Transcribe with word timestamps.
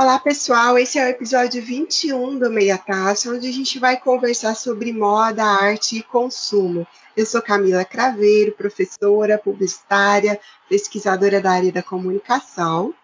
Olá, 0.00 0.16
pessoal. 0.16 0.78
Esse 0.78 0.96
é 0.96 1.06
o 1.06 1.08
episódio 1.08 1.60
21 1.60 2.38
do 2.38 2.48
Meia 2.48 2.78
Taça, 2.78 3.32
onde 3.32 3.48
a 3.48 3.52
gente 3.52 3.80
vai 3.80 3.96
conversar 3.96 4.54
sobre 4.54 4.92
moda, 4.92 5.42
arte 5.42 5.98
e 5.98 6.04
consumo. 6.04 6.86
Eu 7.16 7.26
sou 7.26 7.42
Camila 7.42 7.84
Craveiro, 7.84 8.52
professora, 8.52 9.36
publicitária, 9.36 10.40
pesquisadora 10.68 11.40
da 11.40 11.50
área 11.50 11.72
da 11.72 11.82
comunicação. 11.82 12.94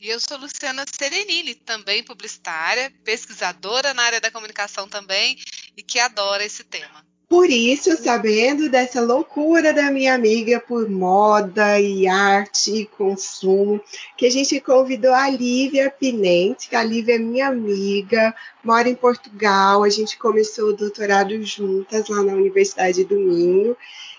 E 0.00 0.08
eu 0.08 0.18
sou 0.18 0.36
Luciana 0.36 0.84
Serenini, 0.92 1.54
também 1.54 2.02
publicitária, 2.02 2.92
pesquisadora 3.04 3.94
na 3.94 4.02
área 4.02 4.20
da 4.20 4.32
comunicação 4.32 4.88
também 4.88 5.38
e 5.76 5.82
que 5.84 6.00
adora 6.00 6.44
esse 6.44 6.64
tema. 6.64 7.11
Por 7.32 7.48
isso, 7.48 7.96
sabendo 7.96 8.68
dessa 8.68 9.00
loucura 9.00 9.72
da 9.72 9.90
minha 9.90 10.14
amiga 10.14 10.60
por 10.60 10.90
moda 10.90 11.80
e 11.80 12.06
arte 12.06 12.82
e 12.82 12.84
consumo, 12.84 13.80
que 14.18 14.26
a 14.26 14.30
gente 14.30 14.60
convidou 14.60 15.14
a 15.14 15.30
Lívia 15.30 15.90
Pinente, 15.90 16.68
que 16.68 16.76
a 16.76 16.84
Lívia 16.84 17.14
é 17.14 17.18
minha 17.18 17.48
amiga, 17.48 18.34
mora 18.62 18.86
em 18.86 18.94
Portugal, 18.94 19.82
a 19.82 19.88
gente 19.88 20.18
começou 20.18 20.68
o 20.68 20.76
doutorado 20.76 21.42
juntas 21.42 22.06
lá 22.10 22.22
na 22.22 22.34
Universidade 22.34 23.02
do 23.02 23.18
Minho. 23.18 23.74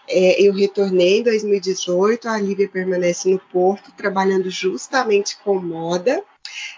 É, 0.09 0.41
eu 0.41 0.52
retornei 0.52 1.20
em 1.20 1.23
2018, 1.23 2.27
a 2.27 2.40
Lívia 2.40 2.68
permanece 2.68 3.30
no 3.30 3.38
Porto, 3.38 3.91
trabalhando 3.95 4.49
justamente 4.49 5.38
com 5.43 5.59
moda. 5.59 6.23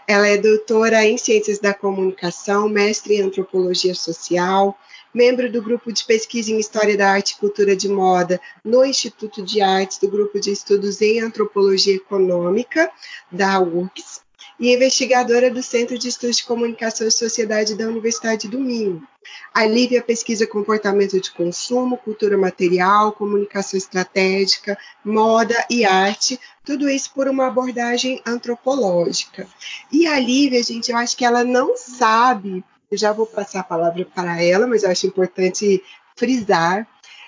Ela 0.05 0.27
é 0.27 0.37
doutora 0.37 1.05
em 1.05 1.17
Ciências 1.17 1.59
da 1.59 1.73
Comunicação, 1.73 2.67
mestre 2.67 3.15
em 3.15 3.21
Antropologia 3.21 3.95
Social, 3.95 4.77
membro 5.15 5.49
do 5.49 5.61
grupo 5.61 5.93
de 5.93 6.03
pesquisa 6.03 6.51
em 6.51 6.59
História 6.59 6.97
da 6.97 7.09
Arte 7.09 7.31
e 7.31 7.37
Cultura 7.37 7.73
de 7.73 7.87
Moda 7.87 8.39
no 8.65 8.83
Instituto 8.83 9.41
de 9.41 9.61
Artes 9.61 9.97
do 9.97 10.09
Grupo 10.09 10.37
de 10.41 10.51
Estudos 10.51 11.01
em 11.01 11.21
Antropologia 11.21 11.95
Econômica 11.95 12.91
da 13.31 13.57
URGS 13.61 14.25
e 14.59 14.73
investigadora 14.73 15.49
do 15.49 15.63
Centro 15.63 15.97
de 15.97 16.09
Estudos 16.09 16.37
de 16.37 16.45
Comunicação 16.45 17.07
e 17.07 17.11
Sociedade 17.11 17.75
da 17.75 17.87
Universidade 17.87 18.49
do 18.49 18.59
Minho. 18.59 19.07
A 19.53 19.65
Lívia 19.65 20.01
pesquisa 20.01 20.45
comportamento 20.45 21.19
de 21.19 21.31
consumo, 21.31 21.97
cultura 21.97 22.37
material, 22.37 23.13
comunicação 23.13 23.77
estratégica, 23.77 24.77
moda 25.03 25.55
e 25.69 25.85
arte, 25.85 26.37
tudo 26.63 26.89
isso 26.89 27.11
por 27.13 27.27
uma 27.29 27.47
abordagem 27.47 28.21
antropológica. 28.25 29.47
E 29.89 30.05
a 30.07 30.19
Lívia, 30.19 30.61
gente, 30.61 30.91
eu 30.91 30.97
acho 30.97 31.15
que 31.15 31.23
ela 31.23 31.43
não 31.43 31.77
sabe 31.77 32.63
eu 32.91 32.97
já 32.97 33.11
vou 33.11 33.25
passar 33.25 33.61
a 33.61 33.63
palavra 33.63 34.05
para 34.05 34.41
ela, 34.41 34.67
mas 34.67 34.83
eu 34.83 34.91
acho 34.91 35.07
importante 35.07 35.83
frisar. 36.15 36.87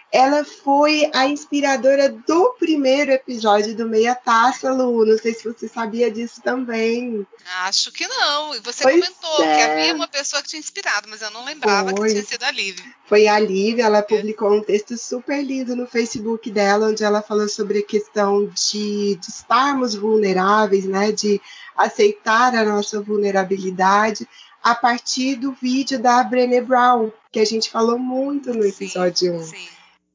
Ela 0.10 0.46
foi 0.46 1.12
a 1.14 1.28
inspiradora 1.28 2.08
do 2.08 2.54
primeiro 2.58 3.12
episódio 3.12 3.76
do 3.76 3.90
Meia 3.90 4.16
Taça, 4.16 4.72
Lu. 4.72 5.06
Não 5.06 5.18
sei 5.18 5.34
se 5.34 5.44
você 5.44 5.68
sabia 5.68 6.10
disso 6.10 6.42
também. 6.42 7.28
Acho 7.64 7.92
que 7.92 8.08
não. 8.08 8.56
E 8.56 8.60
você 8.62 8.84
pois 8.84 8.96
comentou 8.96 9.44
é. 9.44 9.56
que 9.56 9.62
havia 9.64 9.94
uma 9.94 10.08
pessoa 10.08 10.42
que 10.42 10.48
tinha 10.48 10.62
inspirado, 10.62 11.10
mas 11.10 11.22
eu 11.22 11.30
não 11.32 11.44
lembrava 11.44 11.90
foi. 11.90 12.08
que 12.08 12.14
tinha 12.14 12.26
sido 12.26 12.44
a 12.44 12.52
Lívia. 12.52 12.86
Foi 13.06 13.28
a 13.28 13.38
Lívia, 13.38 13.84
ela 13.84 14.02
publicou 14.02 14.54
um 14.54 14.64
texto 14.64 14.98
super 14.98 15.44
lindo 15.44 15.76
no 15.76 15.86
Facebook 15.86 16.50
dela, 16.52 16.88
onde 16.88 17.04
ela 17.04 17.22
falou 17.22 17.50
sobre 17.50 17.80
a 17.80 17.86
questão 17.86 18.46
de, 18.46 19.16
de 19.16 19.30
estarmos 19.30 19.94
vulneráveis, 19.94 20.86
né? 20.86 21.12
De 21.12 21.42
aceitar 21.76 22.56
a 22.56 22.64
nossa 22.64 23.02
vulnerabilidade 23.02 24.26
a 24.68 24.76
partir 24.76 25.36
do 25.36 25.54
vídeo 25.54 25.98
da 25.98 26.22
Brené 26.22 26.60
Brown, 26.60 27.10
que 27.32 27.40
a 27.40 27.46
gente 27.46 27.70
falou 27.70 27.98
muito 27.98 28.54
no 28.54 28.66
episódio 28.66 29.34
1. 29.36 29.44
Sim. 29.44 29.68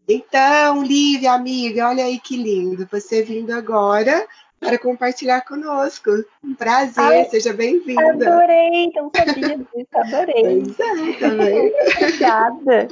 Então, 0.06 0.83
Lívia, 0.83 1.33
amiga, 1.33 1.89
olha 1.89 2.05
aí 2.05 2.19
que 2.19 2.36
lindo. 2.36 2.86
Você 2.92 3.23
vindo 3.23 3.50
agora 3.50 4.28
para 4.61 4.78
compartilhar 4.78 5.41
conosco. 5.41 6.11
Um 6.45 6.55
prazer, 6.55 7.03
Ai, 7.03 7.25
seja 7.30 7.55
bem-vinda. 7.55 8.28
Adorei, 8.28 8.92
não 8.95 9.11
sabia 9.17 9.56
disso, 9.56 9.89
adorei. 9.95 10.62
Pois 10.77 10.80
é, 10.80 11.19
também. 11.19 11.73
Obrigada. 11.97 12.89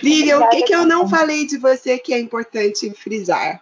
Lívia, 0.00 0.38
o 0.38 0.48
que, 0.48 0.62
que 0.62 0.74
eu 0.76 0.86
não 0.86 1.08
falei 1.08 1.44
de 1.44 1.58
você 1.58 1.98
que 1.98 2.14
é 2.14 2.20
importante 2.20 2.88
frisar? 2.94 3.60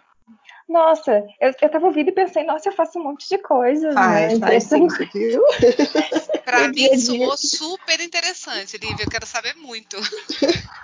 Nossa, 0.71 1.25
eu, 1.37 1.53
eu 1.61 1.69
tava 1.69 1.85
ouvindo 1.85 2.07
e 2.07 2.13
pensei, 2.13 2.45
nossa, 2.45 2.69
eu 2.69 2.73
faço 2.73 2.97
um 2.97 3.03
monte 3.03 3.27
de 3.27 3.37
coisa. 3.37 3.91
Faz, 3.91 4.39
né? 4.39 4.47
faz 4.47 4.63
sim, 4.63 4.87
viu? 5.13 5.43
pra 6.45 6.69
mim 6.69 6.97
soou 6.97 7.35
super 7.35 7.99
interessante, 7.99 8.77
Lívia, 8.77 9.03
eu 9.03 9.11
quero 9.11 9.25
saber 9.25 9.53
muito. 9.57 9.97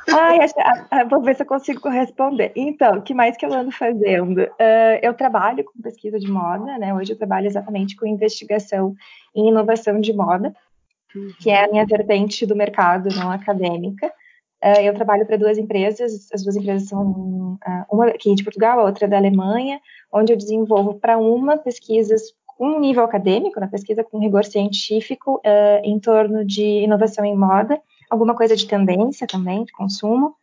Ai, 0.10 0.40
acho, 0.40 0.54
ah, 0.92 1.06
vou 1.06 1.22
ver 1.22 1.38
se 1.38 1.44
eu 1.44 1.48
consigo 1.48 1.88
responder. 1.88 2.52
Então, 2.54 2.98
o 2.98 3.02
que 3.02 3.14
mais 3.14 3.38
que 3.38 3.46
eu 3.46 3.54
ando 3.54 3.72
fazendo? 3.72 4.42
Uh, 4.42 5.00
eu 5.02 5.14
trabalho 5.14 5.64
com 5.64 5.82
pesquisa 5.82 6.20
de 6.20 6.30
moda, 6.30 6.78
né? 6.78 6.94
Hoje 6.94 7.14
eu 7.14 7.18
trabalho 7.18 7.48
exatamente 7.48 7.96
com 7.96 8.06
investigação 8.06 8.94
em 9.34 9.48
inovação 9.48 10.02
de 10.02 10.12
moda, 10.12 10.54
que 11.40 11.50
é 11.50 11.64
a 11.64 11.70
minha 11.70 11.86
vertente 11.86 12.46
do 12.46 12.58
mercado 12.58 13.08
não 13.16 13.32
acadêmica. 13.32 14.12
Uh, 14.64 14.82
eu 14.82 14.94
trabalho 14.96 15.26
para 15.26 15.38
duas 15.38 15.58
empresas, 15.58 16.30
as 16.34 16.44
duas 16.44 16.56
empresas 16.56 16.90
são 16.90 17.60
uh, 17.64 17.86
uma 17.92 18.08
aqui 18.08 18.34
de 18.34 18.44
Portugal, 18.44 18.80
a 18.80 18.84
outra 18.84 19.08
da 19.08 19.16
Alemanha, 19.16 19.80
onde 20.12 20.34
eu 20.34 20.38
desenvolvo 20.38 20.96
para 20.96 21.18
uma 21.18 21.58
pesquisas 21.58 22.34
com 22.46 22.80
nível 22.80 23.04
acadêmico, 23.04 23.60
na 23.60 23.68
pesquisa 23.68 24.04
com 24.04 24.18
rigor 24.18 24.44
científico, 24.44 25.36
uh, 25.46 25.82
em 25.84 26.00
torno 26.00 26.44
de 26.44 26.64
inovação 26.64 27.24
em 27.24 27.38
moda, 27.38 27.80
alguma 28.10 28.36
coisa 28.36 28.56
de 28.56 28.68
tendência 28.68 29.28
também, 29.28 29.64
de 29.64 29.72
consumo, 29.72 30.36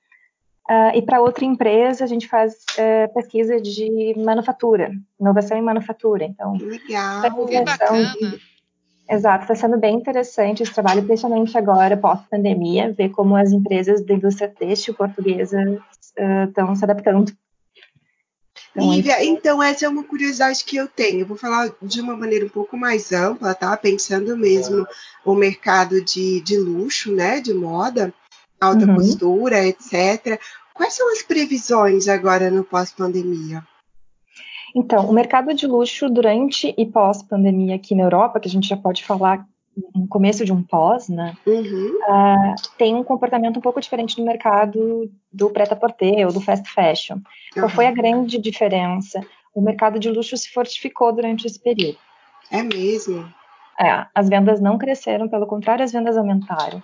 e 0.95 1.03
para 1.03 1.21
outra 1.21 1.45
empresa 1.45 2.05
a 2.05 2.07
gente 2.07 2.27
faz 2.27 2.65
pesquisa 3.13 3.61
de 3.61 4.15
manufatura, 4.17 4.93
inovação 5.21 5.59
em 5.59 5.63
manufatura. 5.63 6.25
Então, 6.25 6.55
legal, 6.55 7.21
que 7.47 7.61
bacana. 7.61 8.13
De, 8.13 8.41
Exato, 9.09 9.43
está 9.43 9.55
sendo 9.55 9.79
bem 9.79 9.97
interessante 9.97 10.63
esse 10.63 10.73
trabalho, 10.73 11.05
principalmente 11.05 11.57
agora, 11.59 11.97
pós-pandemia, 11.97 12.93
ver 12.93 13.11
como 13.11 13.37
as 13.37 13.53
empresas 13.53 14.05
da 14.05 14.15
indústria 14.15 14.49
têxtil 14.49 14.95
portuguesa 14.95 15.61
estão 16.49 16.73
uh, 16.73 16.77
se 16.77 16.85
adaptando. 16.85 17.33
Então, 18.75 18.93
Lívia, 18.93 19.13
é... 19.19 19.25
então 19.25 19.63
essa 19.63 19.85
é 19.85 19.89
uma 19.89 20.05
curiosidade 20.05 20.65
que 20.65 20.77
eu 20.77 20.89
tenho. 20.89 21.21
Eu 21.21 21.27
vou 21.27 21.37
falar 21.37 21.71
de 21.83 22.01
uma 22.01 22.17
maneira 22.17 22.47
um 22.47 22.49
pouco 22.49 22.77
mais 22.77 23.13
ampla, 23.13 23.55
tá? 23.55 23.77
Pensando 23.77 24.37
mesmo 24.37 24.87
o 25.25 25.35
mercado 25.35 26.03
de, 26.03 26.41
de 26.41 26.57
luxo, 26.57 27.13
né? 27.13 27.41
De 27.41 27.53
moda, 27.53 28.13
alta 28.61 28.87
uhum. 28.87 28.97
costura, 28.97 29.67
etc. 29.67 30.41
Quais 30.73 30.95
são 30.95 31.13
as 31.13 31.23
previsões 31.23 32.09
agora 32.09 32.51
no 32.51 32.65
pós-pandemia? 32.65 33.63
Então, 34.75 35.09
o 35.09 35.13
mercado 35.13 35.55
de 35.55 35.67
luxo 35.67 36.11
durante 36.11 36.75
e 36.77 36.85
pós-pandemia 36.85 37.77
aqui 37.77 37.95
na 37.95 38.03
Europa, 38.03 38.41
que 38.41 38.49
a 38.49 38.51
gente 38.51 38.69
já 38.69 38.77
pode 38.77 39.05
falar 39.05 39.47
no 39.95 40.07
começo 40.09 40.45
de 40.45 40.53
um 40.53 40.63
pós, 40.63 41.09
né, 41.09 41.35
uhum. 41.47 41.99
uh, 42.09 42.55
tem 42.79 42.95
um 42.95 43.03
comportamento 43.03 43.57
um 43.57 43.61
pouco 43.61 43.81
diferente 43.81 44.17
do 44.17 44.25
mercado 44.25 45.11
do 45.33 45.51
prêt-à-porter 45.51 46.27
ou 46.27 46.33
do 46.33 46.41
fast 46.41 46.69
fashion. 46.71 47.17
Uhum. 47.17 47.23
Qual 47.55 47.69
foi 47.69 47.87
a 47.87 47.93
grande 47.93 48.39
diferença? 48.39 49.21
O 49.55 49.61
mercado 49.61 49.99
de 49.99 50.11
luxo 50.11 50.37
se 50.37 50.51
fortificou 50.51 51.13
durante 51.13 51.47
esse 51.47 51.61
período. 51.61 51.99
É 52.51 52.63
mesmo? 52.63 53.29
É, 53.81 54.07
as 54.15 54.29
vendas 54.29 54.61
não 54.61 54.79
cresceram, 54.79 55.29
pelo 55.29 55.47
contrário, 55.47 55.85
as 55.85 55.93
vendas 55.93 56.17
aumentaram. 56.17 56.83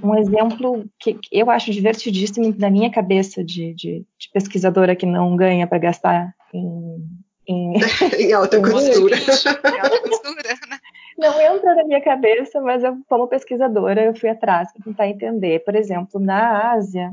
Um 0.00 0.14
exemplo 0.14 0.84
que 0.98 1.18
eu 1.30 1.50
acho 1.50 1.72
divertidíssimo 1.72 2.54
na 2.56 2.70
minha 2.70 2.88
cabeça 2.88 3.42
de, 3.42 3.74
de, 3.74 4.06
de 4.16 4.30
pesquisadora 4.32 4.94
que 4.94 5.06
não 5.06 5.34
ganha 5.34 5.66
para 5.66 5.78
gastar 5.78 6.32
em, 6.52 7.08
em, 7.46 7.74
em 8.18 8.32
alta 8.32 8.60
costura. 8.60 9.16
Né? 9.16 10.78
Não 11.18 11.40
entra 11.40 11.74
na 11.74 11.84
minha 11.84 12.00
cabeça, 12.00 12.60
mas 12.60 12.82
eu, 12.82 12.98
como 13.08 13.28
pesquisadora, 13.28 14.04
eu 14.04 14.14
fui 14.14 14.28
atrás 14.28 14.72
para 14.72 14.84
tentar 14.84 15.08
entender. 15.08 15.64
Por 15.64 15.74
exemplo, 15.74 16.20
na 16.20 16.72
Ásia, 16.72 17.10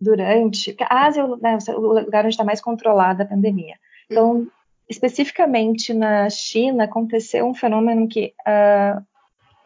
durante. 0.00 0.76
A 0.80 1.06
Ásia 1.06 1.22
é 1.22 1.24
o 1.24 1.36
né, 1.36 1.58
lugar 1.76 2.24
onde 2.24 2.34
está 2.34 2.44
mais 2.44 2.60
controlada 2.60 3.22
a 3.22 3.26
pandemia. 3.26 3.76
Então, 4.10 4.46
especificamente 4.88 5.92
na 5.94 6.28
China, 6.30 6.84
aconteceu 6.84 7.46
um 7.46 7.54
fenômeno 7.54 8.08
que 8.08 8.34
uh, 8.46 9.02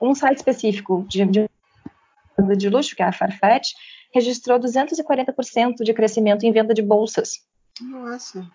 um 0.00 0.14
site 0.14 0.38
específico 0.38 1.04
de, 1.08 1.24
de 1.26 1.48
de 2.56 2.68
luxo, 2.68 2.94
que 2.94 3.02
é 3.02 3.06
a 3.06 3.12
Farfetch, 3.12 3.70
registrou 4.12 4.58
240% 4.58 5.82
de 5.82 5.92
crescimento 5.92 6.44
em 6.44 6.52
venda 6.52 6.72
de 6.72 6.82
bolsas. 6.82 7.40
Nossa. 7.80 8.46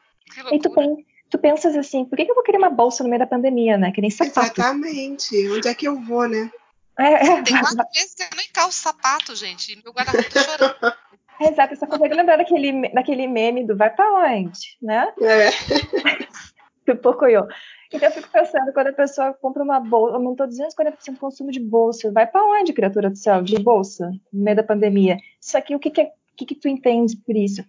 E 0.51 0.59
tu, 0.59 0.69
pen, 0.71 1.05
tu 1.29 1.37
pensas 1.37 1.75
assim, 1.75 2.05
por 2.05 2.15
que, 2.15 2.23
eu 2.23 2.35
vou 2.35 2.43
querer 2.43 2.57
uma 2.57 2.69
bolsa 2.69 3.03
no 3.03 3.09
meio 3.09 3.19
da 3.19 3.27
pandemia, 3.27 3.77
né? 3.77 3.91
Que 3.91 4.01
nem 4.01 4.09
sapato. 4.09 4.59
Exatamente. 4.59 5.49
Onde 5.49 5.67
é 5.67 5.73
que 5.73 5.87
eu 5.87 5.99
vou, 6.01 6.27
né? 6.27 6.51
É, 6.99 7.27
é. 7.27 7.41
Tem 7.41 7.59
quatro 7.59 7.85
vezes 7.93 8.13
que 8.13 8.23
eu 8.23 8.37
nem 8.37 8.47
calço 8.53 8.81
sapato, 8.81 9.35
gente. 9.35 9.81
Meu 9.83 9.93
guarda-roupa 9.93 10.29
tá 10.29 10.41
chorando. 10.41 10.93
É, 11.41 11.49
exato, 11.49 11.73
eu 11.73 11.77
só 11.77 11.87
consigo 11.87 12.13
lembrar 12.13 12.37
daquele, 12.37 12.89
daquele 12.89 13.27
meme 13.27 13.65
do 13.65 13.75
vai 13.75 13.89
pra 13.89 14.05
onde, 14.13 14.77
né? 14.79 15.11
É. 15.19 15.49
do 16.85 16.95
Pocoyo. 16.97 17.47
Então 17.91 18.07
eu 18.07 18.13
fico 18.13 18.29
pensando, 18.29 18.73
quando 18.73 18.87
a 18.87 18.93
pessoa 18.93 19.33
compra 19.33 19.63
uma 19.63 19.79
bolsa, 19.79 20.15
aumentou 20.15 20.47
240% 20.47 21.15
o 21.15 21.19
consumo 21.19 21.51
de 21.51 21.59
bolsa, 21.59 22.11
vai 22.11 22.25
para 22.27 22.43
onde, 22.43 22.73
criatura 22.73 23.09
do 23.09 23.17
céu, 23.17 23.41
de 23.41 23.57
bolsa, 23.59 24.11
no 24.31 24.43
meio 24.43 24.57
da 24.57 24.63
pandemia? 24.63 25.17
Isso 25.39 25.57
aqui, 25.57 25.75
o 25.75 25.79
que, 25.79 25.91
que, 25.91 26.01
é, 26.01 26.05
o 26.05 26.35
que, 26.35 26.45
que 26.45 26.55
tu 26.55 26.67
entende 26.67 27.15
por 27.17 27.35
isso? 27.35 27.63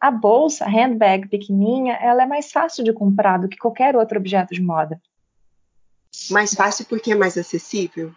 A 0.00 0.10
bolsa, 0.10 0.64
a 0.64 0.68
handbag 0.68 1.28
pequenininha, 1.28 1.94
ela 1.94 2.22
é 2.22 2.26
mais 2.26 2.50
fácil 2.50 2.82
de 2.82 2.92
comprar 2.92 3.38
do 3.38 3.48
que 3.48 3.58
qualquer 3.58 3.94
outro 3.94 4.18
objeto 4.18 4.54
de 4.54 4.62
moda. 4.62 5.00
Mais 6.30 6.54
fácil 6.54 6.86
porque 6.86 7.12
é 7.12 7.14
mais 7.14 7.36
acessível? 7.36 8.12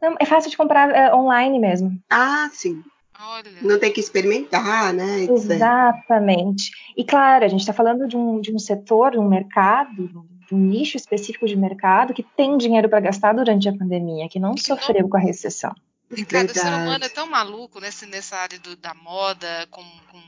Não, 0.00 0.16
é 0.18 0.24
fácil 0.24 0.50
de 0.50 0.56
comprar 0.56 0.90
é, 0.90 1.14
online 1.14 1.58
mesmo. 1.58 1.96
Ah, 2.10 2.48
sim. 2.52 2.82
Olha. 3.24 3.50
Não 3.62 3.78
tem 3.78 3.92
que 3.92 4.00
experimentar, 4.00 4.92
né? 4.92 5.24
Exatamente. 5.30 6.72
E 6.96 7.04
claro, 7.04 7.44
a 7.44 7.48
gente 7.48 7.60
está 7.60 7.72
falando 7.72 8.08
de 8.08 8.16
um, 8.16 8.40
de 8.40 8.52
um 8.52 8.58
setor, 8.58 9.12
de 9.12 9.18
um 9.18 9.28
mercado, 9.28 10.08
de 10.48 10.54
um 10.54 10.58
nicho 10.58 10.96
específico 10.96 11.46
de 11.46 11.56
mercado 11.56 12.12
que 12.12 12.22
tem 12.22 12.56
dinheiro 12.56 12.88
para 12.88 12.98
gastar 12.98 13.32
durante 13.32 13.68
a 13.68 13.76
pandemia, 13.76 14.28
que 14.28 14.40
não 14.40 14.54
que 14.54 14.62
sofreu 14.62 15.02
não... 15.02 15.08
com 15.08 15.16
a 15.16 15.20
recessão. 15.20 15.72
E 16.10 16.24
cada 16.24 16.52
Verdade. 16.52 16.58
ser 16.58 16.66
humano 16.66 17.04
é 17.04 17.08
tão 17.08 17.30
maluco 17.30 17.80
nesse, 17.80 18.06
nessa 18.06 18.36
área 18.36 18.58
do, 18.58 18.76
da 18.76 18.92
moda, 18.92 19.66
com, 19.70 19.82
com 20.10 20.20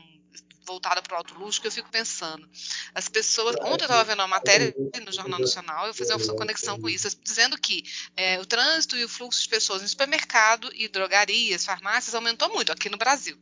voltada 0.65 1.01
para 1.01 1.13
o 1.13 1.17
alto 1.17 1.33
luxo, 1.35 1.61
que 1.61 1.67
eu 1.67 1.71
fico 1.71 1.89
pensando. 1.89 2.47
As 2.93 3.07
pessoas. 3.07 3.55
Ontem 3.61 3.83
eu 3.83 3.87
estava 3.87 4.03
vendo 4.03 4.19
uma 4.19 4.27
matéria 4.27 4.73
no 5.05 5.11
Jornal 5.11 5.39
Nacional, 5.39 5.87
eu 5.87 5.93
fiz 5.93 6.09
uma 6.09 6.35
conexão 6.35 6.79
com 6.79 6.89
isso, 6.89 7.07
dizendo 7.23 7.57
que 7.57 7.83
é, 8.15 8.39
o 8.39 8.45
trânsito 8.45 8.97
e 8.97 9.03
o 9.03 9.09
fluxo 9.09 9.41
de 9.41 9.49
pessoas 9.49 9.81
no 9.81 9.87
supermercado 9.87 10.71
e 10.73 10.87
drogarias, 10.87 11.65
farmácias, 11.65 12.15
aumentou 12.15 12.51
muito 12.53 12.71
aqui 12.71 12.89
no 12.89 12.97
Brasil. 12.97 13.37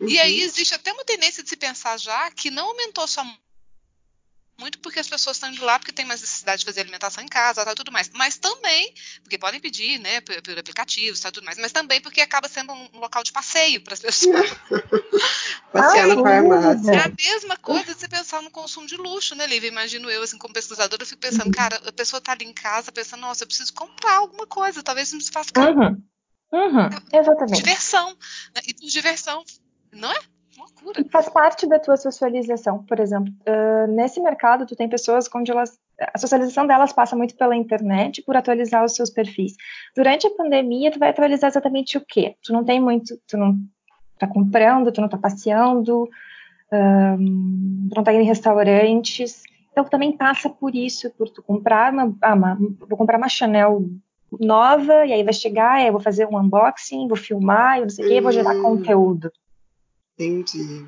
Uhum. 0.00 0.08
E 0.08 0.18
aí 0.18 0.40
existe 0.40 0.74
até 0.74 0.92
uma 0.92 1.04
tendência 1.04 1.42
de 1.42 1.48
se 1.48 1.56
pensar 1.56 1.98
já 1.98 2.30
que 2.30 2.50
não 2.50 2.66
aumentou 2.68 3.06
só 3.06 3.24
muito 4.58 4.78
porque 4.80 4.98
as 4.98 5.08
pessoas 5.08 5.36
estão 5.36 5.50
indo 5.50 5.64
lá 5.64 5.78
porque 5.78 5.92
tem 5.92 6.04
mais 6.04 6.20
necessidade 6.20 6.60
de 6.60 6.66
fazer 6.66 6.80
alimentação 6.80 7.22
em 7.22 7.28
casa, 7.28 7.64
tal, 7.64 7.74
tudo 7.74 7.92
mais. 7.92 8.10
Mas 8.14 8.36
também, 8.36 8.92
porque 9.22 9.38
podem 9.38 9.60
pedir, 9.60 9.98
né, 9.98 10.20
por, 10.20 10.40
por 10.42 10.58
aplicativos, 10.58 11.20
tal, 11.20 11.30
tudo 11.30 11.44
mais. 11.44 11.58
Mas 11.58 11.70
também 11.70 12.00
porque 12.00 12.20
acaba 12.20 12.48
sendo 12.48 12.72
um, 12.72 12.88
local 12.94 13.22
de 13.22 13.32
passeio 13.32 13.80
para 13.80 13.94
as 13.94 14.00
pessoas. 14.00 14.50
Passear 15.72 16.08
na 16.08 16.16
farmácia. 16.16 16.92
É 16.92 16.98
a 16.98 17.08
mesma 17.08 17.56
coisa 17.56 17.94
de 17.94 18.00
você 18.00 18.08
pensar 18.08 18.42
no 18.42 18.50
consumo 18.50 18.86
de 18.86 18.96
luxo, 18.96 19.34
né, 19.34 19.46
Lívia? 19.46 19.68
Imagino 19.68 20.10
eu, 20.10 20.22
assim, 20.22 20.38
como 20.38 20.52
pesquisadora, 20.52 21.02
eu 21.02 21.06
fico 21.06 21.20
pensando, 21.20 21.46
uhum. 21.46 21.52
cara, 21.52 21.80
a 21.86 21.92
pessoa 21.92 22.18
está 22.18 22.32
ali 22.32 22.44
em 22.44 22.52
casa 22.52 22.90
pensando, 22.90 23.20
nossa, 23.20 23.44
eu 23.44 23.46
preciso 23.46 23.72
comprar 23.72 24.16
alguma 24.16 24.46
coisa, 24.46 24.82
talvez 24.82 25.08
isso 25.08 25.16
me 25.16 25.24
faça 25.24 25.52
Uhum. 25.56 26.02
Uhum. 26.50 26.88
Exatamente. 27.12 27.56
Diversão. 27.56 28.16
Né? 28.54 28.62
E 28.66 28.72
diversão, 28.72 29.44
não 29.92 30.10
é? 30.10 30.18
Loucura. 30.58 31.04
Faz 31.10 31.28
parte 31.28 31.66
da 31.66 31.78
tua 31.78 31.96
socialização, 31.96 32.82
por 32.84 32.98
exemplo. 33.00 33.32
Uh, 33.46 33.90
nesse 33.92 34.20
mercado, 34.20 34.66
tu 34.66 34.76
tem 34.76 34.88
pessoas 34.88 35.28
onde 35.34 35.50
elas, 35.50 35.78
a 36.14 36.18
socialização 36.18 36.66
delas 36.66 36.92
passa 36.92 37.16
muito 37.16 37.36
pela 37.36 37.56
internet, 37.56 38.22
por 38.22 38.36
atualizar 38.36 38.84
os 38.84 38.94
seus 38.94 39.10
perfis. 39.10 39.54
Durante 39.94 40.26
a 40.26 40.30
pandemia, 40.30 40.90
tu 40.90 40.98
vai 40.98 41.10
atualizar 41.10 41.48
exatamente 41.48 41.96
o 41.96 42.04
quê? 42.06 42.36
Tu 42.42 42.52
não 42.52 42.64
tem 42.64 42.80
muito, 42.80 43.18
tu 43.26 43.36
não 43.36 43.58
tá 44.18 44.26
comprando, 44.26 44.92
tu 44.92 45.00
não 45.00 45.08
tá 45.08 45.16
passeando, 45.16 46.08
um, 46.72 47.88
tu 47.90 47.96
não 47.96 48.04
tá 48.04 48.12
indo 48.12 48.22
em 48.22 48.26
restaurantes. 48.26 49.42
Então, 49.70 49.84
também 49.84 50.16
passa 50.16 50.50
por 50.50 50.74
isso, 50.74 51.10
por 51.10 51.28
tu 51.28 51.42
comprar 51.42 51.92
uma, 51.92 52.16
ah, 52.20 52.34
uma 52.34 52.58
vou 52.80 52.98
comprar 52.98 53.16
uma 53.16 53.28
Chanel 53.28 53.84
nova, 54.40 55.06
e 55.06 55.12
aí 55.12 55.22
vai 55.22 55.32
chegar, 55.32 55.74
aí 55.74 55.86
eu 55.86 55.92
vou 55.92 56.00
fazer 56.00 56.26
um 56.26 56.36
unboxing, 56.38 57.08
vou 57.08 57.16
filmar, 57.16 57.78
eu 57.78 57.82
não 57.82 57.90
sei 57.90 58.18
o 58.18 58.22
vou 58.22 58.32
gerar 58.32 58.56
hum. 58.56 58.62
conteúdo. 58.62 59.32
Entendi. 60.18 60.86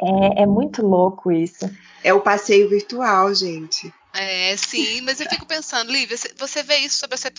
É, 0.00 0.42
é 0.42 0.46
muito 0.46 0.82
louco 0.82 1.30
isso. 1.30 1.70
É 2.02 2.12
o 2.12 2.20
passeio 2.20 2.68
virtual, 2.68 3.32
gente. 3.34 3.92
É, 4.16 4.56
sim, 4.56 5.00
mas 5.00 5.20
eu 5.20 5.28
fico 5.28 5.44
pensando, 5.44 5.90
Lívia, 5.90 6.16
você 6.38 6.62
vê 6.62 6.78
isso 6.78 6.98
sob 6.98 7.12
essa 7.14 7.32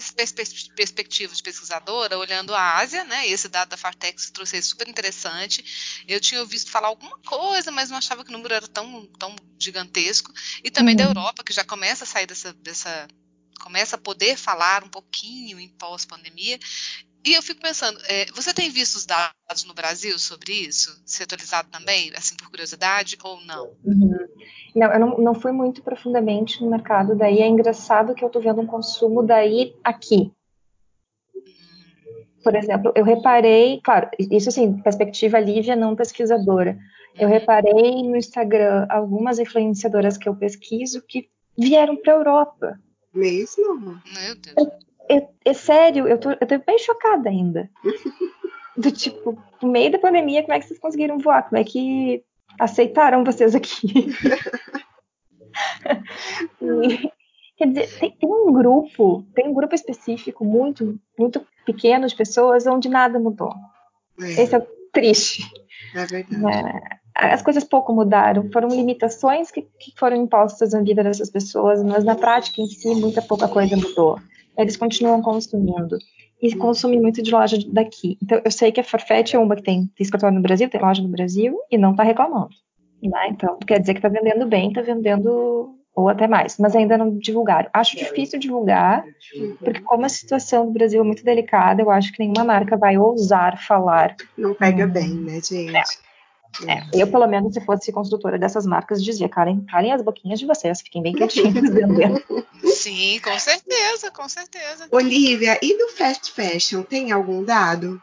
perspectiva 0.75 1.33
de 1.33 1.41
pesquisadora, 1.41 2.17
olhando 2.17 2.53
a 2.53 2.77
Ásia, 2.77 3.05
né? 3.05 3.25
Esse 3.27 3.47
dado 3.47 3.69
da 3.69 3.77
Fartex 3.77 4.29
trouxe 4.29 4.61
super 4.61 4.85
interessante. 4.85 6.03
Eu 6.05 6.19
tinha 6.19 6.43
visto 6.43 6.69
falar 6.69 6.89
alguma 6.89 7.17
coisa, 7.19 7.71
mas 7.71 7.89
não 7.89 7.97
achava 7.97 8.25
que 8.25 8.29
o 8.29 8.33
número 8.33 8.53
era 8.53 8.67
tão, 8.67 9.05
tão 9.17 9.33
gigantesco. 9.57 10.33
E 10.65 10.69
também 10.69 10.95
uhum. 10.95 10.97
da 10.97 11.03
Europa, 11.05 11.45
que 11.45 11.53
já 11.53 11.63
começa 11.63 12.03
a 12.03 12.07
sair 12.07 12.25
dessa, 12.25 12.51
dessa. 12.51 13.07
Começa 13.61 13.95
a 13.95 13.99
poder 13.99 14.37
falar 14.37 14.83
um 14.83 14.89
pouquinho 14.89 15.59
em 15.59 15.69
pós-pandemia. 15.69 16.59
E 17.25 17.33
eu 17.33 17.41
fico 17.41 17.59
pensando, 17.59 17.99
é, 18.07 18.25
você 18.35 18.53
tem 18.53 18.69
visto 18.69 18.97
os 18.97 19.05
dados 19.05 19.63
no 19.65 19.73
Brasil 19.73 20.17
sobre 20.19 20.53
isso? 20.53 21.01
Se 21.05 21.23
atualizado 21.23 21.69
também, 21.71 22.11
assim, 22.15 22.35
por 22.35 22.49
curiosidade, 22.51 23.17
ou 23.23 23.41
não? 23.41 23.73
Uhum. 23.83 24.27
Não, 24.75 24.93
eu 24.93 24.99
não, 24.99 25.17
não 25.17 25.33
fui 25.33 25.51
muito 25.51 25.81
profundamente 25.81 26.61
no 26.61 26.69
mercado, 26.69 27.15
daí 27.15 27.39
é 27.39 27.47
engraçado 27.47 28.13
que 28.13 28.23
eu 28.23 28.27
estou 28.27 28.41
vendo 28.41 28.61
um 28.61 28.67
consumo 28.67 29.23
daí 29.23 29.73
aqui. 29.83 30.31
Por 32.43 32.55
exemplo, 32.55 32.91
eu 32.95 33.03
reparei, 33.03 33.81
claro, 33.83 34.07
isso 34.19 34.49
assim, 34.49 34.79
perspectiva 34.83 35.39
Lívia, 35.39 35.75
não 35.75 35.95
pesquisadora. 35.95 36.77
Eu 37.17 37.27
reparei 37.27 38.03
no 38.03 38.15
Instagram 38.15 38.85
algumas 38.87 39.39
influenciadoras 39.39 40.15
que 40.15 40.29
eu 40.29 40.35
pesquiso 40.35 41.01
que 41.01 41.27
vieram 41.57 41.95
para 41.95 42.13
a 42.13 42.17
Europa. 42.17 42.79
Mesmo? 43.15 44.01
Meu 44.13 44.35
Deus 44.35 44.85
é, 45.09 45.27
é 45.45 45.53
sério, 45.53 46.07
eu 46.07 46.17
tô, 46.17 46.31
eu 46.31 46.47
tô 46.47 46.57
bem 46.59 46.79
chocada 46.79 47.29
ainda. 47.29 47.69
Do 48.77 48.91
tipo, 48.91 49.41
no 49.61 49.71
meio 49.71 49.89
da 49.89 49.99
pandemia, 49.99 50.41
como 50.41 50.53
é 50.53 50.59
que 50.59 50.67
vocês 50.67 50.79
conseguiram 50.79 51.17
voar? 51.17 51.43
Como 51.43 51.59
é 51.59 51.63
que 51.63 52.23
aceitaram 52.59 53.23
vocês 53.23 53.55
aqui? 53.55 53.87
e, 56.61 57.09
quer 57.55 57.67
dizer, 57.67 57.99
tem, 57.99 58.11
tem, 58.11 58.29
um 58.29 58.51
grupo, 58.51 59.23
tem 59.33 59.47
um 59.47 59.53
grupo 59.53 59.73
específico 59.73 60.43
muito, 60.43 60.99
muito 61.17 61.45
pequeno 61.65 62.05
de 62.05 62.15
pessoas 62.15 62.67
onde 62.67 62.89
nada 62.89 63.17
mudou. 63.17 63.53
É. 64.19 64.43
Esse 64.43 64.55
é 64.55 64.57
o 64.57 64.67
triste. 64.91 65.43
É 65.95 66.05
verdade. 66.05 66.45
É, 66.45 66.99
as 67.15 67.41
coisas 67.41 67.63
pouco 67.63 67.93
mudaram, 67.93 68.49
foram 68.51 68.67
limitações 68.67 69.49
que, 69.49 69.61
que 69.61 69.93
foram 69.97 70.17
impostas 70.17 70.73
na 70.73 70.81
vida 70.81 71.03
dessas 71.03 71.29
pessoas, 71.29 71.81
mas 71.83 72.03
na 72.03 72.15
prática 72.15 72.61
em 72.61 72.67
si, 72.67 72.93
muita 72.95 73.21
pouca 73.21 73.47
coisa 73.47 73.75
mudou 73.75 74.19
eles 74.57 74.77
continuam 74.77 75.21
consumindo. 75.21 75.97
E 76.41 76.55
consumem 76.55 77.01
muito 77.01 77.23
de 77.23 77.31
loja 77.31 77.57
daqui. 77.71 78.17
Então, 78.21 78.41
eu 78.43 78.51
sei 78.51 78.71
que 78.71 78.79
a 78.79 78.83
Farfetch 78.83 79.33
é 79.33 79.39
uma 79.39 79.55
que 79.55 79.63
tem, 79.63 79.87
tem 79.95 80.03
escritório 80.03 80.35
no 80.35 80.41
Brasil, 80.41 80.69
tem 80.69 80.81
loja 80.81 81.01
no 81.01 81.07
Brasil, 81.07 81.57
e 81.71 81.77
não 81.77 81.91
está 81.91 82.03
reclamando. 82.03 82.49
Né? 83.01 83.29
Então, 83.29 83.57
quer 83.65 83.79
dizer 83.79 83.93
que 83.93 83.99
está 83.99 84.09
vendendo 84.09 84.45
bem, 84.45 84.67
está 84.67 84.81
vendendo 84.81 85.73
ou 85.95 86.09
até 86.09 86.27
mais, 86.27 86.57
mas 86.59 86.75
ainda 86.75 86.97
não 86.97 87.17
divulgaram. 87.17 87.69
Acho 87.73 87.95
difícil 87.95 88.37
divulgar, 88.37 89.05
porque 89.59 89.79
como 89.79 90.05
a 90.05 90.09
situação 90.09 90.65
do 90.65 90.73
Brasil 90.73 90.99
é 90.99 91.05
muito 91.05 91.23
delicada, 91.23 91.81
eu 91.81 91.89
acho 91.89 92.11
que 92.11 92.19
nenhuma 92.19 92.43
marca 92.43 92.75
vai 92.75 92.97
ousar 92.97 93.57
falar. 93.65 94.13
Não 94.37 94.53
pega 94.53 94.85
bem, 94.85 95.07
né, 95.07 95.35
gente? 95.35 95.73
É. 95.73 95.83
É, 96.67 96.83
eu, 96.93 97.07
pelo 97.07 97.27
menos, 97.27 97.53
se 97.53 97.61
fosse 97.61 97.91
construtora 97.91 98.37
dessas 98.37 98.65
marcas, 98.65 99.03
dizia, 99.03 99.27
calem, 99.27 99.61
calem 99.65 99.91
as 99.91 100.01
boquinhas 100.01 100.39
de 100.39 100.45
vocês, 100.45 100.81
fiquem 100.81 101.01
bem 101.01 101.13
quietinhos 101.13 101.69
vendendo. 101.69 102.23
Sim, 102.63 103.19
com 103.23 103.37
certeza, 103.37 104.11
com 104.11 104.29
certeza. 104.29 104.87
Olivia, 104.91 105.59
e 105.61 105.77
do 105.77 105.89
fast 105.89 106.31
fashion, 106.31 106.83
tem 106.83 107.11
algum 107.11 107.43
dado? 107.43 108.01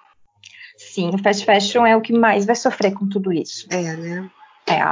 Sim, 0.76 1.10
o 1.14 1.18
fast 1.18 1.44
fashion 1.44 1.86
é 1.86 1.96
o 1.96 2.00
que 2.00 2.12
mais 2.12 2.44
vai 2.44 2.56
sofrer 2.56 2.92
com 2.92 3.08
tudo 3.08 3.32
isso. 3.32 3.66
É, 3.70 3.96
né? 3.96 4.30
É, 4.66 4.82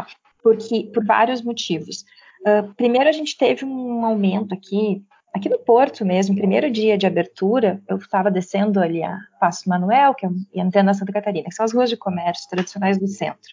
porque, 0.42 0.90
por 0.92 1.04
vários 1.04 1.42
motivos. 1.42 2.04
Uh, 2.40 2.72
primeiro, 2.74 3.08
a 3.08 3.12
gente 3.12 3.36
teve 3.36 3.64
um 3.64 4.04
aumento 4.04 4.54
aqui 4.54 5.04
aqui 5.32 5.48
no 5.48 5.58
Porto 5.58 6.04
mesmo, 6.04 6.36
primeiro 6.36 6.70
dia 6.70 6.98
de 6.98 7.06
abertura, 7.06 7.80
eu 7.88 7.96
estava 7.96 8.30
descendo 8.30 8.80
ali 8.80 9.02
a 9.02 9.18
Passo 9.38 9.68
Manuel, 9.68 10.14
que 10.14 10.26
é 10.26 10.30
entrando 10.54 10.86
na 10.86 10.94
Santa 10.94 11.12
Catarina, 11.12 11.48
que 11.48 11.54
são 11.54 11.64
as 11.64 11.72
ruas 11.72 11.88
de 11.88 11.96
comércio 11.96 12.48
tradicionais 12.48 12.98
do 12.98 13.06
centro. 13.06 13.52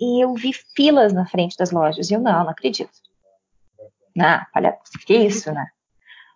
E 0.00 0.22
eu 0.22 0.34
vi 0.34 0.52
filas 0.52 1.12
na 1.12 1.26
frente 1.26 1.56
das 1.56 1.70
lojas, 1.70 2.10
e 2.10 2.14
eu, 2.14 2.20
não, 2.20 2.44
não 2.44 2.50
acredito. 2.50 2.90
Não, 4.14 4.40
olha, 4.54 4.76
que 5.06 5.14
isso, 5.14 5.52
né? 5.52 5.66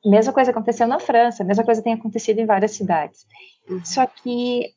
Mesma 0.04 0.32
coisa 0.32 0.50
aconteceu 0.50 0.86
na 0.86 0.98
França, 0.98 1.42
a 1.42 1.46
mesma 1.46 1.64
coisa 1.64 1.82
tem 1.82 1.92
acontecido 1.92 2.38
em 2.38 2.46
várias 2.46 2.70
cidades. 2.72 3.26
Só 3.84 4.06
que 4.06 4.74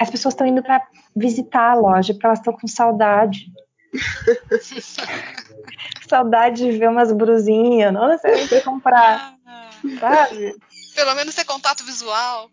as 0.00 0.10
pessoas 0.10 0.34
estão 0.34 0.46
indo 0.46 0.62
para 0.62 0.86
visitar 1.14 1.72
a 1.72 1.74
loja 1.74 2.12
porque 2.12 2.26
elas 2.26 2.38
estão 2.38 2.52
com 2.52 2.66
saudade. 2.66 3.52
saudade 6.08 6.70
de 6.70 6.78
ver 6.78 6.88
umas 6.88 7.12
brusinhas, 7.12 7.92
não 7.92 8.08
necessariamente 8.08 8.60
comprar, 8.62 9.34
ah, 9.46 9.70
sabe? 10.00 10.56
Pelo 10.94 11.14
menos 11.14 11.34
ter 11.34 11.44
contato 11.44 11.84
visual. 11.84 12.50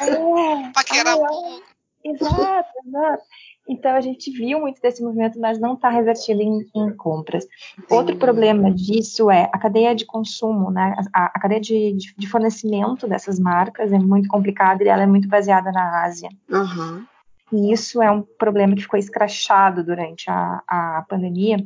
É, 0.00 0.70
Paquerar 0.72 1.16
um 1.16 1.26
pouco. 1.26 1.62
Exato, 2.04 2.68
exato. 2.86 3.22
Então 3.68 3.94
a 3.94 4.00
gente 4.00 4.32
viu 4.32 4.58
muito 4.58 4.80
desse 4.80 5.02
movimento, 5.02 5.38
mas 5.38 5.60
não 5.60 5.74
está 5.74 5.90
revertido 5.90 6.42
em, 6.42 6.66
em, 6.74 6.96
compras. 6.96 7.46
Outro 7.88 8.16
problema 8.16 8.72
disso 8.72 9.30
é 9.30 9.48
a 9.52 9.58
cadeia 9.58 9.94
de 9.94 10.04
consumo, 10.04 10.72
né? 10.72 10.96
A, 11.14 11.26
a 11.26 11.40
cadeia 11.40 11.60
de, 11.60 11.92
de, 11.92 12.14
de, 12.16 12.26
fornecimento 12.26 13.06
dessas 13.06 13.38
marcas 13.38 13.92
é 13.92 13.98
muito 13.98 14.28
complicada 14.28 14.82
e 14.82 14.88
ela 14.88 15.04
é 15.04 15.06
muito 15.06 15.28
baseada 15.28 15.70
na 15.70 16.02
Ásia. 16.02 16.30
Uhum. 16.48 17.04
E 17.52 17.72
isso 17.72 18.00
é 18.02 18.10
um 18.10 18.22
problema 18.22 18.74
que 18.74 18.82
ficou 18.82 18.98
escrachado 18.98 19.84
durante 19.84 20.30
a, 20.30 20.62
a 20.66 21.06
pandemia, 21.08 21.56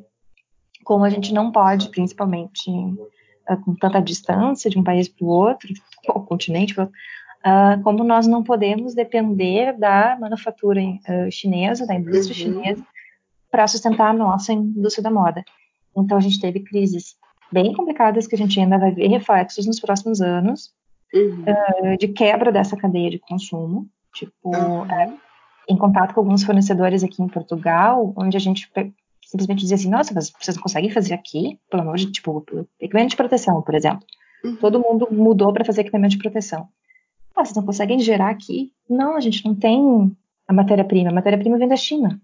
como 0.82 1.04
a 1.04 1.10
gente 1.10 1.32
não 1.32 1.52
pode, 1.52 1.90
principalmente 1.90 2.70
uh, 2.70 3.56
com 3.64 3.74
tanta 3.74 4.00
distância 4.00 4.70
de 4.70 4.78
um 4.78 4.84
país 4.84 5.08
para 5.08 5.24
o 5.24 5.28
outro, 5.28 5.68
ou 6.08 6.24
continente 6.24 6.74
para 6.74 6.90
uh, 7.44 7.82
como 7.82 8.02
nós 8.02 8.26
não 8.26 8.42
podemos 8.42 8.94
depender 8.94 9.76
da 9.78 10.16
manufatura 10.18 10.80
uh, 10.80 11.30
chinesa, 11.30 11.86
da 11.86 11.94
indústria 11.94 12.46
uhum. 12.46 12.62
chinesa, 12.62 12.86
para 13.50 13.66
sustentar 13.68 14.10
a 14.10 14.14
nossa 14.14 14.52
indústria 14.52 15.02
da 15.02 15.10
moda. 15.10 15.44
Então 15.96 16.16
a 16.16 16.20
gente 16.20 16.40
teve 16.40 16.60
crises 16.60 17.16
bem 17.52 17.72
complicadas 17.72 18.26
que 18.26 18.34
a 18.34 18.38
gente 18.38 18.58
ainda 18.58 18.78
vai 18.78 18.90
ver 18.90 19.06
reflexos 19.08 19.66
nos 19.66 19.78
próximos 19.78 20.20
anos 20.20 20.72
uhum. 21.12 21.44
uh, 21.44 21.98
de 21.98 22.08
quebra 22.08 22.50
dessa 22.50 22.76
cadeia 22.76 23.10
de 23.10 23.18
consumo, 23.18 23.86
tipo 24.12 24.34
uhum. 24.44 24.86
Em 25.68 25.76
contato 25.76 26.14
com 26.14 26.20
alguns 26.20 26.42
fornecedores 26.42 27.02
aqui 27.02 27.22
em 27.22 27.28
Portugal, 27.28 28.12
onde 28.16 28.36
a 28.36 28.40
gente 28.40 28.70
simplesmente 29.22 29.60
dizia 29.60 29.76
assim, 29.76 29.90
nossa, 29.90 30.12
vocês 30.14 30.56
não 30.56 30.62
conseguem 30.62 30.90
fazer 30.90 31.14
aqui, 31.14 31.58
pelo 31.70 31.82
amor 31.82 31.96
de, 31.96 32.12
tipo, 32.12 32.44
equipamento 32.80 33.10
de 33.10 33.16
proteção, 33.16 33.62
por 33.62 33.74
exemplo. 33.74 34.06
Uhum. 34.44 34.56
Todo 34.56 34.80
mundo 34.80 35.08
mudou 35.10 35.52
para 35.52 35.64
fazer 35.64 35.80
equipamento 35.80 36.16
de 36.16 36.22
proteção. 36.22 36.68
Ah, 37.34 37.44
vocês 37.44 37.56
não 37.56 37.64
conseguem 37.64 37.98
gerar 37.98 38.30
aqui? 38.30 38.70
Não, 38.88 39.16
a 39.16 39.20
gente 39.20 39.44
não 39.44 39.54
tem 39.54 40.14
a 40.46 40.52
matéria-prima. 40.52 41.10
A 41.10 41.14
matéria-prima 41.14 41.58
vem 41.58 41.68
da 41.68 41.76
China. 41.76 42.20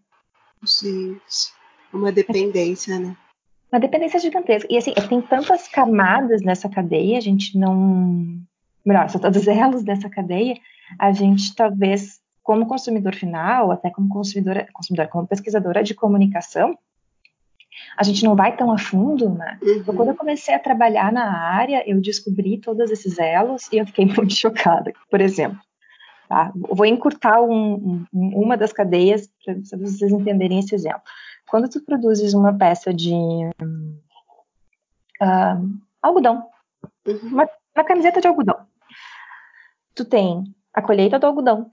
Gente, 0.63 1.53
uma 1.93 2.13
dependência, 2.13 2.99
né? 2.99 3.17
Uma 3.73 3.81
dependência 3.81 4.21
gigantesca. 4.21 4.69
E 4.71 4.77
assim, 4.77 4.93
tem 5.09 5.23
tantas 5.23 5.67
camadas 5.67 6.43
nessa 6.43 6.69
cadeia, 6.69 7.19
a 7.19 7.21
gente 7.21 7.59
não. 7.59 8.39
Melhor, 8.85 9.09
são 9.09 9.21
todos 9.21 9.41
os 9.41 9.49
elos 9.49 9.83
dessa 9.83 10.09
cadeia, 10.09 10.57
a 10.99 11.13
gente 11.13 11.55
talvez, 11.55 12.20
como 12.51 12.67
consumidor 12.67 13.15
final, 13.15 13.71
até 13.71 13.91
como 13.91 14.09
consumidora, 14.09 14.67
consumidora 14.73 15.09
como 15.09 15.25
pesquisadora 15.25 15.85
de 15.85 15.95
comunicação, 15.95 16.77
a 17.97 18.03
gente 18.03 18.25
não 18.25 18.35
vai 18.35 18.57
tão 18.57 18.73
a 18.73 18.77
fundo, 18.77 19.31
né? 19.31 19.57
Uhum. 19.63 19.75
Então, 19.77 19.95
quando 19.95 20.09
eu 20.09 20.17
comecei 20.17 20.53
a 20.53 20.59
trabalhar 20.59 21.13
na 21.13 21.31
área, 21.31 21.89
eu 21.89 22.01
descobri 22.01 22.59
todos 22.59 22.91
esses 22.91 23.21
elos 23.21 23.69
e 23.73 23.79
eu 23.79 23.87
fiquei 23.87 24.05
muito 24.11 24.35
chocada. 24.35 24.93
Por 25.09 25.21
exemplo, 25.21 25.61
tá? 26.29 26.51
vou 26.57 26.85
encurtar 26.85 27.41
um, 27.41 28.05
um, 28.13 28.43
uma 28.43 28.57
das 28.57 28.73
cadeias 28.73 29.31
para 29.45 29.79
vocês 29.79 30.11
entenderem 30.11 30.59
esse 30.59 30.75
exemplo. 30.75 31.03
Quando 31.49 31.69
tu 31.69 31.81
produzes 31.85 32.35
uma 32.35 32.53
peça 32.53 32.93
de 32.93 33.15
uh, 35.23 35.79
algodão, 36.03 36.49
uhum. 37.07 37.29
uma, 37.29 37.49
uma 37.77 37.85
camiseta 37.85 38.21
de 38.21 38.27
algodão, 38.27 38.57
tu 39.95 40.05
tem 40.05 40.53
a 40.75 40.83
colheita 40.83 41.17
do 41.17 41.29
algodão, 41.29 41.71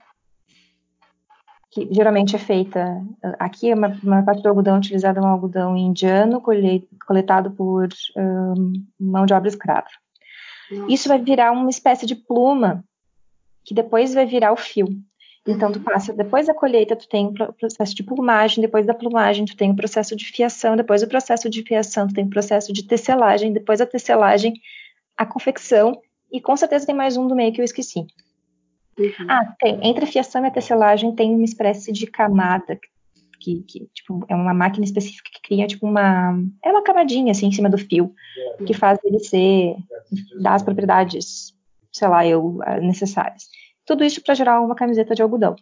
que 1.70 1.86
geralmente 1.90 2.34
é 2.34 2.38
feita 2.38 3.02
aqui, 3.38 3.72
uma, 3.72 3.88
uma 4.02 4.22
parte 4.22 4.42
do 4.42 4.48
algodão 4.48 4.78
utilizada 4.78 5.20
é 5.20 5.22
um 5.22 5.26
algodão 5.26 5.76
indiano 5.76 6.42
coletado 7.06 7.50
por 7.50 7.88
um, 8.16 8.72
mão 8.98 9.26
de 9.26 9.34
obra 9.34 9.48
escrava. 9.48 9.88
Nossa. 10.70 10.92
Isso 10.92 11.08
vai 11.08 11.20
virar 11.20 11.52
uma 11.52 11.68
espécie 11.68 12.06
de 12.06 12.14
pluma 12.14 12.84
que 13.64 13.74
depois 13.74 14.14
vai 14.14 14.24
virar 14.24 14.52
o 14.52 14.56
fio. 14.56 14.86
Então 15.46 15.72
tu 15.72 15.80
passa 15.80 16.12
depois 16.12 16.46
da 16.46 16.54
colheita 16.54 16.96
tu 16.96 17.08
tem 17.08 17.26
o 17.26 17.52
processo 17.52 17.94
de 17.94 18.02
plumagem, 18.02 18.60
depois 18.60 18.86
da 18.86 18.92
plumagem 18.92 19.46
tu 19.46 19.56
tem 19.56 19.70
o 19.70 19.76
processo 19.76 20.14
de 20.14 20.24
fiação, 20.26 20.76
depois 20.76 21.00
do 21.00 21.08
processo 21.08 21.48
de 21.48 21.62
fiação 21.62 22.06
tu 22.06 22.14
tem 22.14 22.24
o 22.24 22.30
processo 22.30 22.72
de 22.72 22.82
tecelagem, 22.82 23.52
depois 23.52 23.78
da 23.78 23.86
tecelagem 23.86 24.54
a 25.16 25.24
confecção 25.24 26.00
e 26.30 26.40
com 26.40 26.56
certeza 26.56 26.86
tem 26.86 26.94
mais 26.94 27.16
um 27.16 27.26
do 27.26 27.34
meio 27.34 27.52
que 27.52 27.60
eu 27.60 27.64
esqueci. 27.64 28.06
Uhum. 28.98 29.26
Ah, 29.28 29.54
tem. 29.58 29.78
Entre 29.82 30.04
a 30.04 30.08
fiação 30.08 30.44
e 30.44 30.48
a 30.48 30.50
tecelagem 30.50 31.14
tem 31.14 31.34
uma 31.34 31.44
espécie 31.44 31.92
de 31.92 32.06
camada 32.06 32.78
que, 33.40 33.62
que, 33.62 33.88
tipo, 33.94 34.24
é 34.28 34.34
uma 34.34 34.52
máquina 34.52 34.84
específica 34.84 35.30
que 35.32 35.40
cria, 35.42 35.66
tipo, 35.66 35.86
uma... 35.86 36.36
É 36.64 36.70
uma 36.70 36.82
camadinha, 36.82 37.30
assim, 37.30 37.46
em 37.46 37.52
cima 37.52 37.70
do 37.70 37.78
fio, 37.78 38.12
que 38.66 38.74
faz 38.74 38.98
ele 39.04 39.20
ser... 39.20 39.76
dar 40.42 40.54
as 40.54 40.62
propriedades, 40.62 41.54
sei 41.92 42.08
lá, 42.08 42.26
eu, 42.26 42.58
ah, 42.62 42.80
necessárias. 42.80 43.44
Tudo 43.86 44.04
isso 44.04 44.22
para 44.22 44.34
gerar 44.34 44.60
uma 44.60 44.74
camiseta 44.74 45.14
de 45.14 45.22
algodão. 45.22 45.54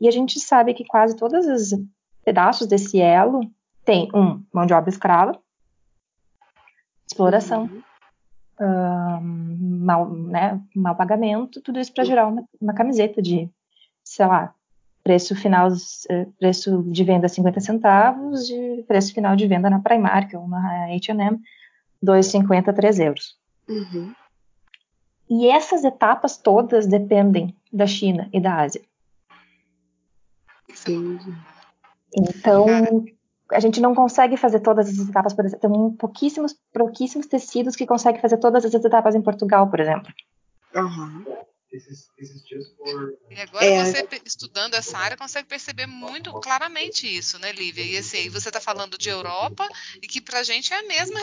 E 0.00 0.08
a 0.08 0.10
gente 0.10 0.40
sabe 0.40 0.74
que 0.74 0.84
quase 0.84 1.16
todos 1.16 1.46
os 1.46 1.78
pedaços 2.24 2.66
desse 2.66 3.00
elo 3.00 3.40
tem, 3.84 4.08
um, 4.14 4.42
mão 4.52 4.66
de 4.66 4.74
obra 4.74 4.90
escrava, 4.90 5.40
exploração, 7.06 7.62
uhum 7.62 7.82
mal, 9.20 10.10
né, 10.10 10.60
mal 10.74 10.94
pagamento, 10.94 11.60
tudo 11.60 11.80
isso 11.80 11.92
para 11.92 12.04
gerar 12.04 12.26
uma, 12.26 12.44
uma, 12.60 12.74
camiseta 12.74 13.20
de, 13.20 13.48
sei 14.04 14.26
lá, 14.26 14.54
preço 15.02 15.34
final, 15.34 15.68
eh, 16.08 16.26
preço 16.38 16.82
de 16.84 17.04
venda 17.04 17.28
50 17.28 17.60
centavos, 17.60 18.46
de 18.46 18.84
preço 18.86 19.12
final 19.12 19.34
de 19.34 19.46
venda 19.46 19.68
na 19.68 19.80
Primark 19.80 20.34
ou 20.34 20.46
na 20.48 20.84
H&M, 20.84 21.40
2,50 22.02 22.74
3 22.74 23.00
euros. 23.00 23.36
Uhum. 23.68 24.14
E 25.28 25.48
essas 25.48 25.84
etapas 25.84 26.36
todas 26.36 26.86
dependem 26.86 27.56
da 27.72 27.86
China 27.86 28.28
e 28.32 28.40
da 28.40 28.56
Ásia. 28.56 28.82
Sim. 30.74 31.18
Então, 32.14 32.66
a 33.52 33.60
gente 33.60 33.80
não 33.80 33.94
consegue 33.94 34.36
fazer 34.36 34.60
todas 34.60 34.88
as 34.88 35.08
etapas, 35.08 35.34
por 35.34 35.44
exemplo, 35.44 35.68
tem 35.68 35.96
pouquíssimos, 35.96 36.54
pouquíssimos 36.72 37.26
tecidos 37.26 37.76
que 37.76 37.86
conseguem 37.86 38.20
fazer 38.20 38.38
todas 38.38 38.64
as 38.64 38.74
etapas 38.74 39.14
em 39.14 39.22
Portugal, 39.22 39.68
por 39.70 39.80
exemplo. 39.80 40.12
Uhum. 40.74 41.24
E 43.30 43.40
agora 43.40 43.64
é. 43.64 43.84
você 43.84 44.06
estudando 44.26 44.74
essa 44.74 44.98
área 44.98 45.16
consegue 45.16 45.48
perceber 45.48 45.86
muito 45.86 46.30
claramente 46.40 47.06
isso, 47.06 47.38
né, 47.38 47.50
Lívia? 47.52 47.82
E 47.82 47.96
assim, 47.96 48.28
você 48.28 48.48
está 48.50 48.60
falando 48.60 48.98
de 48.98 49.08
Europa 49.08 49.66
e 50.02 50.06
que 50.06 50.20
para 50.20 50.40
a 50.40 50.42
gente 50.42 50.72
é 50.72 50.78
a 50.78 50.82
mesma 50.82 51.20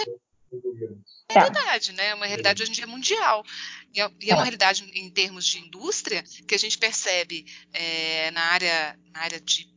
realidade, 1.30 1.92
né? 1.94 2.08
É 2.08 2.16
uma 2.16 2.26
realidade 2.26 2.64
hoje 2.64 2.72
em 2.72 2.76
dia 2.76 2.88
mundial. 2.88 3.46
E 3.94 4.02
é, 4.02 4.12
é 4.28 4.34
uma 4.34 4.44
realidade 4.44 4.90
em 4.94 5.10
termos 5.12 5.46
de 5.46 5.60
indústria 5.60 6.24
que 6.48 6.56
a 6.56 6.60
gente 6.60 6.80
percebe 6.80 7.46
é, 7.72 8.32
na 8.32 8.42
área 8.42 9.00
na 9.14 9.22
área 9.22 9.40
de 9.40 9.70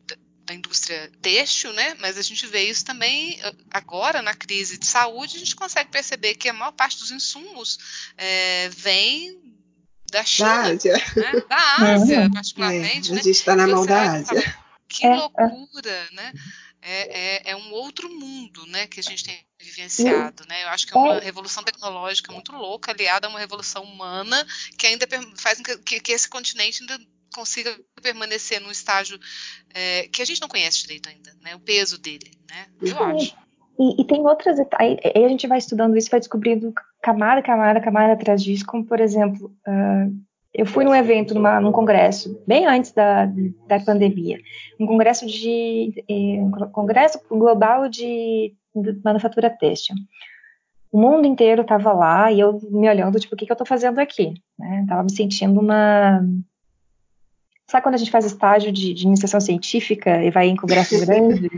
da 0.52 0.54
indústria 0.54 1.11
têxtil, 1.21 1.73
né? 1.73 1.97
Mas 1.99 2.18
a 2.18 2.23
gente 2.23 2.47
vê 2.47 2.62
isso 2.64 2.85
também 2.85 3.40
ah, 3.42 3.54
agora 3.71 4.21
na 4.21 4.35
crise 4.35 4.78
de 4.78 4.87
saúde, 4.87 5.37
a 5.37 5.38
gente 5.38 5.56
consegue 5.56 5.90
perceber 5.90 6.35
que 6.35 6.49
a 6.49 6.52
maior 6.52 6.73
parte 6.73 6.99
dos 6.99 7.11
insumos 7.11 7.78
é, 8.16 8.68
vem 8.68 9.40
da 10.11 10.23
China, 10.25 10.49
da 10.49 10.62
Ásia, 10.68 11.04
né? 11.16 11.32
da 11.49 11.76
Ásia 11.94 12.21
uhum. 12.21 12.30
particularmente. 12.30 13.09
É, 13.09 13.12
a 13.12 13.14
né? 13.16 13.23
gente 13.23 13.30
está 13.30 13.56
na 13.56 13.66
mão 13.66 13.87
da 13.87 14.12
Ásia. 14.12 14.62
Que 14.87 15.06
é, 15.06 15.11
é. 15.11 15.16
loucura, 15.16 16.09
né? 16.12 16.32
É, 16.85 17.21
é, 17.21 17.50
é, 17.52 17.56
um 17.56 17.71
outro 17.71 18.11
mundo, 18.11 18.66
né, 18.66 18.88
que 18.88 18.99
a 18.99 19.02
gente 19.02 19.23
tem 19.23 19.47
vivenciado, 19.61 20.44
né? 20.49 20.64
Eu 20.64 20.68
acho 20.71 20.85
que 20.85 20.92
é 20.92 20.99
uma 20.99 21.21
revolução 21.21 21.62
tecnológica 21.62 22.32
muito 22.32 22.50
louca, 22.52 22.90
aliada 22.90 23.28
a 23.28 23.30
uma 23.30 23.38
revolução 23.38 23.85
humana 23.85 24.44
que 24.76 24.88
ainda 24.88 25.06
faz 25.37 25.59
com 25.59 25.78
que, 25.78 26.00
que 26.00 26.12
esse 26.12 26.28
continente 26.28 26.82
ainda 26.82 26.99
consiga 27.33 27.77
permanecer 28.03 28.61
num 28.61 28.71
estágio 28.71 29.19
é, 29.75 30.09
que 30.09 30.23
a 30.23 30.25
gente 30.25 30.41
não 30.41 30.49
conhece 30.49 30.83
direito 30.83 31.09
ainda, 31.09 31.35
né? 31.41 31.55
O 31.55 31.61
peso 31.61 32.01
dele, 32.01 32.31
né? 32.49 32.67
Eu 32.81 32.97
Sim. 32.97 33.03
acho. 33.03 33.43
E, 33.79 34.03
e, 34.03 34.05
tem 34.05 34.21
outras 34.21 34.59
aí, 34.79 34.99
aí 35.15 35.25
a 35.25 35.29
gente 35.29 35.47
vai 35.47 35.59
estudando 35.59 35.97
isso, 35.97 36.11
vai 36.11 36.21
descobrindo 36.21 36.73
camada, 37.03 37.43
camada, 37.43 37.81
camada 37.81 38.12
atrás 38.12 38.43
disso, 38.43 38.67
como 38.67 38.85
por 38.85 39.01
exemplo, 39.01 39.53
uh, 39.67 40.15
eu 40.55 40.67
fui 40.67 40.85
num 40.85 40.95
evento, 40.95 41.35
numa, 41.35 41.61
num 41.61 41.73
congresso, 41.73 42.41
bem 42.47 42.67
antes 42.67 42.93
da, 42.93 43.27
da 43.67 43.81
pandemia, 43.81 44.39
um 44.79 44.87
congresso 44.87 45.27
de 45.27 46.05
um 46.09 46.51
congresso 46.71 47.19
global 47.31 47.89
de, 47.89 48.55
de 48.75 49.01
manufatura 49.03 49.49
têxtil. 49.49 49.97
O 50.91 51.01
mundo 51.01 51.27
inteiro 51.27 51.62
estava 51.62 51.91
lá 51.93 52.31
e 52.31 52.41
eu 52.41 52.61
me 52.71 52.87
olhando, 52.87 53.19
tipo, 53.19 53.35
o 53.35 53.39
que, 53.39 53.47
que 53.47 53.53
eu 53.53 53.55
estou 53.55 53.67
fazendo 53.67 53.99
aqui? 53.99 54.35
Né? 54.59 54.85
Tava 54.87 55.03
me 55.03 55.11
sentindo 55.11 55.59
uma 55.59 56.23
Sabe 57.73 57.85
quando 57.85 57.95
a 57.95 57.99
gente 57.99 58.11
faz 58.11 58.26
estágio 58.26 58.71
de, 58.71 58.93
de 58.93 59.07
iniciação 59.07 59.41
científica 59.41 60.23
e 60.23 60.31
vai 60.31 60.47
em 60.47 60.57
congresso 60.57 60.95
grande? 61.07 61.49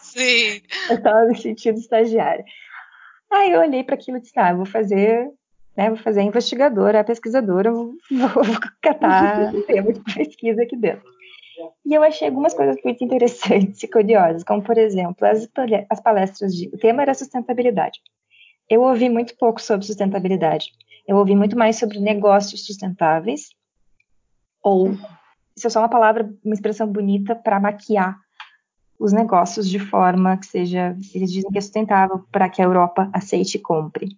Sim. 0.00 0.62
Eu 0.88 0.96
estava 0.96 1.26
me 1.26 1.36
sentindo 1.36 1.78
estagiária. 1.78 2.46
Aí 3.30 3.52
eu 3.52 3.60
olhei 3.60 3.84
para 3.84 3.94
aquilo 3.94 4.16
e 4.16 4.20
disse, 4.22 4.32
ah, 4.38 4.54
vou 4.54 4.64
fazer, 4.64 5.28
né, 5.76 5.90
vou 5.90 5.98
fazer 5.98 6.22
investigadora, 6.22 7.04
pesquisadora, 7.04 7.70
vou, 7.70 7.92
vou 8.10 8.44
catar 8.80 9.52
tema 9.68 9.92
de 9.92 10.00
pesquisa 10.14 10.62
aqui 10.62 10.78
dentro. 10.78 11.04
E 11.84 11.92
eu 11.92 12.02
achei 12.02 12.26
algumas 12.26 12.54
coisas 12.54 12.76
muito 12.82 13.04
interessantes 13.04 13.82
e 13.82 13.86
curiosas, 13.86 14.44
como, 14.44 14.62
por 14.62 14.78
exemplo, 14.78 15.28
as, 15.28 15.46
as 15.90 16.00
palestras 16.00 16.54
de... 16.54 16.70
O 16.72 16.78
tema 16.78 17.02
era 17.02 17.12
sustentabilidade. 17.12 18.00
Eu 18.66 18.80
ouvi 18.80 19.10
muito 19.10 19.36
pouco 19.36 19.60
sobre 19.60 19.84
sustentabilidade. 19.84 20.72
Eu 21.06 21.18
ouvi 21.18 21.36
muito 21.36 21.54
mais 21.54 21.76
sobre 21.76 22.00
negócios 22.00 22.64
sustentáveis 22.64 23.50
ou 24.62 24.92
isso 25.56 25.66
é 25.66 25.70
só 25.70 25.80
uma 25.80 25.88
palavra, 25.88 26.32
uma 26.44 26.54
expressão 26.54 26.86
bonita 26.86 27.34
para 27.34 27.58
maquiar 27.58 28.16
os 28.98 29.12
negócios 29.12 29.68
de 29.68 29.78
forma 29.78 30.36
que 30.36 30.46
seja, 30.46 30.96
eles 31.14 31.32
dizem 31.32 31.50
que 31.50 31.58
é 31.58 31.60
sustentável 31.60 32.24
para 32.32 32.48
que 32.48 32.60
a 32.60 32.64
Europa 32.64 33.08
aceite 33.12 33.56
e 33.56 33.60
compre. 33.60 34.08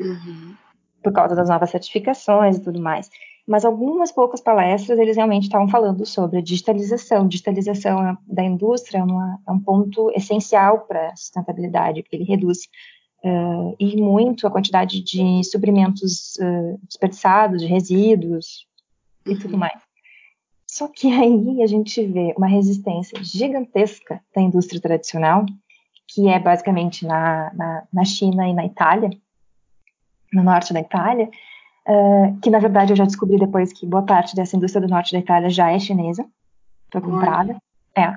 Uhum. 0.00 0.54
Por 1.02 1.12
causa 1.12 1.34
das 1.34 1.48
novas 1.48 1.70
certificações 1.70 2.56
e 2.56 2.62
tudo 2.62 2.80
mais. 2.80 3.10
Mas 3.46 3.64
algumas 3.64 4.10
poucas 4.10 4.40
palestras 4.40 4.98
eles 4.98 5.16
realmente 5.16 5.44
estavam 5.44 5.68
falando 5.68 6.06
sobre 6.06 6.38
a 6.38 6.42
digitalização. 6.42 7.28
Digitalização 7.28 8.16
da 8.26 8.42
indústria 8.42 8.98
é, 8.98 9.02
uma, 9.02 9.38
é 9.46 9.52
um 9.52 9.60
ponto 9.60 10.10
essencial 10.14 10.80
para 10.86 11.08
a 11.08 11.16
sustentabilidade, 11.16 12.02
porque 12.02 12.16
ele 12.16 12.24
reduz 12.24 12.60
uh, 13.22 13.76
e 13.78 14.00
muito 14.00 14.46
a 14.46 14.50
quantidade 14.50 15.02
de 15.02 15.44
suprimentos 15.44 16.36
uh, 16.36 16.80
desperdiçados, 16.86 17.60
de 17.60 17.66
resíduos, 17.66 18.66
e 19.26 19.36
tudo 19.36 19.56
mais. 19.56 19.80
Só 20.66 20.88
que 20.88 21.06
aí 21.12 21.62
a 21.62 21.66
gente 21.66 22.04
vê 22.06 22.34
uma 22.36 22.48
resistência 22.48 23.22
gigantesca 23.22 24.20
da 24.34 24.42
indústria 24.42 24.80
tradicional 24.80 25.46
que 26.06 26.28
é 26.28 26.38
basicamente 26.38 27.06
na, 27.06 27.52
na, 27.54 27.82
na 27.92 28.04
China 28.04 28.46
e 28.48 28.52
na 28.52 28.64
Itália, 28.64 29.10
no 30.32 30.42
norte 30.42 30.72
da 30.72 30.80
Itália, 30.80 31.30
uh, 31.88 32.38
que 32.40 32.50
na 32.50 32.58
verdade 32.58 32.92
eu 32.92 32.96
já 32.96 33.04
descobri 33.04 33.38
depois 33.38 33.72
que 33.72 33.86
boa 33.86 34.02
parte 34.02 34.34
dessa 34.34 34.56
indústria 34.56 34.86
do 34.86 34.90
norte 34.90 35.12
da 35.12 35.18
Itália 35.18 35.48
já 35.48 35.70
é 35.70 35.78
chinesa, 35.78 36.26
foi 36.90 37.00
comprada. 37.00 37.56
É. 37.96 38.14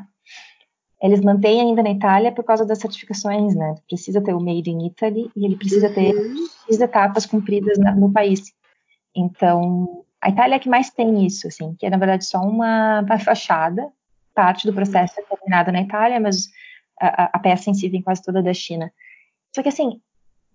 Eles 1.01 1.21
mantêm 1.21 1.61
ainda 1.61 1.83
na 1.83 1.91
Itália 1.91 2.31
por 2.31 2.43
causa 2.43 2.65
das 2.65 2.79
certificações, 2.79 3.55
né? 3.55 3.75
Precisa 3.87 4.19
ter 4.19 4.33
o 4.33 4.39
Made 4.39 4.69
in 4.69 4.87
Italy 4.87 5.29
e 5.35 5.45
ele 5.45 5.55
precisa 5.55 5.89
ter 5.89 6.13
as 6.67 6.79
etapas 6.79 7.25
cumpridas 7.25 7.77
na, 7.77 7.93
no 7.95 8.11
país. 8.11 8.51
Então, 9.15 10.03
a 10.21 10.29
Itália 10.29 10.55
é 10.55 10.59
que 10.59 10.69
mais 10.69 10.89
tem 10.89 11.25
isso, 11.25 11.47
assim, 11.47 11.75
que 11.75 11.85
é 11.85 11.89
na 11.89 11.97
verdade 11.97 12.25
só 12.25 12.39
uma, 12.41 13.05
fachada, 13.23 13.91
parte 14.33 14.67
do 14.67 14.73
processo 14.73 15.19
é 15.19 15.23
terminada 15.23 15.71
na 15.71 15.81
Itália, 15.81 16.19
mas 16.19 16.49
a, 16.99 17.37
a, 17.37 17.39
peça 17.39 17.69
em 17.69 17.73
si 17.73 17.89
vem 17.89 18.01
quase 18.01 18.23
toda 18.23 18.41
da 18.41 18.53
China. 18.53 18.91
Só 19.53 19.63
que 19.63 19.69
assim, 19.69 20.01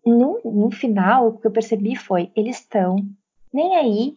no, 0.05 0.41
no 0.45 0.71
final, 0.71 1.29
o 1.29 1.39
que 1.39 1.47
eu 1.47 1.51
percebi 1.51 1.97
foi, 1.97 2.31
eles 2.37 2.59
estão 2.59 2.97
nem 3.53 3.77
aí 3.77 4.17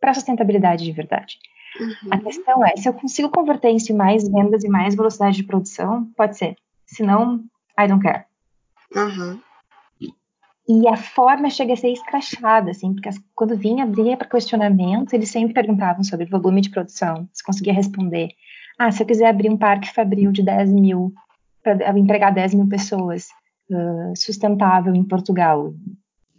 para 0.00 0.14
sustentabilidade 0.14 0.84
de 0.84 0.92
verdade. 0.92 1.38
Uhum. 1.80 2.10
A 2.10 2.18
questão 2.18 2.64
é, 2.64 2.76
se 2.76 2.88
eu 2.88 2.94
consigo 2.94 3.28
converter 3.30 3.70
isso 3.70 3.92
em 3.92 3.96
mais 3.96 4.26
vendas 4.28 4.64
e 4.64 4.68
mais 4.68 4.94
velocidade 4.94 5.36
de 5.36 5.44
produção, 5.44 6.10
pode 6.16 6.36
ser. 6.36 6.56
Se 6.86 7.02
não, 7.02 7.44
I 7.78 7.86
don't 7.88 8.02
care. 8.02 8.24
Uhum. 8.94 9.40
E 10.68 10.88
a 10.88 10.96
forma 10.96 11.48
chega 11.48 11.74
a 11.74 11.76
ser 11.76 11.92
escrachada, 11.92 12.72
assim, 12.72 12.92
porque 12.92 13.08
quando 13.34 13.56
vinha, 13.56 13.84
abria 13.84 14.16
para 14.16 14.28
questionamento, 14.28 15.12
eles 15.14 15.30
sempre 15.30 15.54
perguntavam 15.54 16.02
sobre 16.02 16.26
volume 16.26 16.60
de 16.60 16.70
produção, 16.70 17.28
se 17.32 17.44
conseguia 17.44 17.72
responder. 17.72 18.30
Ah, 18.76 18.90
se 18.90 19.02
eu 19.02 19.06
quiser 19.06 19.28
abrir 19.28 19.48
um 19.48 19.56
parque 19.56 19.92
fabril 19.94 20.32
de 20.32 20.42
10 20.42 20.72
mil, 20.72 21.14
para 21.62 21.96
empregar 21.98 22.34
10 22.34 22.54
mil 22.54 22.68
pessoas, 22.68 23.28
uh, 23.70 24.12
sustentável 24.16 24.94
em 24.94 25.04
Portugal, 25.04 25.72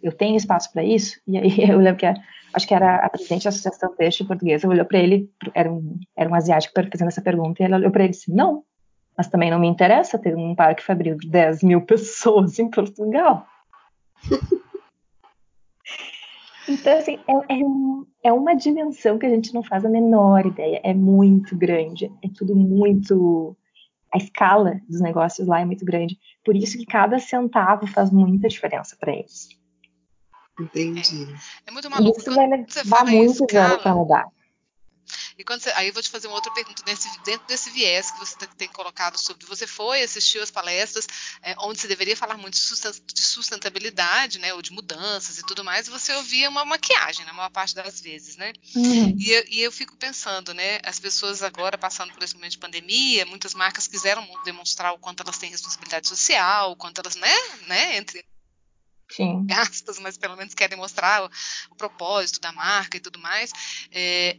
eu 0.03 0.11
tenho 0.11 0.35
espaço 0.35 0.71
para 0.71 0.83
isso? 0.83 1.19
E 1.25 1.37
aí 1.37 1.63
eu 1.71 1.79
lembro 1.79 1.99
que 1.99 2.05
a, 2.05 2.13
acho 2.53 2.67
que 2.67 2.73
era 2.73 2.97
a 2.97 3.09
presidente 3.09 3.43
da 3.43 3.49
Associação 3.49 3.95
Peixe 3.95 4.25
Portuguesa, 4.25 4.67
olhou 4.67 4.85
para 4.85 4.99
ele, 4.99 5.29
era 5.53 5.71
um, 5.71 5.99
era 6.15 6.29
um 6.29 6.35
asiático 6.35 6.73
fazendo 6.91 7.07
essa 7.07 7.21
pergunta, 7.21 7.61
e 7.61 7.65
ela 7.65 7.77
olhou 7.77 7.91
para 7.91 8.03
ele 8.03 8.11
e 8.11 8.15
disse, 8.15 8.31
não, 8.31 8.63
mas 9.17 9.27
também 9.27 9.49
não 9.49 9.59
me 9.59 9.67
interessa 9.67 10.19
ter 10.19 10.35
um 10.35 10.53
parque 10.53 10.83
fabril 10.83 11.17
de 11.17 11.29
10 11.29 11.63
mil 11.63 11.81
pessoas 11.87 12.59
em 12.59 12.69
Portugal. 12.69 13.47
Então, 16.67 16.97
assim, 16.97 17.17
é, 17.27 17.53
é, 17.53 18.29
é, 18.29 18.33
uma 18.33 18.53
dimensão 18.53 19.17
que 19.17 19.25
a 19.25 19.29
gente 19.29 19.53
não 19.53 19.63
faz 19.63 19.85
a 19.85 19.89
menor 19.89 20.45
ideia. 20.45 20.81
É 20.83 20.93
muito 20.93 21.55
grande. 21.55 22.11
É 22.21 22.27
tudo 22.35 22.55
muito. 22.55 23.55
A 24.13 24.17
escala 24.17 24.81
dos 24.87 24.99
negócios 24.99 25.47
lá 25.47 25.61
é 25.61 25.65
muito 25.65 25.85
grande. 25.85 26.17
Por 26.43 26.55
isso 26.55 26.77
que 26.77 26.85
cada 26.85 27.19
centavo 27.19 27.87
faz 27.87 28.11
muita 28.11 28.49
diferença 28.49 28.97
para 28.99 29.13
eles. 29.13 29.49
Entendi. 30.59 31.27
É, 31.65 31.69
é 31.69 31.71
muito 31.71 31.89
maluco. 31.89 32.19
Isso 32.19 32.33
vai 32.33 32.47
levar 32.47 33.05
muito 33.05 33.45
tempo 33.45 33.81
para 33.81 33.95
mudar. 33.95 34.25
E 35.37 35.43
quando 35.43 35.61
você, 35.61 35.69
aí 35.75 35.87
eu 35.87 35.93
vou 35.93 36.01
te 36.01 36.09
fazer 36.09 36.27
uma 36.27 36.35
outra 36.35 36.51
pergunta 36.51 36.81
nesse, 36.85 37.07
dentro 37.23 37.45
desse 37.45 37.69
viés 37.69 38.09
que 38.09 38.19
você 38.19 38.35
tem 38.57 38.67
colocado 38.69 39.17
sobre. 39.19 39.45
Você 39.45 39.67
foi, 39.67 40.01
assistiu 40.01 40.41
as 40.41 40.49
palestras, 40.49 41.07
é, 41.43 41.55
onde 41.59 41.79
se 41.79 41.87
deveria 41.87 42.17
falar 42.17 42.37
muito 42.37 42.55
de 42.55 43.21
sustentabilidade, 43.21 44.39
né, 44.39 44.53
ou 44.55 44.61
de 44.61 44.71
mudanças 44.71 45.37
e 45.37 45.45
tudo 45.45 45.63
mais, 45.63 45.87
e 45.87 45.91
você 45.91 46.11
ouvia 46.13 46.49
uma 46.49 46.65
maquiagem 46.65 47.23
na 47.25 47.33
maior 47.33 47.51
parte 47.51 47.75
das 47.75 48.01
vezes, 48.01 48.35
né? 48.35 48.51
Uhum. 48.75 49.15
E, 49.19 49.29
eu, 49.29 49.45
e 49.47 49.61
eu 49.61 49.71
fico 49.71 49.95
pensando, 49.95 50.53
né, 50.55 50.79
as 50.83 50.99
pessoas 50.99 51.43
agora 51.43 51.77
passando 51.77 52.11
por 52.13 52.23
esse 52.23 52.33
momento 52.33 52.53
de 52.53 52.57
pandemia, 52.57 53.25
muitas 53.25 53.53
marcas 53.53 53.87
quiseram 53.87 54.27
demonstrar 54.43 54.93
o 54.93 54.99
quanto 54.99 55.21
elas 55.21 55.37
têm 55.37 55.51
responsabilidade 55.51 56.07
social, 56.07 56.71
o 56.71 56.75
quanto 56.75 56.99
elas, 56.99 57.15
né, 57.15 57.35
né, 57.67 57.97
entre 57.97 58.25
Sim. 59.09 59.45
aspas, 59.51 59.99
mas 59.99 60.17
pelo 60.17 60.35
menos 60.35 60.53
querem 60.53 60.77
mostrar 60.77 61.23
o, 61.23 61.29
o, 61.71 61.75
propósito 61.75 62.41
da 62.41 62.51
marca 62.51 62.97
e 62.97 62.99
tudo 62.99 63.19
mais. 63.19 63.51
É, 63.91 64.37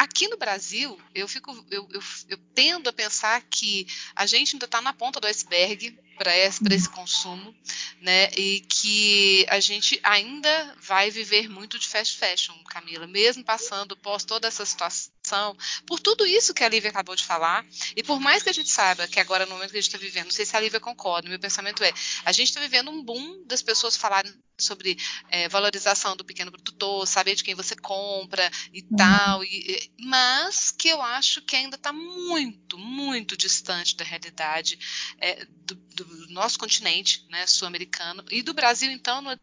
aqui 0.00 0.28
no 0.28 0.38
Brasil, 0.38 0.98
eu 1.14 1.28
fico, 1.28 1.52
eu, 1.70 1.86
eu, 1.92 2.02
eu, 2.30 2.38
tendo 2.54 2.88
a 2.88 2.92
pensar 2.92 3.42
que 3.42 3.86
a 4.16 4.24
gente 4.24 4.54
ainda 4.54 4.64
está 4.64 4.80
na 4.80 4.94
ponta 4.94 5.20
do 5.20 5.26
iceberg 5.26 5.94
para 6.20 6.36
esse, 6.36 6.62
esse 6.70 6.88
consumo, 6.90 7.56
né? 8.02 8.30
E 8.36 8.60
que 8.60 9.46
a 9.48 9.58
gente 9.58 9.98
ainda 10.02 10.76
vai 10.78 11.10
viver 11.10 11.48
muito 11.48 11.78
de 11.78 11.88
fast 11.88 12.18
fashion, 12.18 12.52
Camila, 12.64 13.06
mesmo 13.06 13.42
passando 13.42 13.96
por 13.96 14.20
toda 14.20 14.46
essa 14.46 14.66
situação, 14.66 15.56
por 15.86 15.98
tudo 15.98 16.26
isso 16.26 16.52
que 16.52 16.62
a 16.62 16.68
Lívia 16.68 16.90
acabou 16.90 17.16
de 17.16 17.24
falar, 17.24 17.64
e 17.96 18.02
por 18.02 18.20
mais 18.20 18.42
que 18.42 18.50
a 18.50 18.52
gente 18.52 18.68
saiba 18.68 19.08
que 19.08 19.18
agora 19.18 19.46
no 19.46 19.52
momento 19.52 19.70
que 19.70 19.78
a 19.78 19.80
gente 19.80 19.88
está 19.88 19.98
vivendo, 19.98 20.26
não 20.26 20.30
sei 20.30 20.44
se 20.44 20.54
a 20.54 20.60
Lívia 20.60 20.78
concorda, 20.78 21.26
meu 21.26 21.40
pensamento 21.40 21.82
é, 21.82 21.90
a 22.22 22.32
gente 22.32 22.48
está 22.48 22.60
vivendo 22.60 22.90
um 22.90 23.02
boom 23.02 23.42
das 23.46 23.62
pessoas 23.62 23.96
falarem 23.96 24.30
sobre 24.58 24.98
é, 25.30 25.48
valorização 25.48 26.14
do 26.16 26.24
pequeno 26.24 26.52
produtor, 26.52 27.06
saber 27.06 27.34
de 27.34 27.42
quem 27.42 27.54
você 27.54 27.74
compra 27.74 28.50
e 28.74 28.82
uhum. 28.82 28.96
tal, 28.96 29.44
e, 29.44 29.90
mas 29.98 30.70
que 30.70 30.88
eu 30.88 31.00
acho 31.00 31.40
que 31.42 31.56
ainda 31.56 31.76
está 31.76 31.92
muito, 31.92 32.76
muito 32.76 33.38
distante 33.38 33.96
da 33.96 34.04
realidade 34.04 34.78
é, 35.18 35.46
do, 35.64 35.74
do 35.74 36.09
do 36.10 36.28
nosso 36.28 36.58
continente, 36.58 37.24
né, 37.28 37.46
sul-americano, 37.46 38.24
e 38.30 38.42
do 38.42 38.52
Brasil, 38.52 38.90
então, 38.90 39.20
numa 39.22 39.40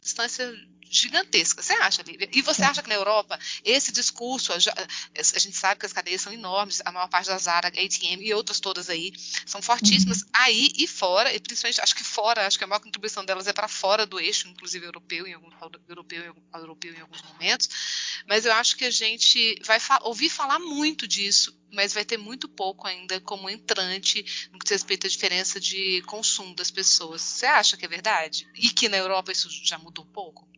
distância 0.00 0.52
gigantesca. 0.90 1.62
Você 1.62 1.72
acha, 1.74 2.02
Lívia? 2.02 2.28
E 2.32 2.42
você 2.42 2.62
acha 2.62 2.82
que 2.82 2.88
na 2.88 2.94
Europa 2.94 3.38
esse 3.64 3.92
discurso, 3.92 4.52
a, 4.52 4.58
gente 4.58 5.56
sabe 5.56 5.80
que 5.80 5.86
as 5.86 5.92
cadeias 5.92 6.20
são 6.20 6.32
enormes, 6.32 6.80
a 6.84 6.92
maior 6.92 7.08
parte 7.08 7.28
da 7.28 7.38
Zara, 7.38 7.68
ATM 7.68 8.22
e 8.22 8.34
outras 8.34 8.60
todas 8.60 8.88
aí 8.88 9.12
são 9.44 9.60
fortíssimas 9.62 10.22
uhum. 10.22 10.28
aí 10.34 10.72
e 10.76 10.86
fora, 10.86 11.34
e 11.34 11.40
principalmente 11.40 11.80
acho 11.80 11.94
que 11.94 12.04
fora, 12.04 12.46
acho 12.46 12.58
que 12.58 12.64
a 12.64 12.66
maior 12.66 12.80
contribuição 12.80 13.24
delas 13.24 13.46
é 13.46 13.52
para 13.52 13.68
fora 13.68 14.06
do 14.06 14.20
eixo, 14.20 14.48
inclusive 14.48 14.84
europeu 14.86 15.26
em 15.26 15.34
algum, 15.34 15.50
europeu, 15.88 16.34
europeu 16.54 16.94
em 16.94 17.00
alguns 17.00 17.22
momentos. 17.22 17.68
Mas 18.26 18.44
eu 18.44 18.52
acho 18.52 18.76
que 18.76 18.84
a 18.84 18.90
gente 18.90 19.60
vai 19.64 19.80
fa 19.80 19.98
ouvir 20.02 20.30
falar 20.30 20.58
muito 20.58 21.06
disso 21.06 21.56
mas 21.72 21.92
vai 21.92 22.04
ter 22.04 22.16
muito 22.16 22.48
pouco 22.48 22.86
ainda 22.86 23.20
como 23.20 23.50
entrante 23.50 24.48
no 24.50 24.58
que 24.58 24.64
diz 24.64 24.72
respeito 24.72 25.06
à 25.06 25.10
diferença 25.10 25.60
de 25.60 26.02
consumo 26.02 26.54
das 26.54 26.70
pessoas. 26.70 27.20
Você 27.20 27.46
acha 27.46 27.76
que 27.76 27.84
é 27.84 27.88
verdade? 27.88 28.48
E 28.54 28.70
que 28.70 28.88
na 28.88 28.96
Europa 28.96 29.32
isso 29.32 29.48
já 29.50 29.78
mudou 29.78 30.04
um 30.04 30.08
pouco? 30.08 30.48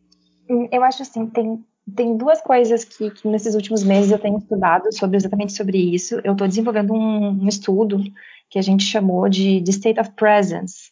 Eu 0.71 0.83
acho 0.83 1.03
assim, 1.03 1.27
tem, 1.27 1.63
tem 1.95 2.17
duas 2.17 2.41
coisas 2.41 2.83
que, 2.83 3.11
que 3.11 3.27
nesses 3.27 3.53
últimos 3.53 3.83
meses 3.83 4.11
eu 4.11 4.19
tenho 4.19 4.37
estudado 4.37 4.91
sobre 4.93 5.17
exatamente 5.17 5.53
sobre 5.53 5.77
isso. 5.77 6.19
Eu 6.23 6.33
estou 6.33 6.47
desenvolvendo 6.47 6.93
um, 6.93 7.43
um, 7.43 7.47
estudo 7.47 8.01
que 8.49 8.57
a 8.57 8.61
gente 8.61 8.83
chamou 8.83 9.29
de, 9.29 9.61
de 9.61 9.71
State 9.71 9.99
of 9.99 10.11
Presence, 10.11 10.91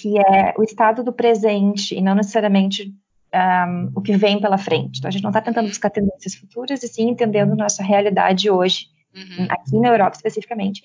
que 0.00 0.18
é 0.18 0.54
o 0.58 0.62
estado 0.62 1.02
do 1.02 1.12
presente 1.12 1.94
e 1.94 2.00
não 2.00 2.14
necessariamente 2.14 2.94
um, 3.34 3.92
o 3.94 4.02
que 4.02 4.16
vem 4.16 4.40
pela 4.40 4.58
frente. 4.58 4.98
Então, 4.98 5.08
a 5.08 5.12
gente 5.12 5.22
não 5.22 5.30
está 5.30 5.40
tentando 5.40 5.68
buscar 5.68 5.90
tendências 5.90 6.34
futuras, 6.34 6.82
e 6.82 6.88
sim 6.88 7.08
entendendo 7.08 7.56
nossa 7.56 7.82
realidade 7.82 8.50
hoje, 8.50 8.86
uhum. 9.14 9.46
aqui 9.48 9.78
na 9.78 9.88
Europa 9.88 10.16
especificamente, 10.16 10.82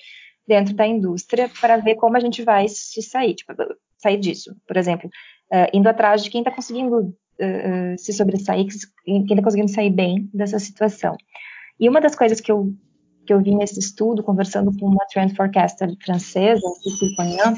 dentro 0.47 0.73
da 0.73 0.87
indústria, 0.87 1.49
para 1.59 1.77
ver 1.77 1.95
como 1.95 2.15
a 2.15 2.19
gente 2.21 2.41
vai 2.41 2.67
se 2.69 3.01
sair, 3.01 3.35
tipo, 3.35 3.53
sair 3.97 4.17
disso. 4.17 4.55
Por 4.65 4.77
exemplo, 4.77 5.09
uh, 5.51 5.67
indo 5.73 5.89
atrás 5.89 6.23
de 6.23 6.29
quem 6.29 6.41
está 6.41 6.51
conseguindo 6.51 7.13
uh, 7.39 7.97
se 7.97 8.13
sobressair, 8.13 8.67
quem 9.03 9.23
está 9.23 9.43
conseguindo 9.43 9.71
sair 9.71 9.89
bem 9.89 10.29
dessa 10.33 10.59
situação. 10.59 11.15
E 11.79 11.87
uma 11.87 12.01
das 12.01 12.15
coisas 12.15 12.41
que 12.41 12.51
eu, 12.51 12.73
que 13.25 13.33
eu 13.33 13.41
vi 13.41 13.55
nesse 13.55 13.79
estudo, 13.79 14.23
conversando 14.23 14.71
com 14.77 14.87
uma 14.87 15.05
trend 15.11 15.35
forecaster 15.35 15.95
francesa, 16.03 16.61
Cecile 16.81 17.15
Cognan, 17.15 17.55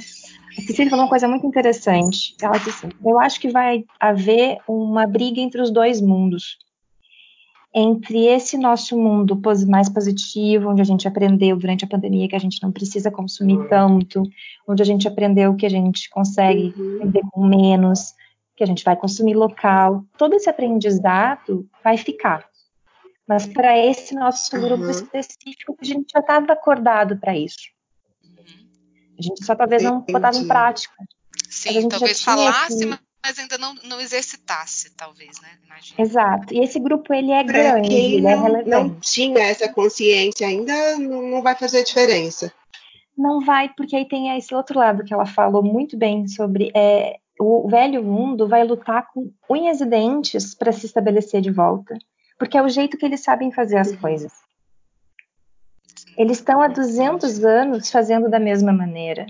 a 0.58 0.62
Cecília 0.62 0.89
falou 0.89 1.06
uma 1.06 1.10
coisa 1.10 1.28
muito 1.28 1.48
interessante. 1.48 2.36
Ela 2.42 2.58
disse 2.58 2.86
assim, 2.86 2.89
eu 3.06 3.20
acho 3.20 3.39
que 3.39 3.50
vai 3.50 3.86
haver 4.00 4.58
uma 4.68 5.08
briga 5.08 5.39
entre 5.39 5.62
os 5.62 5.72
dois 5.72 6.02
mundos. 6.02 6.58
Entre 7.74 8.26
esse 8.26 8.58
nosso 8.58 8.98
mundo 8.98 9.39
mais 9.68 9.88
positivo, 9.88 10.70
onde 10.72 10.82
a 10.82 10.86
gente 10.86 11.08
aprendeu 11.08 11.56
durante 11.56 11.86
a 11.86 11.88
pandemia 11.88 12.28
que 12.28 12.36
a 12.36 12.39
gente 12.39 12.62
não 12.63 12.72
precisa 12.72 13.12
consumir 13.12 13.70
tanto, 13.70 14.24
onde 14.68 14.82
a 14.82 14.86
gente 14.86 15.08
aprendeu 15.08 15.56
que 15.56 15.68
a 15.68 15.70
gente 15.70 16.10
consegue 16.10 16.74
uhum. 16.76 17.06
viver 17.06 17.22
com 17.32 17.46
menos, 17.46 18.15
que 18.60 18.63
a 18.65 18.67
gente 18.67 18.84
vai 18.84 18.93
consumir 18.93 19.36
local, 19.36 20.04
todo 20.17 20.36
esse 20.36 20.50
aprendizado 20.50 21.65
vai 21.82 21.95
ficar. 21.95 22.45
Mas 23.26 23.45
para 23.45 23.78
esse 23.78 24.13
nosso 24.13 24.52
grupo 24.52 24.84
uhum. 24.84 24.89
específico, 24.89 25.78
a 25.80 25.86
gente 25.86 26.12
já 26.12 26.19
estava 26.19 26.52
acordado 26.52 27.17
para 27.17 27.38
isso. 27.38 27.69
A 29.17 29.22
gente 29.22 29.45
só 29.45 29.56
talvez 29.56 29.82
não 29.82 30.02
botava 30.02 30.36
em 30.36 30.45
prática. 30.45 30.93
Sim, 31.50 31.88
talvez 31.88 32.22
falasse, 32.22 32.86
mas 32.86 33.39
ainda 33.39 33.58
não, 33.58 33.76
não 33.76 34.02
exercitasse, 34.02 34.89
talvez, 34.89 35.39
né? 35.39 35.52
Imagina. 35.65 36.02
Exato. 36.02 36.54
E 36.54 36.60
esse 36.60 36.82
grupo 36.82 37.13
ele 37.13 37.32
é 37.32 37.45
pra 37.45 37.54
grande, 37.54 37.88
quem 37.88 38.13
ele 38.15 38.28
é 38.28 38.36
não, 38.36 38.45
é 38.45 38.52
relevante. 38.52 38.69
não 38.69 39.00
tinha 39.00 39.39
essa 39.39 39.72
consciência 39.72 40.45
ainda, 40.45 40.98
não, 40.98 41.22
não 41.22 41.41
vai 41.41 41.56
fazer 41.56 41.82
diferença. 41.86 42.52
Não 43.17 43.39
vai, 43.39 43.69
porque 43.69 43.95
aí 43.95 44.06
tem 44.06 44.38
esse 44.38 44.54
outro 44.54 44.78
lado 44.78 45.06
que 45.06 45.13
ela 45.13 45.26
falou 45.26 45.63
muito 45.63 45.95
bem 45.95 46.28
sobre 46.28 46.74
é, 46.76 47.19
o 47.39 47.69
velho 47.69 48.04
mundo 48.04 48.47
vai 48.47 48.65
lutar 48.65 49.08
com 49.13 49.32
unhas 49.49 49.80
e 49.80 49.86
dentes 49.86 50.54
para 50.54 50.73
se 50.73 50.86
estabelecer 50.86 51.39
de 51.39 51.49
volta, 51.49 51.97
porque 52.38 52.58
é 52.58 52.62
o 52.62 52.67
jeito 52.67 52.97
que 52.97 53.06
eles 53.06 53.21
sabem 53.21 53.49
fazer 53.52 53.78
as 53.78 53.91
uhum. 53.91 53.97
coisas. 53.97 54.34
Eles 56.17 56.38
estão 56.38 56.62
há 56.62 56.67
200 56.67 57.45
anos 57.45 57.89
fazendo 57.89 58.30
da 58.30 58.39
mesma 58.39 58.73
maneira. 58.73 59.25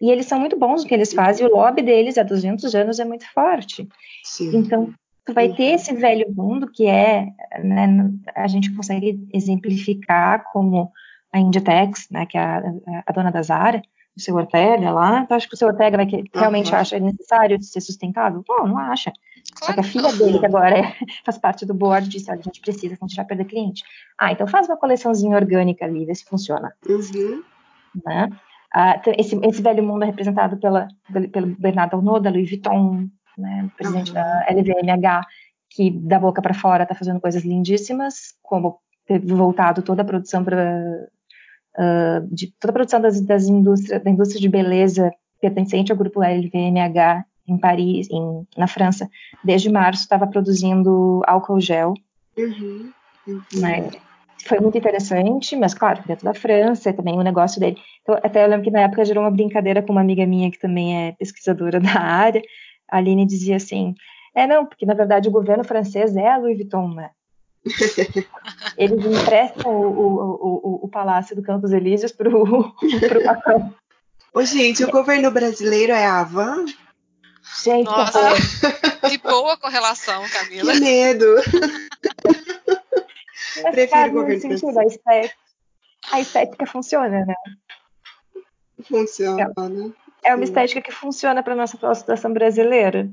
e 0.00 0.10
eles 0.10 0.24
são 0.24 0.40
muito 0.40 0.58
bons 0.58 0.82
no 0.82 0.88
que 0.88 0.94
eles 0.94 1.12
fazem, 1.12 1.46
e 1.46 1.50
o 1.50 1.54
lobby 1.54 1.82
deles 1.82 2.16
há 2.16 2.22
200 2.22 2.74
anos 2.74 2.98
é 2.98 3.04
muito 3.04 3.30
forte. 3.34 3.86
Sim. 4.24 4.56
Então, 4.56 4.94
tu 5.26 5.34
vai 5.34 5.52
ter 5.52 5.74
esse 5.74 5.94
velho 5.94 6.32
mundo 6.34 6.66
que 6.72 6.86
é, 6.86 7.26
né, 7.62 8.10
a 8.34 8.48
gente 8.48 8.74
consegue 8.74 9.22
exemplificar 9.34 10.44
como 10.50 10.90
a 11.30 11.38
Inditex, 11.38 12.08
né, 12.10 12.24
que 12.24 12.38
é 12.38 12.40
a, 12.40 12.62
a 13.06 13.12
dona 13.12 13.30
da 13.30 13.42
Zara, 13.42 13.82
o 14.16 14.20
seu 14.20 14.34
Ortega 14.34 14.90
lá, 14.90 15.24
tu 15.26 15.34
acha 15.34 15.48
que 15.48 15.54
o 15.54 15.56
seu 15.56 15.68
Ortega 15.68 15.96
vai 15.96 16.06
que, 16.06 16.24
realmente 16.34 16.74
acha 16.74 16.98
necessário 16.98 17.62
ser 17.62 17.80
sustentável? 17.80 18.44
Não, 18.48 18.66
não 18.66 18.78
acha. 18.78 19.12
Só 19.62 19.72
que 19.72 19.80
a 19.80 19.84
filha 19.84 20.12
dele, 20.12 20.38
que 20.38 20.46
agora 20.46 20.78
é, 20.78 20.94
faz 21.24 21.38
parte 21.38 21.64
do 21.64 21.74
board, 21.74 22.08
disse, 22.08 22.30
olha, 22.30 22.40
a 22.40 22.42
gente 22.42 22.60
precisa, 22.60 22.94
senão 22.94 23.06
a 23.06 23.08
gente 23.08 23.16
vai 23.16 23.24
perder 23.26 23.44
cliente. 23.44 23.82
Ah, 24.18 24.32
então 24.32 24.46
faz 24.46 24.68
uma 24.68 24.76
coleçãozinha 24.76 25.36
orgânica 25.36 25.84
ali, 25.84 26.04
vê 26.04 26.14
se 26.14 26.24
funciona. 26.24 26.72
Uhum. 26.86 27.42
Né? 28.04 28.28
Ah, 28.72 29.00
esse, 29.18 29.38
esse, 29.42 29.62
velho 29.62 29.82
mundo 29.82 30.02
é 30.04 30.06
representado 30.06 30.56
pela, 30.58 30.88
pelo 31.32 31.56
Bernardo 31.58 31.96
Arnault, 31.96 32.22
da 32.22 32.30
Louis 32.30 32.48
Vuitton, 32.48 33.08
né, 33.36 33.70
presidente 33.76 34.10
uhum. 34.10 34.14
da 34.14 34.46
LVMH, 34.50 35.26
que 35.70 35.90
da 35.90 36.18
boca 36.18 36.42
para 36.42 36.54
fora 36.54 36.82
está 36.82 36.94
fazendo 36.94 37.20
coisas 37.20 37.44
lindíssimas, 37.44 38.34
como 38.42 38.80
ter 39.06 39.18
voltado 39.20 39.82
toda 39.82 40.02
a 40.02 40.04
produção 40.04 40.44
para 40.44 41.08
uh, 41.80 42.26
de 42.34 42.52
toda 42.60 42.70
a 42.70 42.74
produção 42.74 43.00
das, 43.00 43.20
das 43.20 43.44
indústrias, 43.48 44.02
da 44.02 44.10
indústria 44.10 44.40
de 44.40 44.48
beleza 44.48 45.10
pertencente 45.40 45.90
ao 45.90 45.98
grupo 45.98 46.20
LVMH 46.20 47.24
em 47.48 47.58
Paris, 47.58 48.08
em, 48.10 48.46
na 48.56 48.66
França, 48.66 49.08
desde 49.42 49.70
março 49.70 50.02
estava 50.02 50.26
produzindo 50.26 51.22
álcool 51.26 51.60
gel. 51.60 51.94
Uhum. 52.36 52.92
Uhum. 53.26 53.42
Né? 53.54 53.90
Foi 54.46 54.60
muito 54.60 54.78
interessante, 54.78 55.56
mas 55.56 55.74
claro, 55.74 56.02
dentro 56.06 56.24
da 56.24 56.34
França, 56.34 56.92
também 56.92 57.18
o 57.18 57.22
negócio 57.22 57.60
dele. 57.60 57.76
Então, 58.02 58.18
até 58.22 58.44
eu 58.44 58.48
lembro 58.48 58.64
que 58.64 58.70
na 58.70 58.80
época 58.82 59.04
gerou 59.04 59.24
uma 59.24 59.30
brincadeira 59.30 59.82
com 59.82 59.92
uma 59.92 60.00
amiga 60.00 60.24
minha 60.26 60.50
que 60.50 60.58
também 60.58 61.08
é 61.08 61.12
pesquisadora 61.12 61.80
da 61.80 61.98
área. 61.98 62.42
A 62.90 62.98
Aline 62.98 63.26
dizia 63.26 63.56
assim: 63.56 63.94
é, 64.34 64.46
não, 64.46 64.64
porque 64.64 64.86
na 64.86 64.94
verdade 64.94 65.28
o 65.28 65.32
governo 65.32 65.64
francês 65.64 66.16
é 66.16 66.28
a 66.28 66.36
Louis 66.36 66.56
Vuitton, 66.56 66.88
né? 66.94 67.10
Eles 68.76 69.04
emprestam 69.04 69.70
o, 69.70 69.88
o, 69.88 70.80
o, 70.82 70.84
o 70.84 70.88
Palácio 70.88 71.36
do 71.36 71.42
Campos 71.42 71.72
Elíseos 71.72 72.12
para 72.12 72.28
o 72.28 72.74
Macron. 73.24 73.72
Ô, 74.32 74.44
gente, 74.44 74.84
o 74.84 74.90
governo 74.90 75.30
brasileiro 75.30 75.92
é 75.92 76.06
a 76.06 76.20
Avan? 76.20 76.64
Gente, 77.64 77.86
Nossa, 77.86 78.20
que 79.08 79.18
boa 79.18 79.56
correlação, 79.56 80.22
Camila. 80.28 80.72
Que 80.72 80.80
medo. 80.80 81.26
Mas 83.62 83.74
Prefiro 83.74 84.08
o 84.08 84.12
governo 84.12 84.40
sentido, 84.40 84.78
a 84.78 84.84
estética, 84.84 85.34
a 86.12 86.20
estética 86.20 86.66
funciona, 86.66 87.26
né? 87.26 87.34
Funciona. 88.86 89.52
É, 90.22 90.30
é 90.30 90.34
uma 90.34 90.44
estética 90.44 90.80
que 90.80 90.92
funciona 90.92 91.42
para 91.42 91.56
nossa 91.56 91.76
situação 91.94 92.32
brasileira. 92.32 93.10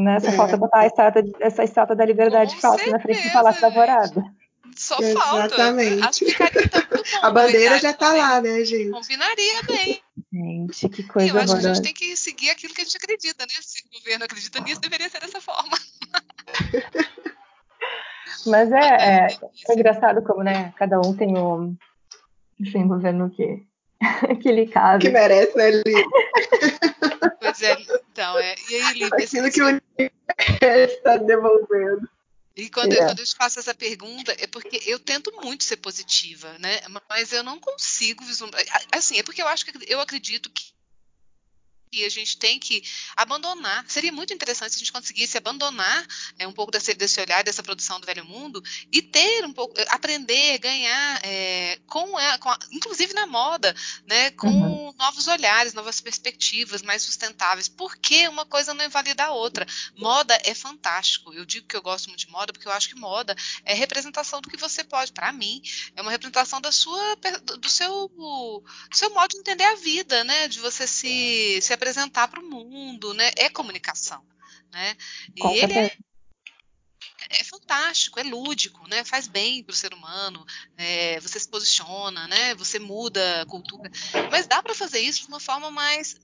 Né? 0.00 0.18
Só 0.20 0.28
é. 0.28 0.32
falta 0.32 0.56
botar 0.56 0.80
a 0.80 0.86
estátua, 0.86 1.22
essa 1.40 1.62
estátua 1.62 1.94
da 1.94 2.04
liberdade 2.04 2.56
falsa 2.60 2.90
na 2.90 2.98
frente 2.98 3.22
do 3.26 3.32
Palácio 3.32 3.60
da 3.60 3.66
Alvorada. 3.68 4.24
Só 4.76 4.98
Exatamente. 4.98 5.90
falta. 6.00 6.08
Acho 6.08 6.24
que 6.24 6.30
ficaria 6.30 6.70
bom, 6.72 7.02
A 7.22 7.30
bandeira 7.30 7.78
já 7.78 7.92
tá 7.92 8.06
também. 8.06 8.22
lá, 8.22 8.40
né, 8.40 8.64
gente? 8.64 8.90
Combinaria 8.90 9.62
bem. 9.64 10.00
Gente, 10.32 10.88
que 10.88 11.02
coisa 11.02 11.28
Eu 11.28 11.38
acho 11.38 11.58
que 11.58 11.66
a 11.66 11.74
gente 11.74 11.82
tem 11.82 11.92
que 11.92 12.16
seguir 12.16 12.50
aquilo 12.50 12.72
que 12.72 12.80
a 12.80 12.84
gente 12.84 12.96
acredita, 12.96 13.44
né? 13.44 13.52
Se 13.60 13.82
o 13.84 13.98
governo 13.98 14.24
acredita 14.24 14.60
nisso, 14.60 14.80
deveria 14.80 15.08
ser 15.08 15.20
dessa 15.20 15.40
forma. 15.40 15.76
Mas 18.46 18.72
é, 18.72 18.78
é, 18.78 19.26
é 19.68 19.74
engraçado 19.74 20.22
como, 20.22 20.42
né, 20.42 20.72
cada 20.76 20.98
um 20.98 21.14
tem 21.14 21.36
o, 21.36 21.74
enfim, 22.58 22.88
governo 22.88 23.28
que, 23.30 23.66
que 24.40 24.50
lhe 24.50 24.66
cabe. 24.66 25.04
Que 25.04 25.10
merece, 25.10 25.56
né, 25.56 25.70
Lívia? 25.70 26.04
Pois 27.40 27.62
é, 27.62 27.76
então, 28.20 28.38
é. 28.38 28.54
E 28.68 28.74
aí, 28.76 28.92
Lívia? 28.92 29.24
Aquilo 29.24 29.50
que 29.50 29.62
o 29.62 29.66
universo 29.66 30.96
está 30.96 31.16
devolvendo. 31.16 32.08
E 32.54 32.68
quando, 32.68 32.92
yeah. 32.92 33.04
eu, 33.04 33.16
quando 33.16 33.20
eu 33.20 33.36
faço 33.36 33.58
essa 33.58 33.74
pergunta, 33.74 34.36
é 34.38 34.46
porque 34.46 34.82
eu 34.86 34.98
tento 34.98 35.32
muito 35.42 35.64
ser 35.64 35.78
positiva, 35.78 36.54
né? 36.58 36.80
Mas 37.08 37.32
eu 37.32 37.42
não 37.42 37.58
consigo 37.58 38.22
vislumbrar. 38.24 38.62
Assim, 38.92 39.18
é 39.18 39.22
porque 39.22 39.40
eu 39.40 39.48
acho 39.48 39.64
que 39.64 39.72
eu 39.90 40.00
acredito 40.00 40.50
que 40.50 40.72
e 41.92 42.04
a 42.04 42.08
gente 42.08 42.36
tem 42.36 42.58
que 42.58 42.82
abandonar. 43.16 43.84
Seria 43.88 44.12
muito 44.12 44.32
interessante 44.32 44.72
se 44.72 44.76
a 44.76 44.78
gente 44.78 44.92
conseguisse 44.92 45.36
abandonar 45.36 46.06
é, 46.38 46.46
um 46.46 46.52
pouco 46.52 46.70
desse, 46.70 46.94
desse, 46.94 47.20
olhar, 47.20 47.42
dessa 47.42 47.62
produção 47.62 47.98
do 47.98 48.06
velho 48.06 48.24
mundo 48.24 48.62
e 48.92 49.02
ter 49.02 49.44
um 49.44 49.52
pouco, 49.52 49.74
aprender, 49.88 50.58
ganhar, 50.58 51.20
é, 51.24 51.80
com, 51.86 52.16
a, 52.16 52.38
com 52.38 52.48
a, 52.48 52.58
inclusive 52.70 53.12
na 53.12 53.26
moda, 53.26 53.74
né, 54.06 54.30
com 54.32 54.46
uhum. 54.46 54.94
novos 54.96 55.26
olhares, 55.26 55.74
novas 55.74 56.00
perspectivas, 56.00 56.82
mais 56.82 57.02
sustentáveis. 57.02 57.68
Porque 57.68 58.28
uma 58.28 58.46
coisa 58.46 58.72
não 58.72 58.84
invalida 58.84 59.24
a 59.24 59.32
outra. 59.32 59.66
Moda 59.96 60.38
é 60.44 60.54
fantástico. 60.54 61.32
Eu 61.34 61.44
digo 61.44 61.66
que 61.66 61.76
eu 61.76 61.82
gosto 61.82 62.06
muito 62.06 62.20
de 62.20 62.30
moda 62.30 62.52
porque 62.52 62.68
eu 62.68 62.72
acho 62.72 62.88
que 62.88 62.94
moda 62.94 63.34
é 63.64 63.74
representação 63.74 64.40
do 64.40 64.48
que 64.48 64.56
você 64.56 64.84
pode. 64.84 65.12
Para 65.12 65.32
mim, 65.32 65.60
é 65.96 66.02
uma 66.02 66.10
representação 66.10 66.60
da 66.60 66.70
sua, 66.70 67.16
do 67.58 67.68
seu, 67.68 68.08
do 68.08 68.96
seu 68.96 69.10
modo 69.10 69.32
de 69.32 69.38
entender 69.38 69.64
a 69.64 69.74
vida, 69.74 70.22
né, 70.22 70.46
de 70.46 70.60
você 70.60 70.86
se, 70.86 71.58
se 71.60 71.79
apresentar 71.80 72.28
para 72.28 72.40
o 72.40 72.48
mundo, 72.48 73.14
né? 73.14 73.30
É 73.36 73.48
comunicação, 73.48 74.22
né? 74.70 74.94
E 75.34 75.40
Com 75.40 75.50
ele 75.50 75.72
é, 75.72 75.96
é, 77.30 77.44
fantástico, 77.44 78.20
é 78.20 78.22
lúdico, 78.22 78.86
né? 78.86 79.02
Faz 79.02 79.26
bem 79.26 79.64
para 79.64 79.72
o 79.72 79.76
ser 79.76 79.94
humano. 79.94 80.44
É, 80.76 81.18
você 81.20 81.40
se 81.40 81.48
posiciona, 81.48 82.28
né? 82.28 82.54
Você 82.56 82.78
muda 82.78 83.42
a 83.42 83.46
cultura, 83.46 83.90
mas 84.30 84.46
dá 84.46 84.62
para 84.62 84.74
fazer 84.74 85.00
isso 85.00 85.22
de 85.22 85.28
uma 85.28 85.40
forma 85.40 85.70
mais, 85.70 86.16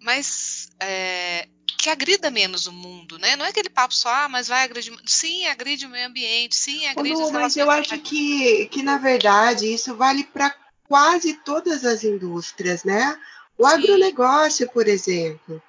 mais 0.00 0.68
é, 0.80 1.48
que 1.78 1.90
agrida 1.90 2.30
menos 2.30 2.68
o 2.68 2.72
mundo, 2.72 3.18
né? 3.18 3.34
Não 3.34 3.44
é 3.44 3.48
aquele 3.48 3.68
papo 3.68 3.94
só, 3.94 4.08
ah, 4.08 4.28
mas 4.28 4.46
vai 4.46 4.62
agredir. 4.62 4.96
Sim, 5.04 5.46
agride 5.46 5.86
o 5.86 5.90
meio 5.90 6.06
ambiente, 6.06 6.54
sim, 6.54 6.86
agride 6.86 7.18
Não, 7.18 7.32
Mas 7.32 7.56
eu 7.56 7.68
acho 7.70 7.98
que, 7.98 8.66
que, 8.66 8.82
na 8.82 8.98
verdade, 8.98 9.72
isso 9.72 9.96
vale 9.96 10.22
para 10.22 10.54
quase 10.84 11.34
todas 11.44 11.84
as 11.84 12.04
indústrias, 12.04 12.84
né? 12.84 13.18
O 13.58 13.66
agronegócio, 13.66 14.70
por 14.70 14.86
exemplo, 14.86 15.62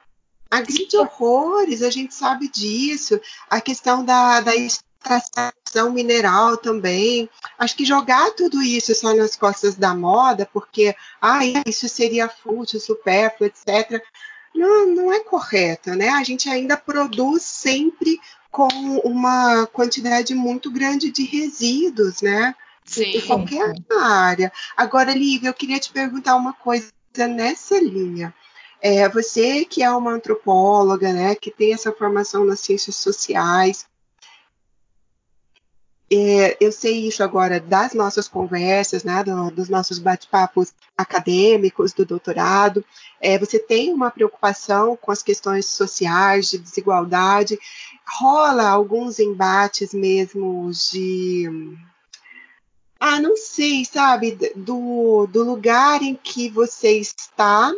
agride 0.50 0.97
horrores, 0.97 1.82
a 1.82 1.89
gente 1.89 2.13
sabe 2.13 2.50
disso. 2.50 3.19
A 3.50 3.62
questão 3.62 4.04
da, 4.04 4.41
da 4.41 4.56
extração 4.56 5.91
mineral 5.91 6.58
também. 6.58 7.30
Acho 7.58 7.76
que 7.76 7.86
jogar 7.86 8.32
tudo 8.32 8.62
isso 8.62 8.93
só 8.93 9.13
nas 9.13 9.36
costas 9.36 9.76
da 9.76 9.93
moda, 9.95 10.47
porque 10.52 10.95
ah, 11.21 11.39
isso 11.65 11.88
seria 11.88 12.28
fútil, 12.28 12.80
supérfluo, 12.80 13.47
etc. 13.47 14.02
Não, 14.54 14.88
não 14.88 15.13
é 15.13 15.19
correto, 15.19 15.91
né? 15.91 16.10
A 16.10 16.23
gente 16.23 16.50
ainda 16.50 16.76
produz 16.76 17.43
sempre 17.43 18.19
com 18.52 18.67
uma 19.04 19.67
quantidade 19.67 20.34
muito 20.34 20.71
grande 20.71 21.12
de 21.12 21.23
resíduos, 21.23 22.21
né? 22.21 22.56
Sim. 22.84 23.17
Em 23.17 23.21
qualquer 23.21 23.76
área. 24.00 24.52
Agora, 24.76 25.13
Lívia, 25.13 25.50
eu 25.50 25.54
queria 25.54 25.80
te 25.80 25.91
perguntar 25.91 26.36
uma 26.36 26.54
coisa 26.54 26.89
nessa 27.25 27.80
linha. 27.80 28.34
É, 28.82 29.08
você 29.08 29.63
que 29.63 29.82
é 29.82 29.89
uma 29.89 30.12
antropóloga, 30.12 31.13
né, 31.13 31.34
que 31.36 31.49
tem 31.49 31.73
essa 31.73 31.91
formação 31.91 32.43
nas 32.43 32.60
ciências 32.60 32.97
sociais, 32.97 33.88
é, 36.10 36.56
eu 36.62 36.71
sei 36.71 37.06
isso 37.06 37.21
agora 37.21 37.60
das 37.60 37.93
nossas 37.93 38.30
conversas, 38.30 39.03
né, 39.03 39.23
do, 39.23 39.51
dos 39.51 39.67
nossos 39.67 39.99
bate-papos 39.99 40.73
acadêmicos, 40.97 41.91
do 41.91 42.06
doutorado. 42.06 42.84
É, 43.19 43.38
você 43.38 43.60
tem 43.60 43.93
uma 43.93 44.10
preocupação 44.10 44.95
com 44.95 45.12
as 45.12 45.21
questões 45.21 45.65
sociais, 45.65 46.49
de 46.49 46.58
desigualdade. 46.58 47.60
Rola 48.19 48.69
alguns 48.69 49.19
embates 49.19 49.93
mesmo 49.93 50.71
de 50.71 51.49
ah, 52.99 53.19
não 53.19 53.36
sei, 53.36 53.86
sabe? 53.86 54.38
Do, 54.55 55.27
do 55.27 55.43
lugar 55.43 56.01
em 56.01 56.15
que 56.15 56.49
você 56.49 56.97
está 56.97 57.71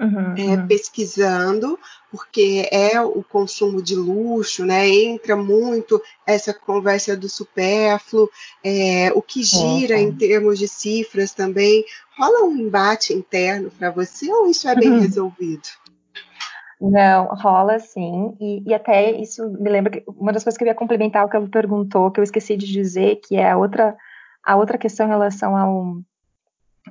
uhum, 0.00 0.34
é, 0.36 0.56
uhum. 0.56 0.66
pesquisando, 0.66 1.78
porque 2.10 2.68
é 2.70 3.00
o 3.00 3.22
consumo 3.22 3.82
de 3.82 3.94
luxo, 3.94 4.64
né? 4.64 4.88
Entra 4.88 5.36
muito 5.36 6.00
essa 6.26 6.52
conversa 6.54 7.16
do 7.16 7.28
supérfluo, 7.28 8.30
é, 8.62 9.12
o 9.14 9.22
que 9.22 9.42
gira 9.42 9.98
em 9.98 10.12
termos 10.12 10.58
de 10.58 10.68
cifras 10.68 11.32
também. 11.32 11.84
Rola 12.18 12.44
um 12.44 12.56
embate 12.56 13.12
interno 13.12 13.70
para 13.70 13.90
você 13.90 14.32
ou 14.32 14.48
isso 14.48 14.68
é 14.68 14.74
bem 14.74 14.90
uhum. 14.90 15.00
resolvido? 15.00 15.68
Não, 16.78 17.26
rola 17.28 17.78
sim, 17.78 18.36
e, 18.38 18.62
e, 18.66 18.74
até 18.74 19.10
isso 19.10 19.48
me 19.48 19.70
lembra 19.70 19.92
que 19.92 20.04
uma 20.06 20.30
das 20.30 20.44
coisas 20.44 20.58
que 20.58 20.64
eu 20.64 20.68
ia 20.68 20.74
complementar 20.74 21.24
o 21.24 21.28
que 21.28 21.34
ela 21.34 21.48
perguntou, 21.48 22.10
que 22.10 22.20
eu 22.20 22.24
esqueci 22.24 22.54
de 22.54 22.66
dizer, 22.70 23.16
que 23.16 23.34
é 23.36 23.50
a 23.50 23.56
outra 23.56 23.96
a 24.46 24.56
outra 24.56 24.78
questão 24.78 25.06
em 25.06 25.10
relação 25.10 25.56
ao, 25.56 25.98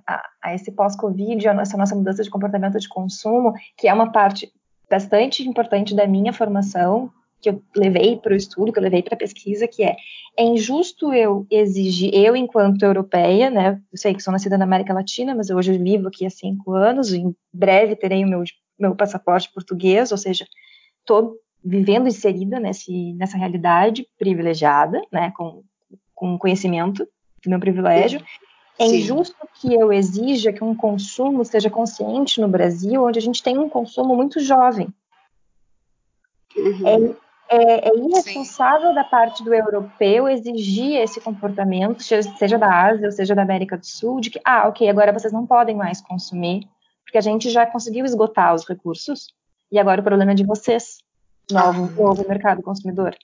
a, 0.05 0.29
a 0.43 0.53
esse 0.53 0.71
pós-Covid, 0.71 1.47
essa 1.47 1.77
nossa 1.77 1.95
mudança 1.95 2.21
de 2.21 2.29
comportamento 2.29 2.77
de 2.77 2.89
consumo, 2.89 3.53
que 3.77 3.87
é 3.87 3.93
uma 3.93 4.11
parte 4.11 4.51
bastante 4.89 5.47
importante 5.47 5.95
da 5.95 6.05
minha 6.05 6.33
formação, 6.33 7.09
que 7.41 7.49
eu 7.49 7.63
levei 7.75 8.17
para 8.17 8.33
o 8.33 8.35
estudo, 8.35 8.73
que 8.73 8.79
eu 8.79 8.83
levei 8.83 9.01
para 9.01 9.15
a 9.15 9.17
pesquisa, 9.17 9.67
que 9.67 9.83
é 9.83 9.95
é 10.37 10.43
injusto 10.43 11.13
eu 11.13 11.47
exigir, 11.49 12.13
eu 12.13 12.35
enquanto 12.35 12.83
europeia, 12.83 13.49
né, 13.49 13.81
eu 13.91 13.97
sei 13.97 14.13
que 14.13 14.21
sou 14.21 14.33
nascida 14.33 14.57
na 14.57 14.65
América 14.65 14.93
Latina, 14.93 15.33
mas 15.33 15.49
eu 15.49 15.55
hoje 15.55 15.77
vivo 15.77 16.09
aqui 16.09 16.25
há 16.25 16.29
cinco 16.29 16.73
anos, 16.73 17.13
em 17.13 17.33
breve 17.53 17.95
terei 17.95 18.23
o 18.25 18.27
meu, 18.27 18.43
meu 18.77 18.93
passaporte 18.95 19.49
português, 19.53 20.11
ou 20.11 20.17
seja, 20.17 20.45
estou 20.99 21.37
vivendo 21.63 22.07
inserida 22.07 22.59
nesse, 22.59 23.13
nessa 23.13 23.37
realidade 23.37 24.05
privilegiada, 24.19 25.01
né, 25.09 25.31
com, 25.37 25.63
com 26.13 26.37
conhecimento 26.37 27.07
do 27.45 27.49
meu 27.49 27.59
privilégio, 27.59 28.21
é 28.77 28.87
Sim. 28.87 28.97
injusto 28.97 29.35
que 29.53 29.73
eu 29.73 29.91
exija 29.93 30.51
que 30.51 30.63
um 30.63 30.75
consumo 30.75 31.45
seja 31.45 31.69
consciente 31.69 32.41
no 32.41 32.47
Brasil, 32.47 33.03
onde 33.03 33.19
a 33.19 33.21
gente 33.21 33.41
tem 33.41 33.57
um 33.57 33.69
consumo 33.69 34.15
muito 34.15 34.39
jovem. 34.39 34.93
Uhum. 36.57 37.15
É, 37.49 37.57
é, 37.57 37.89
é, 37.89 37.97
irresponsável 37.97 38.89
Sim. 38.89 38.95
da 38.95 39.03
parte 39.03 39.43
do 39.43 39.53
europeu 39.53 40.27
exigir 40.27 40.99
esse 40.99 41.21
comportamento, 41.21 42.03
seja 42.03 42.57
da 42.57 42.87
Ásia 42.87 43.05
ou 43.05 43.11
seja 43.11 43.35
da 43.35 43.43
América 43.43 43.77
do 43.77 43.85
Sul, 43.85 44.19
de 44.19 44.31
que, 44.31 44.41
ah, 44.43 44.67
ok, 44.67 44.89
agora 44.89 45.13
vocês 45.13 45.31
não 45.31 45.45
podem 45.45 45.75
mais 45.75 46.01
consumir, 46.01 46.67
porque 47.03 47.17
a 47.17 47.21
gente 47.21 47.49
já 47.49 47.65
conseguiu 47.65 48.03
esgotar 48.03 48.53
os 48.53 48.67
recursos, 48.67 49.33
e 49.71 49.79
agora 49.79 50.01
o 50.01 50.03
problema 50.03 50.31
é 50.31 50.35
de 50.35 50.45
vocês, 50.45 50.97
novo, 51.49 51.85
ah. 51.85 52.01
novo 52.01 52.27
mercado 52.27 52.61
consumidor. 52.61 53.15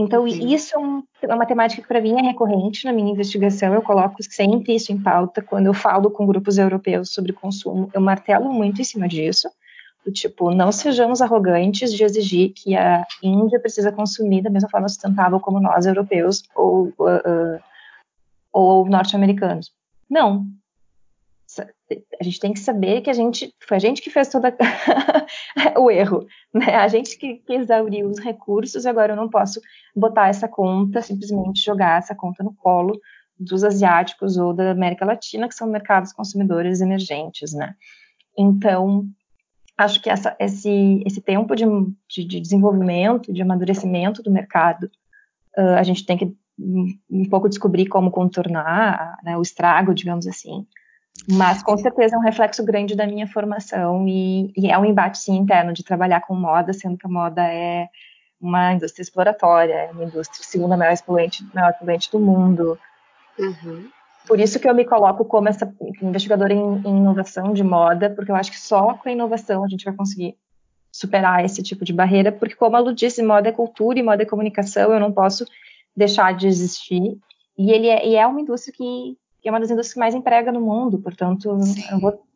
Então, 0.00 0.30
Sim. 0.30 0.54
isso 0.54 0.76
é, 0.76 0.78
um, 0.78 1.02
é 1.22 1.34
uma 1.34 1.44
temática 1.44 1.82
que 1.82 1.88
para 1.88 2.00
mim 2.00 2.18
é 2.18 2.22
recorrente 2.22 2.84
na 2.84 2.92
minha 2.92 3.10
investigação. 3.10 3.74
Eu 3.74 3.82
coloco 3.82 4.22
sempre 4.22 4.76
isso 4.76 4.92
em 4.92 5.02
pauta 5.02 5.42
quando 5.42 5.66
eu 5.66 5.74
falo 5.74 6.08
com 6.08 6.24
grupos 6.24 6.56
europeus 6.56 7.12
sobre 7.12 7.32
consumo. 7.32 7.90
Eu 7.92 8.00
martelo 8.00 8.52
muito 8.52 8.80
em 8.80 8.84
cima 8.84 9.08
disso. 9.08 9.50
Do 10.06 10.12
tipo, 10.12 10.52
não 10.52 10.70
sejamos 10.70 11.20
arrogantes 11.20 11.92
de 11.92 12.04
exigir 12.04 12.52
que 12.54 12.76
a 12.76 13.04
Índia 13.20 13.58
precisa 13.58 13.90
consumir 13.90 14.40
da 14.40 14.50
mesma 14.50 14.68
forma 14.68 14.88
sustentável 14.88 15.40
como 15.40 15.60
nós, 15.60 15.84
europeus 15.84 16.44
ou, 16.54 16.94
uh, 16.98 17.56
uh, 17.56 17.60
ou 18.52 18.86
norte-americanos. 18.86 19.72
Não, 20.08 20.46
a 21.60 22.24
gente 22.24 22.40
tem 22.40 22.52
que 22.52 22.60
saber 22.60 23.00
que 23.00 23.10
a 23.10 23.14
gente 23.14 23.54
foi 23.66 23.76
a 23.76 23.80
gente 23.80 24.02
que 24.02 24.10
fez 24.10 24.28
todo 24.28 24.44
o 25.78 25.90
erro, 25.90 26.26
né? 26.52 26.76
A 26.76 26.88
gente 26.88 27.16
que, 27.18 27.36
que 27.36 27.52
exauriu 27.54 28.08
os 28.08 28.18
recursos 28.18 28.86
agora 28.86 29.12
eu 29.12 29.16
não 29.16 29.28
posso 29.28 29.60
botar 29.94 30.28
essa 30.28 30.48
conta, 30.48 31.02
simplesmente 31.02 31.64
jogar 31.64 31.98
essa 31.98 32.14
conta 32.14 32.42
no 32.42 32.54
colo 32.54 32.98
dos 33.38 33.62
asiáticos 33.62 34.36
ou 34.36 34.52
da 34.52 34.70
América 34.70 35.04
Latina, 35.04 35.48
que 35.48 35.54
são 35.54 35.68
mercados 35.68 36.12
consumidores 36.12 36.80
emergentes, 36.80 37.52
né? 37.52 37.74
Então, 38.36 39.06
acho 39.76 40.02
que 40.02 40.10
essa, 40.10 40.36
esse, 40.40 41.02
esse 41.06 41.20
tempo 41.20 41.54
de, 41.54 41.64
de, 42.08 42.24
de 42.24 42.40
desenvolvimento, 42.40 43.32
de 43.32 43.40
amadurecimento 43.40 44.22
do 44.22 44.30
mercado, 44.30 44.90
uh, 45.56 45.76
a 45.78 45.82
gente 45.84 46.04
tem 46.04 46.18
que 46.18 46.36
um, 46.58 46.98
um 47.08 47.24
pouco 47.28 47.48
descobrir 47.48 47.86
como 47.86 48.10
contornar 48.10 49.16
né, 49.22 49.36
o 49.36 49.42
estrago, 49.42 49.94
digamos 49.94 50.26
assim, 50.26 50.66
mas 51.26 51.62
com 51.62 51.76
certeza 51.76 52.16
é 52.16 52.18
um 52.18 52.22
reflexo 52.22 52.64
grande 52.64 52.94
da 52.94 53.06
minha 53.06 53.26
formação 53.26 54.06
e, 54.06 54.52
e, 54.56 54.70
é 54.70 54.78
um 54.78 54.84
embate 54.84 55.18
sim 55.18 55.36
interno 55.36 55.72
de 55.72 55.82
trabalhar 55.82 56.20
com 56.20 56.34
moda, 56.34 56.72
sendo 56.72 56.96
que 56.96 57.06
a 57.06 57.10
moda 57.10 57.42
é 57.42 57.88
uma 58.40 58.72
indústria 58.72 59.02
exploratória, 59.02 59.74
é 59.74 59.90
uma 59.90 60.04
indústria 60.04 60.42
segunda 60.42 60.76
maior 60.76 60.96
poluente, 61.02 61.46
maior 61.54 61.72
poluente 61.74 62.10
do 62.10 62.18
mundo. 62.18 62.78
Uhum. 63.38 63.88
Por 64.26 64.38
isso 64.38 64.60
que 64.60 64.68
eu 64.68 64.74
me 64.74 64.84
coloco 64.84 65.24
como 65.24 65.48
essa 65.48 65.72
investigadora 66.00 66.52
em, 66.52 66.82
em, 66.84 66.96
inovação 66.98 67.52
de 67.52 67.64
moda, 67.64 68.10
porque 68.10 68.30
eu 68.30 68.36
acho 68.36 68.50
que 68.50 68.60
só 68.60 68.94
com 68.94 69.08
a 69.08 69.12
inovação 69.12 69.64
a 69.64 69.68
gente 69.68 69.84
vai 69.84 69.94
conseguir 69.94 70.36
superar 70.92 71.44
esse 71.44 71.62
tipo 71.62 71.84
de 71.84 71.92
barreira, 71.92 72.30
porque 72.30 72.54
como 72.54 72.76
a 72.76 72.78
Lu 72.78 72.94
disse, 72.94 73.22
moda 73.22 73.48
é 73.48 73.52
cultura 73.52 73.98
e 73.98 74.02
moda 74.02 74.22
é 74.22 74.26
comunicação, 74.26 74.92
eu 74.92 75.00
não 75.00 75.12
posso 75.12 75.44
deixar 75.96 76.34
de 76.34 76.46
existir. 76.46 77.18
E 77.56 77.70
ele 77.70 77.88
é, 77.88 78.06
e 78.06 78.16
é 78.16 78.26
uma 78.26 78.40
indústria 78.40 78.72
que 78.74 79.16
que 79.16 79.16
é 79.48 79.52
uma 79.52 79.60
das 79.60 79.70
indústrias 79.70 79.94
que 79.94 79.98
mais 79.98 80.14
emprega 80.14 80.52
no 80.52 80.60
mundo, 80.60 80.98
portanto, 80.98 81.60
Sim. 81.64 81.84
eu 81.90 82.00
vou 82.00 82.26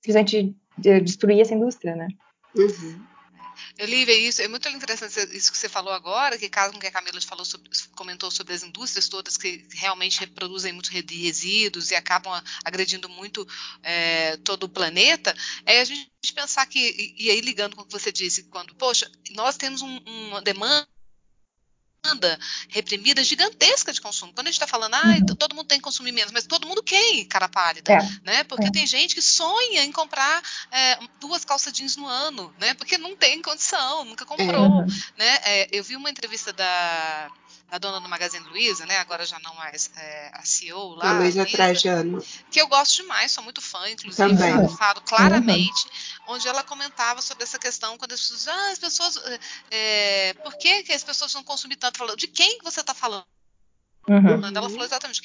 simplesmente 0.00 0.56
destruir 0.76 1.40
essa 1.40 1.54
indústria, 1.54 1.94
né? 1.94 2.08
Uhum. 2.56 3.08
Olivia, 3.80 4.14
isso 4.14 4.40
é 4.40 4.48
muito 4.48 4.68
interessante 4.68 5.36
isso 5.36 5.50
que 5.52 5.58
você 5.58 5.68
falou 5.68 5.92
agora, 5.92 6.38
que 6.38 6.48
caso 6.48 6.72
com 6.72 6.78
que 6.78 6.86
a 6.86 6.90
Camila 6.90 7.20
falou 7.20 7.44
sobre, 7.44 7.68
comentou 7.96 8.30
sobre 8.30 8.54
as 8.54 8.62
indústrias 8.62 9.08
todas 9.08 9.36
que 9.36 9.66
realmente 9.72 10.20
reproduzem 10.20 10.72
muitos 10.72 10.90
resíduos 10.90 11.90
e 11.90 11.94
acabam 11.94 12.40
agredindo 12.64 13.08
muito 13.08 13.46
é, 13.82 14.36
todo 14.38 14.64
o 14.64 14.68
planeta, 14.68 15.34
é 15.66 15.80
a 15.80 15.84
gente 15.84 16.08
pensar 16.34 16.66
que, 16.66 16.78
e, 16.78 17.26
e, 17.26 17.30
aí 17.30 17.40
ligando 17.40 17.76
com 17.76 17.82
o 17.82 17.84
que 17.84 17.92
você 17.92 18.12
disse, 18.12 18.44
quando, 18.44 18.74
poxa, 18.74 19.10
nós 19.32 19.56
temos 19.56 19.82
um, 19.82 19.98
uma 20.06 20.42
demanda 20.42 20.86
demanda 22.08 22.38
reprimida 22.68 23.22
gigantesca 23.22 23.92
de 23.92 24.00
consumo. 24.00 24.32
Quando 24.32 24.46
a 24.46 24.50
gente 24.50 24.60
está 24.60 24.66
falando, 24.66 24.94
ah, 24.94 25.16
uhum. 25.18 25.36
todo 25.36 25.54
mundo 25.54 25.66
tem 25.66 25.78
que 25.78 25.84
consumir 25.84 26.12
menos, 26.12 26.32
mas 26.32 26.46
todo 26.46 26.66
mundo 26.66 26.82
quer 26.82 27.24
cara 27.26 27.48
pálida, 27.48 27.92
é. 27.92 27.98
né? 28.24 28.44
Porque 28.44 28.66
é. 28.66 28.70
tem 28.70 28.86
gente 28.86 29.14
que 29.14 29.22
sonha 29.22 29.82
em 29.84 29.92
comprar 29.92 30.42
é, 30.70 30.98
duas 31.20 31.44
calças 31.44 31.72
jeans 31.72 31.96
no 31.96 32.06
ano, 32.06 32.52
né? 32.58 32.74
Porque 32.74 32.98
não 32.98 33.16
tem 33.16 33.40
condição, 33.42 34.04
nunca 34.04 34.24
comprou, 34.24 34.68
uhum. 34.68 34.86
né? 35.16 35.38
É, 35.44 35.68
eu 35.72 35.84
vi 35.84 35.96
uma 35.96 36.10
entrevista 36.10 36.52
da 36.52 37.30
a 37.70 37.78
dona 37.78 38.00
do 38.00 38.08
Magazine 38.08 38.46
Luiza, 38.48 38.86
né? 38.86 38.96
Agora 38.98 39.26
já 39.26 39.38
não 39.40 39.54
mais 39.54 39.90
é, 39.96 40.30
a 40.32 40.44
CEO 40.44 40.94
lá. 40.94 41.10
A 41.10 41.18
Luiza 41.18 41.44
Trajano. 41.44 42.24
Que 42.50 42.60
eu 42.60 42.66
gosto 42.66 42.96
demais, 43.02 43.32
sou 43.32 43.44
muito 43.44 43.60
fã, 43.60 43.88
inclusive. 43.90 44.16
Também. 44.16 44.50
Eu 44.50 44.68
falo 44.68 45.00
claramente, 45.02 45.86
uhum. 45.86 46.34
onde 46.34 46.48
ela 46.48 46.62
comentava 46.62 47.20
sobre 47.20 47.44
essa 47.44 47.58
questão, 47.58 47.98
quando 47.98 48.12
as 48.12 48.20
pessoas. 48.20 48.48
Ah, 48.48 48.70
as 48.70 48.78
pessoas. 48.78 49.20
É, 49.70 50.34
por 50.42 50.56
que, 50.56 50.82
que 50.84 50.92
as 50.92 51.04
pessoas 51.04 51.34
não 51.34 51.44
consumem 51.44 51.76
tanto? 51.76 51.98
Falando, 51.98 52.16
de 52.16 52.28
quem 52.28 52.58
você 52.62 52.80
está 52.80 52.94
falando? 52.94 53.26
Uhum. 54.08 54.46
Ela 54.46 54.70
falou 54.70 54.84
exatamente 54.84 55.20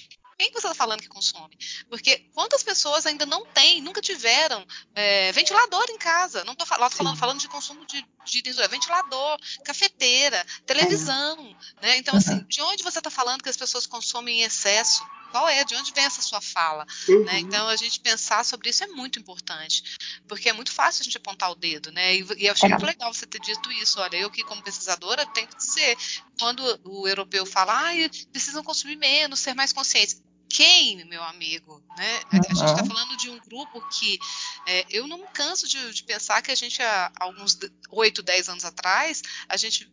quem 0.52 0.62
você 0.62 0.68
está 0.68 0.74
falando 0.74 1.02
que 1.02 1.08
consome? 1.08 1.58
Porque 1.90 2.18
quantas 2.34 2.64
pessoas 2.64 3.06
ainda 3.06 3.26
não 3.26 3.46
têm, 3.46 3.82
nunca 3.82 4.02
tiveram 4.02 4.66
é, 4.94 5.32
ventilador 5.32 5.86
em 5.90 5.98
casa? 5.98 6.44
Não 6.44 6.54
estou 6.54 6.68
falando, 6.68 7.18
falando, 7.18 7.40
de 7.40 7.48
consumo 7.48 7.86
de, 7.86 8.06
de, 8.26 8.42
de, 8.42 8.68
ventilador, 8.68 9.38
cafeteira, 9.64 10.46
televisão. 10.66 11.38
Né? 11.82 11.98
Então, 11.98 12.16
assim, 12.16 12.40
de 12.48 12.62
onde 12.62 12.84
você 12.84 12.98
está 12.98 13.10
falando 13.10 13.42
que 13.42 13.50
as 13.50 13.58
pessoas 13.58 13.86
consomem 13.86 14.42
em 14.42 14.44
excesso? 14.44 15.06
Qual 15.32 15.50
é? 15.50 15.64
De 15.64 15.74
onde 15.76 15.92
vem 15.94 16.06
essa 16.06 16.22
sua 16.22 16.40
fala? 16.40 16.86
Uhum. 17.10 17.24
Né? 17.24 17.40
Então, 17.40 17.68
a 17.68 17.76
gente 17.76 18.00
pensar 18.00 18.46
sobre 18.46 18.70
isso 18.70 18.84
é 18.84 18.88
muito 18.88 19.18
importante, 19.18 19.98
porque 20.28 20.48
é 20.48 20.54
muito 20.54 20.72
fácil 20.72 21.02
a 21.02 21.04
gente 21.06 21.18
apontar 21.18 21.50
o 21.50 21.56
dedo, 21.56 21.92
né? 21.92 22.14
E, 22.14 22.26
e 22.38 22.46
eu 22.46 22.54
achei 22.54 22.68
é. 22.68 22.70
muito 22.70 22.86
legal 22.86 23.12
você 23.12 23.26
ter 23.26 23.40
dito 23.42 23.72
isso. 23.72 24.00
Olha, 24.00 24.16
eu 24.18 24.30
que, 24.30 24.44
como 24.44 24.62
pesquisadora, 24.62 25.26
tenho 25.26 25.48
que 25.48 25.58
dizer, 25.58 25.98
quando 26.38 26.80
o 26.84 27.08
europeu 27.08 27.48
fala, 27.48 27.74
ah, 27.74 27.94
precisam 28.32 28.64
consumir 28.64 28.96
menos, 28.96 29.40
ser 29.40 29.56
mais 29.56 29.74
conscientes 29.74 30.22
quem, 30.54 31.04
meu 31.06 31.24
amigo? 31.24 31.84
Né? 31.98 32.22
A, 32.32 32.38
a 32.38 32.42
gente 32.44 32.54
está 32.54 32.86
falando 32.86 33.18
de 33.18 33.30
um 33.30 33.40
grupo 33.40 33.82
que 33.90 34.20
é, 34.68 34.86
eu 34.92 35.08
não 35.08 35.18
me 35.18 35.28
canso 35.34 35.68
de, 35.68 35.92
de, 35.92 36.04
pensar 36.04 36.44
que 36.44 36.52
a 36.52 36.56
gente, 36.56 36.80
há 36.82 37.12
alguns 37.20 37.58
8, 37.90 38.22
10 38.22 38.50
anos 38.50 38.64
atrás, 38.64 39.24
a 39.50 39.58
gente 39.58 39.92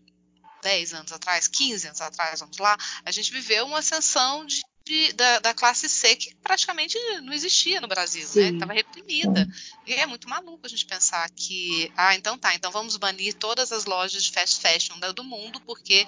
10 0.62 0.92
anos 0.92 1.12
atrás, 1.12 1.48
15 1.48 1.86
anos 1.86 2.00
atrás, 2.02 2.40
vamos 2.40 2.58
lá, 2.58 2.76
a 3.02 3.10
gente 3.10 3.32
viveu 3.32 3.64
uma 3.64 3.78
ascensão 3.78 4.44
de 4.44 4.60
de, 4.90 5.12
da, 5.12 5.38
da, 5.38 5.54
classe 5.54 5.88
C 5.88 6.16
que 6.16 6.34
praticamente 6.42 6.98
não 7.22 7.32
existia 7.32 7.80
no 7.80 7.86
Brasil, 7.86 8.22
né? 8.22 8.28
Sim. 8.28 8.40
né? 8.40 8.50
Estava 8.50 8.72
reprimida. 8.72 9.48
E 9.86 9.94
é 9.94 10.04
muito 10.04 10.28
maluco 10.28 10.66
a 10.66 10.68
gente 10.68 10.84
pensar 10.84 11.30
que, 11.30 11.92
ah, 11.96 12.16
então 12.16 12.36
tá, 12.36 12.56
então 12.56 12.72
vamos 12.72 12.96
banir 12.96 13.34
todas 13.34 13.70
as 13.70 13.84
lojas 13.84 14.24
de 14.24 14.32
fast 14.32 14.60
fashion 14.60 14.98
do 15.14 15.22
mundo, 15.22 15.60
porque 15.60 16.04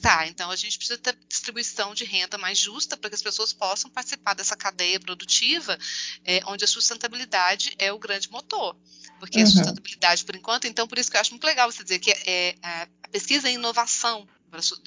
tá, 0.00 0.28
então 0.28 0.48
a 0.48 0.54
gente 0.54 0.78
precisa 0.78 0.96
ter 0.96 1.18
distribuição 1.28 1.92
de 1.92 2.04
renda 2.04 2.38
mais 2.38 2.56
justa 2.56 2.96
para 2.96 3.10
que 3.10 3.16
as 3.16 3.22
pessoas 3.22 3.52
possam 3.52 3.90
participar 3.90 4.34
dessa 4.34 4.56
cadeia 4.56 5.00
produtiva, 5.00 5.76
é, 6.24 6.40
onde 6.46 6.64
a 6.64 6.68
sustentabilidade 6.68 7.74
é 7.78 7.92
o 7.92 7.98
grande 7.98 8.30
motor. 8.30 8.76
Porque 9.18 9.38
uhum. 9.38 9.44
a 9.44 9.46
sustentabilidade, 9.48 10.24
por 10.24 10.36
enquanto, 10.36 10.68
então 10.68 10.86
por 10.86 10.98
isso 10.98 11.10
que 11.10 11.16
eu 11.16 11.20
acho 11.20 11.32
muito 11.32 11.44
legal 11.44 11.70
você 11.70 11.82
dizer 11.82 11.98
que 11.98 12.12
é, 12.12 12.16
é 12.24 12.88
a 13.02 13.08
pesquisa 13.08 13.48
é 13.48 13.52
inovação 13.52 14.28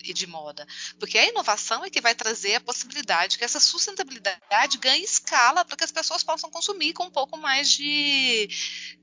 e 0.04 0.14
de 0.14 0.28
moda. 0.28 0.66
Porque 1.00 1.18
a 1.18 1.28
inovação 1.28 1.84
é 1.84 1.90
que 1.90 2.02
vai 2.02 2.16
trazer 2.16 2.56
a 2.56 2.62
possibilidade 2.62 3.38
que 3.38 3.44
essa 3.44 3.60
sustentabilidade 3.60 4.78
ganhe 4.78 5.04
escala 5.04 5.64
para 5.66 5.78
que 5.78 5.84
as 5.84 5.92
pessoas 5.92 6.24
possam 6.24 6.50
consumir 6.50 6.94
com 6.94 7.06
um 7.06 7.12
pouco 7.12 7.38
mais 7.38 7.70
de, 7.70 8.50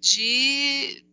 de 0.00 1.04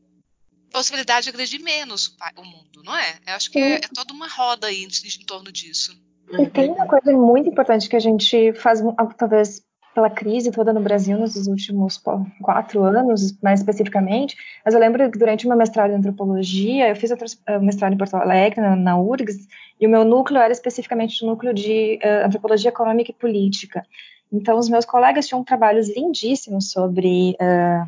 possibilidade 0.72 1.26
de 1.26 1.30
agredir 1.30 1.62
menos 1.62 2.16
o 2.36 2.44
mundo, 2.44 2.84
não 2.84 2.96
é? 2.96 3.20
Eu 3.26 3.34
acho 3.34 3.52
que 3.52 3.60
é, 3.60 3.76
é 3.76 3.88
toda 3.94 4.14
uma 4.14 4.28
roda 4.28 4.68
aí 4.68 4.84
em, 4.84 4.88
em 4.88 5.26
torno 5.26 5.52
disso. 5.52 5.98
E 6.32 6.50
tem 6.50 6.72
uma 6.72 6.88
coisa 6.88 7.12
muito 7.12 7.50
importante 7.50 7.88
que 7.88 7.96
a 7.96 8.00
gente 8.00 8.52
faz, 8.54 8.80
talvez 9.18 9.62
pela 9.96 10.10
crise 10.10 10.52
toda 10.52 10.74
no 10.74 10.82
Brasil 10.82 11.18
nos 11.18 11.48
últimos 11.48 11.98
quatro 12.42 12.84
anos, 12.84 13.40
mais 13.42 13.62
especificamente. 13.62 14.36
Mas 14.64 14.74
eu 14.74 14.80
lembro 14.80 15.10
que 15.10 15.18
durante 15.18 15.46
o 15.46 15.50
meu 15.50 15.58
mestrado 15.58 15.92
em 15.92 15.96
antropologia, 15.96 16.90
eu 16.90 16.96
fiz 16.98 17.12
o 17.12 17.62
mestrado 17.62 17.94
em 17.94 17.98
Porto 17.98 18.16
Alegre, 18.16 18.60
na, 18.60 18.76
na 18.76 19.00
URGS, 19.00 19.48
e 19.80 19.88
o 19.88 19.90
meu 19.90 20.04
núcleo 20.04 20.42
era 20.42 20.52
especificamente 20.52 21.24
o 21.24 21.28
núcleo 21.28 21.54
de 21.54 21.98
uh, 22.04 22.28
antropologia 22.28 22.70
econômica 22.70 23.10
e 23.10 23.14
política. 23.14 23.86
Então, 24.32 24.60
os 24.60 24.68
meus 24.68 24.84
colegas 24.84 25.28
tinham 25.28 25.46
trabalhos 25.46 25.88
lindíssimos 25.88 26.72
sobre, 26.72 27.38
uh, 27.42 27.84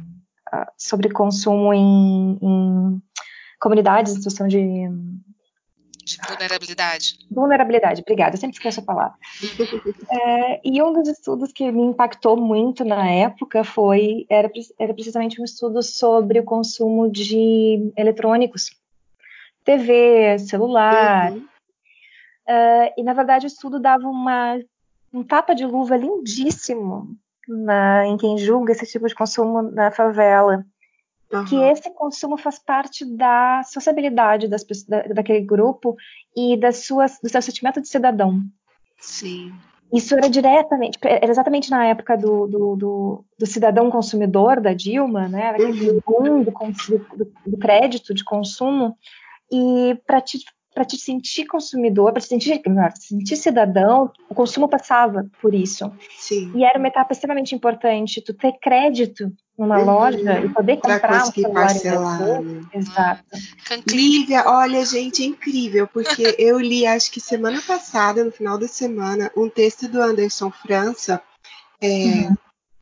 uh, 0.55 0.65
sobre 0.77 1.09
consumo 1.09 1.73
em, 1.73 2.39
em 2.41 3.01
comunidades 3.59 4.13
em 4.13 4.15
situação 4.15 4.47
de 4.47 4.89
de 6.07 6.17
vulnerabilidade. 6.27 7.19
Vulnerabilidade, 7.29 8.01
obrigada. 8.01 8.35
Eu 8.35 8.39
sempre 8.39 8.55
esqueço 8.55 8.79
a 8.79 8.83
palavra. 8.83 9.17
é, 10.09 10.61
e 10.63 10.81
um 10.81 10.93
dos 10.93 11.07
estudos 11.07 11.51
que 11.51 11.71
me 11.71 11.83
impactou 11.83 12.37
muito 12.37 12.85
na 12.85 13.09
época 13.09 13.63
foi 13.63 14.25
era, 14.29 14.49
era 14.79 14.93
precisamente 14.93 15.41
um 15.41 15.45
estudo 15.45 15.83
sobre 15.83 16.39
o 16.39 16.43
consumo 16.43 17.11
de 17.11 17.91
eletrônicos, 17.97 18.71
TV, 19.63 20.39
celular. 20.39 21.31
Uhum. 21.31 21.45
Uh, 22.47 22.93
e 22.97 23.03
na 23.03 23.13
verdade 23.13 23.45
o 23.45 23.47
estudo 23.47 23.77
dava 23.77 24.07
uma, 24.07 24.57
um 25.13 25.21
tapa 25.21 25.53
de 25.53 25.65
luva 25.65 25.97
lindíssimo 25.97 27.17
na, 27.47 28.07
em 28.07 28.15
quem 28.17 28.37
julga 28.37 28.71
esse 28.71 28.85
tipo 28.85 29.07
de 29.07 29.15
consumo 29.15 29.61
na 29.61 29.91
favela. 29.91 30.65
Uhum. 31.31 31.45
Que 31.45 31.55
esse 31.55 31.89
consumo 31.91 32.37
faz 32.37 32.57
parte 32.57 33.05
da 33.05 33.61
sociabilidade 33.63 34.47
das, 34.47 34.63
da, 34.87 35.01
daquele 35.03 35.41
grupo 35.41 35.95
e 36.35 36.55
das 36.57 36.85
suas, 36.85 37.19
do 37.21 37.29
seu 37.29 37.41
sentimento 37.41 37.81
de 37.81 37.89
cidadão. 37.89 38.41
Sim. 38.99 39.53
Isso 39.93 40.15
era 40.15 40.29
diretamente, 40.29 40.97
era 41.01 41.29
exatamente 41.29 41.69
na 41.71 41.85
época 41.85 42.17
do, 42.17 42.47
do, 42.47 42.75
do, 42.75 43.25
do 43.39 43.45
cidadão 43.45 43.89
consumidor 43.89 44.59
da 44.59 44.73
Dilma, 44.73 45.29
né? 45.29 45.49
Aquele 45.49 45.91
uhum. 45.91 46.01
boom 46.05 46.43
do, 46.43 46.51
do, 46.51 47.31
do 47.45 47.57
crédito 47.57 48.13
de 48.13 48.23
consumo. 48.23 48.97
E 49.49 49.97
para 50.05 50.19
te 50.19 50.39
para 50.77 50.85
te 50.85 50.95
sentir 50.95 51.47
consumidor, 51.47 52.11
para 52.13 52.21
te 52.21 52.27
sentir, 52.27 52.61
te 52.61 53.03
sentir 53.03 53.35
cidadão, 53.35 54.11
o 54.29 54.35
consumo 54.35 54.69
passava 54.69 55.25
por 55.41 55.55
isso. 55.55 55.91
Sim. 56.19 56.51
E 56.53 56.63
era 56.63 56.77
uma 56.77 56.87
etapa 56.87 57.13
extremamente 57.13 57.55
importante, 57.55 58.21
tu 58.21 58.31
ter 58.31 58.51
crédito 58.61 59.33
numa 59.57 59.79
uhum. 59.79 59.85
loja 59.85 60.39
e 60.39 60.49
poder 60.49 60.77
comprar 60.77 61.23
um 61.23 61.31
celular 61.31 61.65
parcelar. 61.65 62.43
Né? 62.43 62.61
Exato. 62.75 63.23
Lívia, 63.89 64.43
olha, 64.45 64.85
gente, 64.85 65.23
é 65.23 65.25
incrível, 65.25 65.87
porque 65.87 66.21
eu 66.37 66.59
li, 66.59 66.85
acho 66.85 67.11
que 67.11 67.19
semana 67.19 67.59
passada, 67.59 68.23
no 68.23 68.31
final 68.31 68.59
da 68.59 68.67
semana, 68.67 69.31
um 69.35 69.49
texto 69.49 69.87
do 69.87 69.99
Anderson 69.99 70.51
França, 70.51 71.19
é, 71.81 71.87
uhum. 71.87 72.35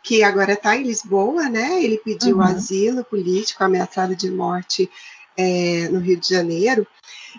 que 0.03 0.21
agora 0.21 0.51
está 0.51 0.75
em 0.75 0.83
Lisboa, 0.83 1.47
né? 1.47 1.81
Ele 1.81 1.97
pediu 1.99 2.39
uhum. 2.39 2.43
asilo 2.43 3.05
político, 3.05 3.63
ameaçado 3.63 4.17
de 4.17 4.29
morte 4.29 4.91
é, 5.37 5.89
no 5.89 5.99
Rio 5.99 6.19
de 6.19 6.29
Janeiro. 6.29 6.87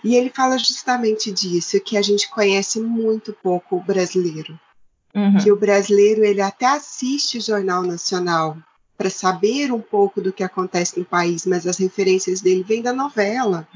E 0.03 0.15
ele 0.15 0.29
fala 0.29 0.57
justamente 0.57 1.31
disso, 1.31 1.79
que 1.79 1.97
a 1.97 2.01
gente 2.01 2.29
conhece 2.29 2.79
muito 2.79 3.33
pouco 3.33 3.77
o 3.77 3.83
brasileiro. 3.83 4.59
Uhum. 5.15 5.37
Que 5.37 5.51
o 5.51 5.55
brasileiro 5.55 6.23
ele 6.23 6.41
até 6.41 6.67
assiste 6.67 7.37
o 7.37 7.41
Jornal 7.41 7.83
Nacional 7.83 8.57
para 8.97 9.09
saber 9.09 9.71
um 9.71 9.81
pouco 9.81 10.21
do 10.21 10.33
que 10.33 10.43
acontece 10.43 10.99
no 10.99 11.05
país, 11.05 11.45
mas 11.45 11.67
as 11.67 11.77
referências 11.77 12.41
dele 12.41 12.63
vêm 12.63 12.81
da 12.81 12.93
novela. 12.93 13.67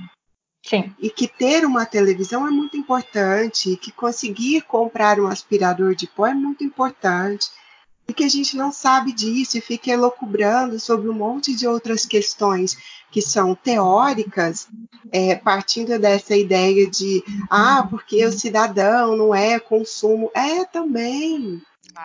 Sim. 0.64 0.94
E 1.00 1.10
que 1.10 1.28
ter 1.28 1.66
uma 1.66 1.86
televisão 1.86 2.48
é 2.48 2.52
muito 2.52 2.78
importante, 2.78 3.78
que 3.78 3.92
conseguir 3.92 4.62
comprar 4.62 5.20
um 5.20 5.28
aspirador 5.28 5.96
de 5.96 6.08
pó 6.08 6.28
é 6.28 6.34
muito 6.34 6.64
importante, 6.64 7.50
e 8.08 8.14
que 8.14 8.24
a 8.24 8.30
gente 8.30 8.58
não 8.58 8.72
sabe 8.72 9.12
disso 9.12 9.58
e 9.58 9.62
fica 9.62 9.92
elocubrando 9.92 10.80
sobre 10.80 11.10
um 11.10 11.14
monte 11.14 11.56
de 11.56 11.68
outras 11.68 12.06
questões 12.06 12.78
que 13.12 13.22
são 13.22 13.54
teóricas, 13.54 14.68
é, 15.12 15.36
partindo 15.36 16.00
dessa 16.00 16.36
ideia 16.36 16.90
de 16.90 17.22
ah, 17.50 17.86
porque 17.90 18.26
o 18.26 18.32
cidadão 18.32 19.18
não 19.18 19.36
é 19.36 19.60
consumo. 19.60 20.32
É 20.34 20.64
também. 20.66 21.62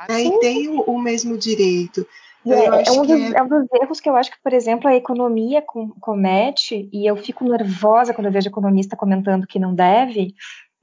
é, 0.09 0.21
e 0.23 0.39
tem 0.41 0.69
o, 0.69 0.81
o, 0.83 1.01
mesmo 1.01 1.39
direito. 1.39 2.07
É, 2.45 2.89
é, 2.89 2.93
um 2.93 3.03
dos, 3.03 3.11
é... 3.11 3.39
é, 3.39 3.43
um 3.43 3.49
dos, 3.49 3.67
erros 3.81 4.01
que 4.01 4.09
eu 4.09 4.17
acho 4.17 4.31
que, 4.31 4.43
por 4.43 4.53
exemplo, 4.53 4.89
a 4.89 4.97
economia 4.97 5.63
com, 5.63 5.91
comete, 6.01 6.89
e 6.93 7.07
eu 7.07 7.17
fico 7.17 7.45
nervosa 7.45 8.13
quando 8.13 8.27
eu 8.27 8.33
vejo 8.33 8.49
economista 8.49 8.97
comentando 8.97 9.47
que 9.47 9.59
não 9.59 9.75
deve. 9.75 10.35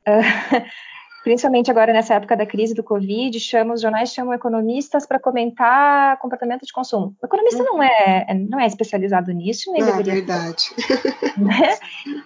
Uh, 0.07 0.63
principalmente 1.23 1.71
agora 1.71 1.93
nessa 1.93 2.15
época 2.15 2.35
da 2.35 2.45
crise 2.45 2.73
do 2.73 2.83
Covid, 2.83 3.39
chama, 3.39 3.73
os 3.73 3.81
jornais 3.81 4.13
chamam 4.13 4.33
economistas 4.33 5.05
para 5.05 5.19
comentar 5.19 6.19
comportamento 6.19 6.65
de 6.65 6.73
consumo. 6.73 7.15
O 7.21 7.25
economista 7.25 7.63
não, 7.63 7.81
é, 7.81 8.27
não 8.49 8.59
é 8.59 8.67
especializado 8.67 9.31
nisso, 9.31 9.71
nem 9.71 9.81
é 9.81 9.85
deveria 9.85 10.13
verdade. 10.13 10.69
Né? 11.37 11.77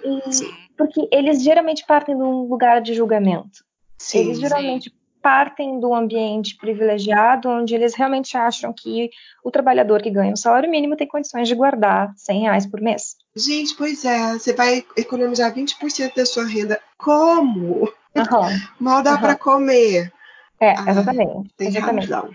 E, 0.04 0.76
porque 0.76 1.08
eles 1.12 1.42
geralmente 1.42 1.86
partem 1.86 2.18
de 2.18 2.24
um 2.24 2.48
lugar 2.48 2.82
de 2.82 2.94
julgamento. 2.94 3.64
Sim, 3.98 4.20
eles 4.20 4.40
geralmente 4.40 4.90
sim. 4.90 4.96
partem 5.22 5.80
do 5.80 5.94
ambiente 5.94 6.58
privilegiado, 6.58 7.50
onde 7.50 7.74
eles 7.74 7.96
realmente 7.96 8.36
acham 8.36 8.74
que 8.74 9.10
o 9.44 9.52
trabalhador 9.52 10.02
que 10.02 10.10
ganha 10.10 10.34
um 10.34 10.38
salário 10.38 10.70
mínimo 10.70 10.98
tem 10.98 11.08
condições 11.08 11.48
de 11.48 11.56
guardar 11.56 12.12
100 12.18 12.42
reais 12.42 12.66
por 12.66 12.82
mês. 12.82 13.16
Gente, 13.36 13.76
pois 13.76 14.04
é, 14.04 14.34
você 14.34 14.54
vai 14.54 14.84
economizar 14.98 15.54
20% 15.54 16.16
da 16.16 16.26
sua 16.26 16.46
renda. 16.46 16.80
Como? 16.98 17.88
Uhum. 18.16 18.60
Mal 18.80 19.04
dá 19.04 19.14
uhum. 19.14 19.22
para 19.22 19.36
comer. 19.36 20.12
É, 20.60 20.72
ah, 20.72 20.86
exatamente. 20.90 21.54
tem 21.56 21.68
exatamente. 21.68 22.12
razão. 22.12 22.32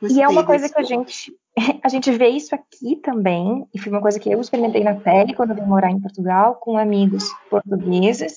Gostei 0.00 0.18
e 0.18 0.22
é 0.22 0.28
uma 0.28 0.44
coisa 0.44 0.68
que 0.68 0.78
a 0.78 0.82
gente, 0.82 1.32
a 1.82 1.88
gente 1.88 2.10
vê 2.10 2.28
isso 2.28 2.54
aqui 2.54 2.96
também, 2.96 3.66
e 3.72 3.78
foi 3.78 3.92
uma 3.92 4.00
coisa 4.00 4.18
que 4.18 4.30
eu 4.30 4.40
experimentei 4.40 4.82
na 4.82 4.94
pele 4.94 5.34
quando 5.34 5.50
eu 5.50 5.56
vim 5.56 5.62
morar 5.62 5.90
em 5.90 6.00
Portugal, 6.00 6.56
com 6.56 6.76
amigos 6.76 7.30
portugueses, 7.48 8.36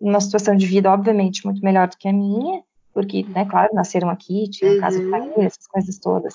numa 0.00 0.20
situação 0.20 0.56
de 0.56 0.66
vida, 0.66 0.90
obviamente, 0.90 1.44
muito 1.44 1.64
melhor 1.64 1.88
do 1.88 1.96
que 1.96 2.08
a 2.08 2.12
minha, 2.12 2.62
porque, 2.92 3.24
né, 3.24 3.44
claro, 3.44 3.74
nasceram 3.74 4.10
aqui, 4.10 4.48
tinham 4.50 4.74
uhum. 4.74 4.80
casa 4.80 5.00
de 5.00 5.10
família, 5.10 5.46
essas 5.46 5.66
coisas 5.66 5.98
todas. 5.98 6.34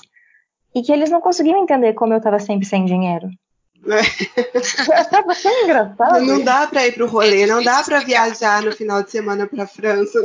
E 0.73 0.81
que 0.81 0.91
eles 0.91 1.09
não 1.09 1.21
conseguiam 1.21 1.61
entender 1.61 1.93
como 1.93 2.13
eu 2.13 2.17
estava 2.17 2.39
sempre 2.39 2.65
sem 2.65 2.85
dinheiro. 2.85 3.29
Achava 4.93 5.35
tão 5.35 5.63
engraçado. 5.63 6.25
Não 6.25 6.43
dá 6.43 6.65
para 6.67 6.88
ir 6.88 6.93
pro 6.93 7.07
rolê, 7.07 7.45
não 7.45 7.63
dá 7.63 7.83
para 7.83 7.99
viajar 7.99 8.63
no 8.63 8.71
final 8.71 9.03
de 9.03 9.11
semana 9.11 9.45
pra 9.47 9.67
França. 9.67 10.19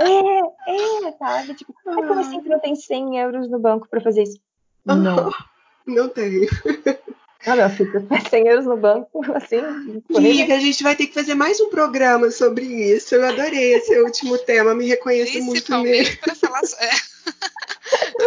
é, 0.00 1.06
é, 1.06 1.12
sabe? 1.18 1.54
Tipo, 1.54 1.74
ah. 1.86 1.94
como 1.94 2.20
assim 2.20 2.40
que 2.40 2.48
não 2.48 2.58
tem 2.58 2.74
100 2.74 3.18
euros 3.18 3.50
no 3.50 3.58
banco 3.58 3.88
para 3.88 4.00
fazer 4.00 4.24
isso? 4.24 4.40
Não. 4.84 5.30
Não 5.86 6.08
tem. 6.08 6.48
Ah, 7.46 7.56
meu 7.56 7.68
filho, 7.68 8.06
100 8.30 8.48
euros 8.48 8.64
no 8.64 8.76
banco, 8.76 9.20
assim. 9.34 9.60
Liga, 10.08 10.54
a 10.54 10.60
gente 10.60 10.82
vai 10.82 10.96
ter 10.96 11.06
que 11.06 11.12
fazer 11.12 11.34
mais 11.34 11.60
um 11.60 11.68
programa 11.68 12.30
sobre 12.30 12.64
isso. 12.64 13.14
Eu 13.14 13.26
adorei 13.26 13.74
esse 13.74 14.00
último 14.00 14.38
tema, 14.38 14.74
me 14.74 14.88
reconheço 14.88 15.42
muito 15.42 15.76
nele. 15.82 16.16
Para 16.16 16.34
falar, 16.34 16.62
é, 16.80 16.90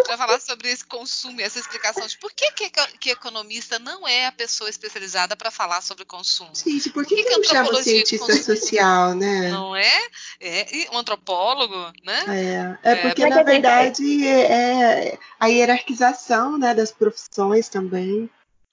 para 0.04 0.18
falar 0.18 0.40
sobre 0.40 0.70
esse 0.70 0.86
consumo 0.86 1.40
e 1.40 1.44
essa 1.44 1.60
explicação 1.60 2.06
de 2.08 2.18
por 2.18 2.32
que, 2.32 2.52
que, 2.52 2.70
que 3.00 3.10
economista 3.12 3.80
não 3.80 4.08
é 4.08 4.26
a 4.26 4.32
pessoa 4.32 4.70
especializada 4.70 5.36
para 5.36 5.52
falar 5.52 5.82
sobre 5.82 6.06
consumo. 6.06 6.52
Gente, 6.54 6.90
por 6.90 7.06
que, 7.06 7.16
que, 7.16 7.24
que 7.24 7.38
não 7.38 7.44
chama 7.44 7.84
cientista 7.84 8.36
social, 8.38 9.14
né? 9.16 9.50
Não 9.50 9.76
é? 9.76 10.08
é? 10.40 10.66
Um 10.92 10.98
antropólogo, 10.98 11.92
né? 12.04 12.78
É, 12.84 12.92
é 12.92 12.96
porque, 12.96 13.24
é, 13.24 13.30
na 13.30 13.44
verdade, 13.44 14.28
é, 14.28 15.12
é 15.12 15.20
a 15.40 15.48
hierarquização 15.48 16.58
né, 16.58 16.74
das 16.74 16.92
profissões 16.92 17.68
também. 17.70 18.30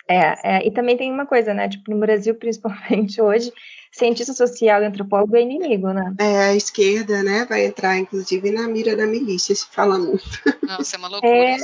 É, 0.07 0.57
é, 0.57 0.67
e 0.67 0.71
também 0.71 0.97
tem 0.97 1.11
uma 1.11 1.27
coisa, 1.27 1.55
né? 1.55 1.69
Tipo, 1.69 1.91
no 1.91 1.99
Brasil, 1.99 2.35
principalmente 2.35 3.21
hoje, 3.21 3.53
cientista 3.97 4.35
social 4.35 4.83
e 4.83 4.87
antropólogo 4.87 5.37
é 5.37 5.43
inimigo, 5.43 5.93
né? 5.93 6.15
É, 6.19 6.39
a 6.47 6.55
esquerda, 6.55 7.23
né, 7.23 7.47
vai 7.49 7.67
entrar, 7.67 7.97
inclusive, 7.97 8.51
na 8.51 8.67
mira 8.67 8.97
da 8.97 9.07
milícia, 9.07 9.55
se 9.55 9.67
fala 9.71 9.99
muito. 9.99 10.25
Não, 10.63 10.81
isso 10.81 10.95
é 10.95 10.99
uma 10.99 11.09
loucura. 11.09 11.33
É... 11.33 11.57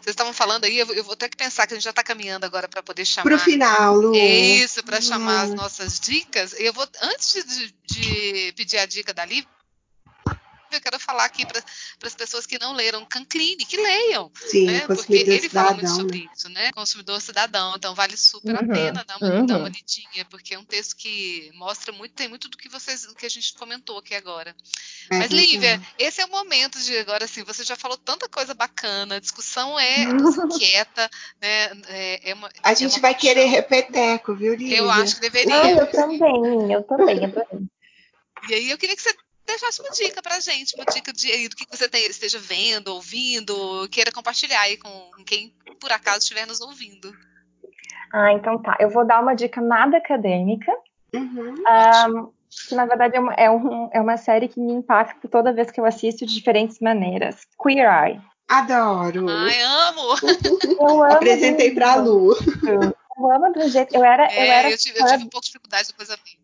Vocês 0.00 0.12
estavam 0.12 0.32
falando 0.32 0.64
aí, 0.64 0.78
eu 0.78 1.04
vou 1.04 1.16
ter 1.16 1.28
que 1.28 1.36
pensar 1.36 1.66
que 1.66 1.74
a 1.74 1.76
gente 1.76 1.84
já 1.84 1.90
está 1.90 2.02
caminhando 2.02 2.44
agora 2.44 2.68
para 2.68 2.82
poder 2.82 3.04
chamar. 3.04 3.24
Para 3.24 3.36
o 3.36 3.38
final, 3.38 3.96
Lu. 3.96 4.14
Isso, 4.14 4.84
para 4.84 5.00
chamar 5.00 5.44
as 5.44 5.54
nossas 5.54 5.98
dicas. 5.98 6.54
Eu 6.58 6.72
vou, 6.72 6.86
antes 7.02 7.44
de, 7.44 7.74
de 7.86 8.52
pedir 8.52 8.78
a 8.78 8.86
dica 8.86 9.12
da 9.12 9.24
Lívia, 9.24 9.48
eu 10.74 10.80
quero 10.80 10.98
falar 10.98 11.24
aqui 11.24 11.46
para 11.46 11.62
as 12.02 12.14
pessoas 12.14 12.46
que 12.46 12.58
não 12.58 12.72
leram 12.72 13.04
Cancline, 13.04 13.64
que 13.64 13.76
leiam. 13.76 14.30
Sim, 14.34 14.66
né? 14.66 14.86
Porque 14.86 15.14
ele 15.14 15.48
fala 15.48 15.72
muito 15.72 15.88
sobre 15.88 16.24
né? 16.24 16.30
isso, 16.34 16.48
né? 16.48 16.72
Consumidor 16.72 17.20
cidadão. 17.20 17.74
Então 17.76 17.94
vale 17.94 18.16
super 18.16 18.54
uhum, 18.54 18.70
a 18.70 18.74
pena 18.74 19.04
dar 19.04 19.16
uma, 19.16 19.28
uhum. 19.28 19.46
dar 19.46 19.58
uma 19.58 19.68
lidinha, 19.68 20.24
porque 20.30 20.54
é 20.54 20.58
um 20.58 20.64
texto 20.64 20.96
que 20.96 21.50
mostra 21.54 21.92
muito, 21.92 22.14
tem 22.14 22.28
muito 22.28 22.48
do 22.48 22.56
que 22.56 22.68
vocês 22.68 23.06
que 23.14 23.26
a 23.26 23.30
gente 23.30 23.54
comentou 23.54 23.98
aqui 23.98 24.14
agora. 24.14 24.54
É, 25.10 25.18
Mas, 25.18 25.30
Lívia, 25.30 25.80
esse 25.98 26.20
é 26.20 26.24
o 26.24 26.30
momento 26.30 26.78
de 26.80 26.96
agora 26.98 27.24
assim, 27.24 27.42
você 27.42 27.64
já 27.64 27.76
falou 27.76 27.96
tanta 27.96 28.28
coisa 28.28 28.54
bacana, 28.54 29.16
a 29.16 29.20
discussão 29.20 29.78
é 29.78 30.06
quieta, 30.58 31.10
né? 31.40 31.64
É, 31.88 32.30
é 32.30 32.34
uma, 32.34 32.50
a 32.62 32.72
é 32.72 32.76
gente 32.76 33.00
vai 33.00 33.14
querer 33.14 33.46
repeteco, 33.46 34.34
viu, 34.34 34.54
Lívia? 34.54 34.78
Eu 34.78 34.90
acho 34.90 35.16
que 35.16 35.20
deveria. 35.20 35.62
Ah, 35.62 35.70
eu 35.70 35.90
também, 35.90 36.72
eu 36.72 36.82
também, 36.82 37.24
eu 37.24 37.32
também. 37.32 37.70
E 38.48 38.54
aí 38.54 38.70
eu 38.70 38.78
queria 38.78 38.94
que 38.94 39.02
você 39.02 39.14
deixasse 39.46 39.80
uma 39.80 39.90
dica 39.90 40.22
pra 40.22 40.40
gente, 40.40 40.74
uma 40.74 40.84
dica 40.84 41.12
de, 41.12 41.48
do 41.48 41.56
que 41.56 41.66
você 41.70 41.88
tem, 41.88 42.06
esteja 42.06 42.38
vendo, 42.38 42.88
ouvindo, 42.88 43.88
queira 43.90 44.12
compartilhar 44.12 44.60
aí 44.60 44.76
com 44.76 45.10
quem 45.24 45.54
por 45.80 45.92
acaso 45.92 46.18
estiver 46.18 46.46
nos 46.46 46.60
ouvindo. 46.60 47.12
Ah, 48.12 48.32
então 48.32 48.60
tá. 48.60 48.76
Eu 48.78 48.90
vou 48.90 49.04
dar 49.04 49.20
uma 49.20 49.34
dica 49.34 49.60
nada 49.60 49.96
acadêmica. 49.96 50.72
Uhum, 51.12 51.54
um, 51.54 52.32
que 52.68 52.74
na 52.74 52.86
verdade 52.86 53.16
é 53.16 53.20
uma, 53.20 53.34
é, 53.34 53.50
um, 53.50 53.90
é 53.92 54.00
uma 54.00 54.16
série 54.16 54.48
que 54.48 54.60
me 54.60 54.72
impacta 54.72 55.28
toda 55.28 55.52
vez 55.52 55.70
que 55.70 55.80
eu 55.80 55.84
assisto 55.84 56.24
de 56.24 56.34
diferentes 56.34 56.78
maneiras. 56.80 57.40
Queer 57.60 57.86
Eye. 57.86 58.20
Adoro. 58.48 59.26
Ai, 59.28 59.60
amo. 59.62 60.00
Eu 60.78 60.86
amo 60.86 61.04
Apresentei 61.04 61.74
pra 61.74 61.96
Lu. 61.96 62.36
Eu 63.16 63.30
amo 63.30 63.52
do 63.52 63.68
jeito. 63.68 63.94
Eu 63.94 64.04
era. 64.04 64.26
É, 64.26 64.48
eu, 64.48 64.52
era 64.52 64.70
eu, 64.70 64.78
tive, 64.78 65.00
eu 65.00 65.06
tive 65.06 65.24
um 65.24 65.28
pouco 65.28 65.44
de 65.44 65.52
dificuldade 65.52 65.88
depois 65.88 66.10
a 66.10 66.16
mim. 66.16 66.43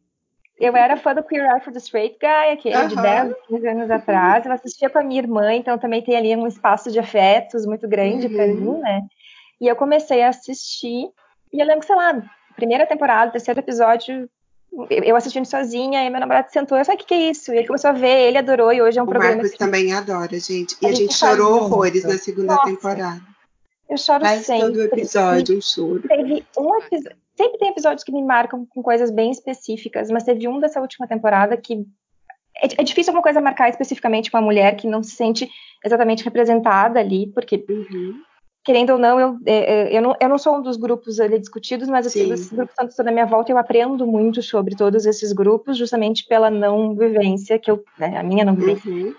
Eu 0.61 0.77
era 0.77 0.95
fã 0.97 1.15
do 1.15 1.23
Queer 1.23 1.51
Eye 1.51 1.61
for 1.61 1.73
the 1.73 1.79
Straight 1.79 2.19
Guy, 2.21 2.53
aquele 2.53 2.77
uhum. 2.77 2.89
de 2.89 2.97
10, 2.97 3.35
15 3.49 3.67
anos 3.67 3.91
atrás. 3.91 4.45
Eu 4.45 4.53
assistia 4.53 4.91
com 4.91 4.99
a 4.99 5.03
minha 5.03 5.23
irmã, 5.23 5.55
então 5.55 5.79
também 5.79 6.03
tem 6.03 6.17
ali 6.17 6.37
um 6.37 6.47
espaço 6.47 6.93
de 6.93 6.99
afetos 6.99 7.65
muito 7.65 7.89
grande 7.89 8.27
uhum. 8.27 8.33
para 8.35 8.47
mim, 8.47 8.79
né? 8.79 9.01
E 9.59 9.67
eu 9.67 9.75
comecei 9.75 10.23
a 10.23 10.29
assistir, 10.29 11.09
e 11.53 11.61
eu 11.61 11.67
lembro 11.67 11.81
que, 11.81 11.87
sei 11.87 11.97
lá, 11.97 12.23
primeira 12.57 12.87
temporada, 12.87 13.33
terceiro 13.33 13.61
episódio, 13.61 14.29
eu 14.91 15.17
assistindo 15.17 15.47
sozinha, 15.47 16.05
e 16.05 16.11
meu 16.11 16.21
namorado 16.21 16.51
sentou, 16.53 16.77
eu 16.77 16.85
falei, 16.85 16.97
o 16.97 17.01
que, 17.01 17.07
que 17.07 17.15
é 17.15 17.31
isso? 17.31 17.53
E 17.53 17.59
ele 17.59 17.67
começou 17.67 17.91
a 17.91 17.95
ver, 17.95 18.29
ele 18.29 18.39
adorou, 18.39 18.71
e 18.71 18.83
hoje 18.83 18.99
é 18.99 19.03
um 19.03 19.07
o 19.07 19.09
programa... 19.09 19.37
O 19.37 19.39
Marcos 19.39 19.59
também 19.59 19.93
adora, 19.95 20.39
gente. 20.39 20.77
E 20.81 20.87
a, 20.87 20.91
a 20.91 20.93
gente, 20.93 21.13
gente 21.13 21.15
chorou 21.15 21.65
horrores 21.65 22.05
na 22.05 22.19
segunda 22.19 22.55
Nossa, 22.55 22.67
temporada. 22.67 23.21
Eu 23.89 23.97
choro 23.97 24.25
Faz 24.25 24.47
sempre. 24.47 24.69
todo 24.69 24.83
episódio 24.83 25.57
um 25.57 25.61
choro. 25.61 26.03
Teve 26.07 26.45
um 26.57 26.77
episódio... 26.77 27.17
Sempre 27.41 27.59
tem 27.59 27.71
episódios 27.71 28.05
que 28.05 28.13
me 28.13 28.23
marcam 28.23 28.67
com 28.67 28.83
coisas 28.83 29.11
bem 29.11 29.31
específicas, 29.31 30.11
mas 30.11 30.25
teve 30.25 30.47
um 30.47 30.61
dessa 30.61 30.79
última 30.79 31.07
temporada 31.07 31.57
que... 31.57 31.87
É, 32.63 32.83
é 32.83 32.85
difícil 32.85 33.15
uma 33.15 33.23
coisa 33.23 33.41
marcar 33.41 33.71
especificamente 33.71 34.29
uma 34.35 34.43
mulher 34.43 34.77
que 34.77 34.87
não 34.87 35.03
se 35.03 35.13
sente 35.13 35.49
exatamente 35.83 36.23
representada 36.23 37.01
ali, 37.01 37.27
porque... 37.33 37.65
Uhum 37.67 38.21
querendo 38.63 38.91
ou 38.91 38.99
não, 38.99 39.19
eu, 39.19 39.39
é, 39.47 39.55
é, 39.55 39.97
eu, 39.97 40.03
não, 40.03 40.15
eu 40.21 40.29
não 40.29 40.37
sou 40.37 40.59
um 40.59 40.63
dos 40.63 40.77
grupos 40.77 41.19
ali 41.19 41.39
discutidos, 41.39 41.89
mas 41.89 42.07
assim, 42.07 42.31
esses 42.31 42.53
grupos 42.53 42.77
estão 42.79 43.07
na 43.07 43.11
minha 43.11 43.25
volta 43.25 43.51
e 43.51 43.55
eu 43.55 43.59
aprendo 43.59 44.07
muito 44.07 44.43
sobre 44.43 44.77
todos 44.77 45.07
esses 45.07 45.33
grupos, 45.33 45.79
justamente 45.79 46.27
pela 46.27 46.51
não 46.51 46.95
vivência, 46.95 47.59
que 47.59 47.71
eu, 47.71 47.83
né, 47.99 48.19
a 48.19 48.23
minha 48.23 48.45
não 48.45 48.55
vivência. 48.55 48.91
Uhum. 48.91 49.15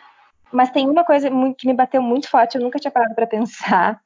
Mas 0.51 0.69
tem 0.69 0.87
uma 0.87 1.03
coisa 1.03 1.27
que 1.57 1.65
me 1.65 1.73
bateu 1.73 2.01
muito 2.01 2.29
forte, 2.29 2.55
eu 2.55 2.61
nunca 2.61 2.77
tinha 2.77 2.91
parado 2.91 3.15
para 3.15 3.25
pensar, 3.25 3.99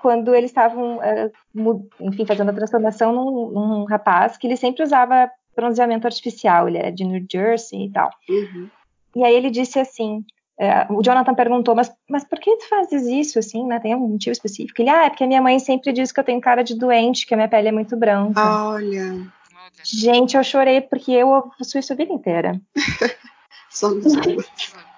quando 0.00 0.34
eles 0.34 0.50
estavam, 0.50 0.98
uh, 0.98 1.90
enfim, 2.00 2.24
fazendo 2.24 2.50
a 2.50 2.54
transformação 2.54 3.12
num, 3.12 3.50
num, 3.50 3.84
rapaz 3.84 4.36
que 4.36 4.46
ele 4.46 4.56
sempre 4.56 4.82
usava 4.82 5.30
bronzeamento 5.54 6.06
artificial, 6.06 6.68
ele 6.68 6.78
era 6.78 6.90
de 6.90 7.04
New 7.04 7.24
Jersey 7.30 7.86
e 7.86 7.90
tal. 7.90 8.10
Uhum. 8.28 8.68
E 9.16 9.24
aí 9.24 9.34
ele 9.34 9.50
disse 9.50 9.78
assim, 9.78 10.24
é, 10.58 10.86
o 10.90 11.02
Jonathan 11.02 11.34
perguntou, 11.34 11.74
mas, 11.74 11.92
mas 12.08 12.24
por 12.24 12.38
que 12.38 12.56
tu 12.56 12.68
fazes 12.68 13.06
isso, 13.06 13.38
assim, 13.38 13.66
né? 13.66 13.80
Tem 13.80 13.92
algum 13.92 14.08
motivo 14.08 14.32
específico? 14.32 14.80
Ele, 14.80 14.90
ah, 14.90 15.06
é 15.06 15.10
porque 15.10 15.24
a 15.24 15.26
minha 15.26 15.42
mãe 15.42 15.58
sempre 15.58 15.92
diz 15.92 16.12
que 16.12 16.20
eu 16.20 16.24
tenho 16.24 16.40
cara 16.40 16.62
de 16.62 16.74
doente, 16.74 17.26
que 17.26 17.34
a 17.34 17.36
minha 17.36 17.48
pele 17.48 17.68
é 17.68 17.72
muito 17.72 17.96
branca. 17.96 18.40
Olha. 18.40 19.26
Gente, 19.82 20.36
eu 20.36 20.44
chorei 20.44 20.80
porque 20.80 21.12
eu 21.12 21.28
ouço 21.28 21.78
isso 21.78 21.92
a 21.92 21.96
vida 21.96 22.12
inteira. 22.12 22.60
Somos 23.70 24.12
duas. 24.14 24.46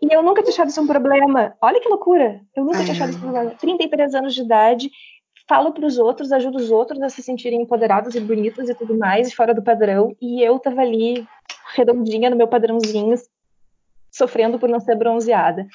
E 0.00 0.14
eu 0.14 0.22
nunca 0.22 0.42
tinha 0.42 0.52
achado 0.52 0.68
isso 0.68 0.80
um 0.80 0.86
problema. 0.86 1.54
Olha 1.60 1.80
que 1.80 1.88
loucura. 1.88 2.40
Eu 2.54 2.64
nunca 2.64 2.80
tinha 2.80 2.92
achado 2.92 3.10
isso 3.10 3.18
um 3.18 3.22
problema. 3.22 3.50
33 3.58 4.14
anos 4.14 4.34
de 4.34 4.42
idade, 4.42 4.90
falo 5.48 5.72
para 5.72 5.86
os 5.86 5.98
outros, 5.98 6.30
ajudo 6.30 6.58
os 6.58 6.70
outros 6.70 7.02
a 7.02 7.08
se 7.08 7.22
sentirem 7.22 7.62
empoderados 7.62 8.14
e 8.14 8.20
bonitos 8.20 8.68
e 8.68 8.74
tudo 8.74 8.96
mais, 8.96 9.32
fora 9.32 9.54
do 9.54 9.62
padrão. 9.62 10.14
E 10.20 10.42
eu 10.42 10.58
tava 10.58 10.82
ali, 10.82 11.26
redondinha 11.74 12.30
no 12.30 12.36
meu 12.36 12.46
padrãozinho, 12.46 13.16
sofrendo 14.10 14.58
por 14.58 14.68
não 14.68 14.80
ser 14.80 14.96
bronzeada. 14.96 15.66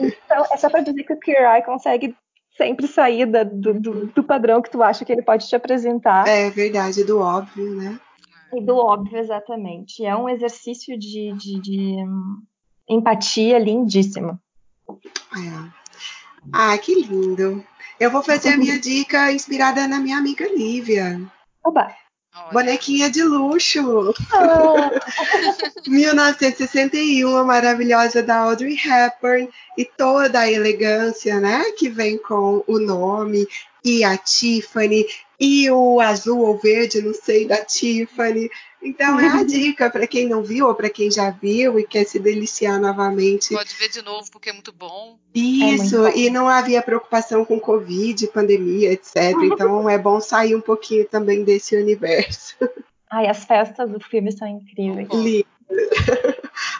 Então, 0.00 0.44
é 0.50 0.56
só 0.56 0.70
para 0.70 0.80
dizer 0.80 1.02
que 1.04 1.12
o 1.12 1.18
Queer 1.18 1.42
Eye 1.42 1.64
consegue 1.64 2.16
sempre 2.56 2.86
sair 2.86 3.26
da, 3.26 3.44
do, 3.44 3.74
do, 3.74 4.06
do, 4.06 4.22
padrão 4.22 4.60
que 4.60 4.70
tu 4.70 4.82
acha 4.82 5.04
que 5.04 5.12
ele 5.12 5.22
pode 5.22 5.48
te 5.48 5.56
apresentar. 5.56 6.26
É 6.28 6.50
verdade, 6.50 7.04
do 7.04 7.18
óbvio, 7.18 7.74
né? 7.74 7.98
E 8.52 8.60
do 8.62 8.76
óbvio, 8.76 9.18
exatamente. 9.18 10.04
É 10.04 10.14
um 10.14 10.28
exercício 10.28 10.98
de, 10.98 11.32
de, 11.32 11.60
de 11.60 11.96
empatia 12.88 13.58
lindíssimo. 13.58 14.38
É. 14.88 15.82
Ah, 16.52 16.76
que 16.78 16.94
lindo. 16.94 17.64
Eu 17.98 18.10
vou 18.10 18.22
fazer 18.22 18.50
a 18.50 18.56
minha 18.56 18.78
dica 18.78 19.30
inspirada 19.32 19.86
na 19.86 20.00
minha 20.00 20.18
amiga 20.18 20.46
Lívia. 20.48 21.20
Oba! 21.64 21.94
Bonequinha 22.50 23.10
de 23.10 23.22
luxo. 23.22 24.14
Oh. 24.34 25.90
1961, 25.90 27.36
a 27.36 27.44
maravilhosa 27.44 28.22
da 28.22 28.38
Audrey 28.38 28.76
Hepburn 28.76 29.48
e 29.76 29.84
toda 29.84 30.40
a 30.40 30.50
elegância, 30.50 31.38
né, 31.38 31.62
que 31.76 31.88
vem 31.90 32.16
com 32.16 32.64
o 32.66 32.78
nome 32.78 33.46
e 33.84 34.02
a 34.02 34.16
Tiffany 34.16 35.06
e 35.42 35.68
o 35.72 36.00
azul 36.00 36.38
ou 36.38 36.56
verde, 36.56 37.02
não 37.02 37.12
sei, 37.12 37.48
da 37.48 37.64
Tiffany. 37.64 38.48
Então 38.80 39.18
é 39.18 39.26
a 39.26 39.42
dica 39.42 39.90
para 39.90 40.06
quem 40.06 40.28
não 40.28 40.40
viu 40.40 40.68
ou 40.68 40.74
para 40.74 40.88
quem 40.88 41.10
já 41.10 41.30
viu 41.30 41.80
e 41.80 41.84
quer 41.84 42.04
se 42.04 42.20
deliciar 42.20 42.80
novamente. 42.80 43.52
Pode 43.52 43.74
ver 43.74 43.88
de 43.88 44.02
novo 44.02 44.30
porque 44.30 44.50
é 44.50 44.52
muito 44.52 44.72
bom. 44.72 45.18
Isso, 45.34 45.96
é 45.96 46.00
muito 46.00 46.12
bom. 46.12 46.18
e 46.20 46.30
não 46.30 46.48
havia 46.48 46.80
preocupação 46.80 47.44
com 47.44 47.58
Covid, 47.58 48.24
pandemia, 48.28 48.92
etc. 48.92 49.34
Então 49.42 49.90
é 49.90 49.98
bom 49.98 50.20
sair 50.20 50.54
um 50.54 50.60
pouquinho 50.60 51.06
também 51.06 51.42
desse 51.42 51.76
universo. 51.76 52.56
Ai, 53.10 53.26
as 53.26 53.44
festas 53.44 53.90
do 53.90 53.98
filme 53.98 54.30
são 54.30 54.46
incríveis. 54.46 55.08
Lindo. 55.12 55.46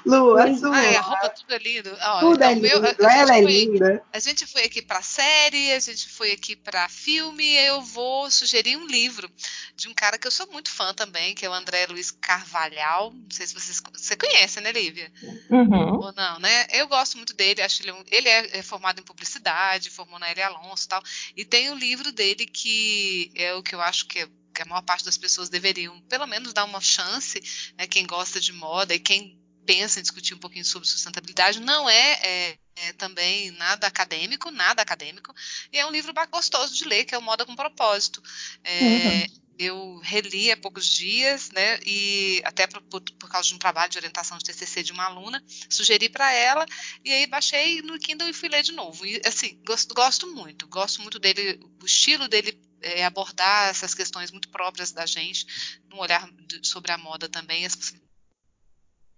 Lu, 0.04 0.36
a 0.36 0.54
sua. 0.56 0.76
Ai, 0.76 0.96
a 0.96 1.00
roupa 1.00 1.28
tudo 1.30 1.54
é 1.54 1.58
lindo. 1.58 1.96
Ó, 2.00 2.20
tudo 2.20 2.42
é 2.42 2.54
lindo. 2.54 2.80
Meu, 2.80 3.10
ela 3.10 3.36
é 3.36 3.40
linda. 3.40 4.02
A 4.12 4.18
gente 4.18 4.46
foi 4.46 4.64
aqui 4.64 4.82
para 4.82 5.02
série, 5.02 5.72
a 5.72 5.80
gente 5.80 6.08
foi 6.08 6.32
aqui 6.32 6.56
para 6.56 6.88
filme. 6.88 7.54
Eu 7.56 7.80
vou 7.82 8.30
sugerir 8.30 8.76
um 8.76 8.86
livro 8.86 9.30
de 9.76 9.88
um 9.88 9.94
cara 9.94 10.18
que 10.18 10.26
eu 10.26 10.30
sou 10.30 10.46
muito 10.48 10.70
fã 10.70 10.92
também, 10.92 11.34
que 11.34 11.46
é 11.46 11.48
o 11.48 11.52
André 11.52 11.86
Luiz 11.86 12.10
Carvalhal. 12.10 13.12
Não 13.12 13.30
sei 13.30 13.46
se 13.46 13.54
vocês 13.54 13.80
você 13.92 14.16
conhece, 14.16 14.60
né, 14.60 14.72
Lívia? 14.72 15.12
Uhum. 15.50 16.00
Ou 16.00 16.12
não, 16.12 16.38
né? 16.40 16.66
Eu 16.72 16.88
gosto 16.88 17.16
muito 17.16 17.34
dele. 17.34 17.62
Acho 17.62 17.82
ele, 17.82 17.92
um, 17.92 18.04
ele 18.10 18.28
é, 18.28 18.58
é 18.58 18.62
formado 18.62 19.00
em 19.00 19.04
publicidade, 19.04 19.90
formou 19.90 20.18
na 20.18 20.28
L. 20.30 20.42
Alonso 20.42 20.84
e 20.84 20.88
tal. 20.88 21.02
E 21.36 21.44
tem 21.44 21.70
o 21.70 21.74
um 21.74 21.78
livro 21.78 22.10
dele 22.12 22.46
que 22.46 23.30
é 23.34 23.54
o 23.54 23.62
que 23.62 23.74
eu 23.74 23.80
acho 23.80 24.06
que 24.06 24.20
é 24.20 24.28
que 24.52 24.60
a 24.60 24.66
maior 24.66 24.82
parte 24.82 25.04
das 25.04 25.16
pessoas 25.16 25.48
deveriam, 25.48 25.98
pelo 26.02 26.26
menos, 26.26 26.52
dar 26.52 26.64
uma 26.64 26.80
chance, 26.80 27.42
né, 27.76 27.86
quem 27.86 28.06
gosta 28.06 28.38
de 28.38 28.52
moda 28.52 28.94
e 28.94 29.00
quem 29.00 29.41
pensa 29.64 29.98
em 29.98 30.02
discutir 30.02 30.34
um 30.34 30.38
pouquinho 30.38 30.64
sobre 30.64 30.88
sustentabilidade, 30.88 31.60
não 31.60 31.88
é, 31.88 32.12
é, 32.22 32.58
é, 32.76 32.92
também 32.94 33.50
nada 33.52 33.86
acadêmico, 33.86 34.50
nada 34.50 34.82
acadêmico, 34.82 35.34
e 35.72 35.78
é 35.78 35.86
um 35.86 35.90
livro 35.90 36.12
gostoso 36.30 36.74
de 36.74 36.84
ler, 36.84 37.04
que 37.04 37.14
é 37.14 37.18
o 37.18 37.22
Moda 37.22 37.44
com 37.44 37.54
Propósito. 37.54 38.22
É, 38.64 38.80
uhum. 38.80 39.42
Eu 39.58 40.00
reli 40.02 40.50
há 40.50 40.56
poucos 40.56 40.86
dias, 40.86 41.50
né, 41.50 41.78
e 41.84 42.42
até 42.44 42.66
por, 42.66 42.80
por, 42.82 43.00
por, 43.00 43.28
causa 43.28 43.48
de 43.48 43.54
um 43.54 43.58
trabalho 43.58 43.92
de 43.92 43.98
orientação 43.98 44.38
de 44.38 44.44
TCC 44.44 44.82
de 44.82 44.92
uma 44.92 45.04
aluna, 45.04 45.44
sugeri 45.68 46.08
para 46.08 46.32
ela, 46.32 46.66
e 47.04 47.12
aí 47.12 47.26
baixei 47.26 47.82
no 47.82 47.98
Kindle 47.98 48.28
e 48.28 48.32
fui 48.32 48.48
ler 48.48 48.62
de 48.62 48.72
novo. 48.72 49.06
E, 49.06 49.20
assim, 49.24 49.60
gosto, 49.64 49.94
gosto 49.94 50.26
muito, 50.34 50.66
gosto 50.66 51.02
muito 51.02 51.18
dele, 51.18 51.60
o 51.80 51.86
estilo 51.86 52.26
dele 52.28 52.58
é, 52.80 53.04
abordar 53.04 53.68
essas 53.68 53.94
questões 53.94 54.30
muito 54.30 54.48
próprias 54.48 54.90
da 54.90 55.06
gente, 55.06 55.46
um 55.92 55.98
olhar 55.98 56.28
sobre 56.62 56.90
a 56.90 56.98
moda 56.98 57.28
também, 57.28 57.64
as 57.64 57.76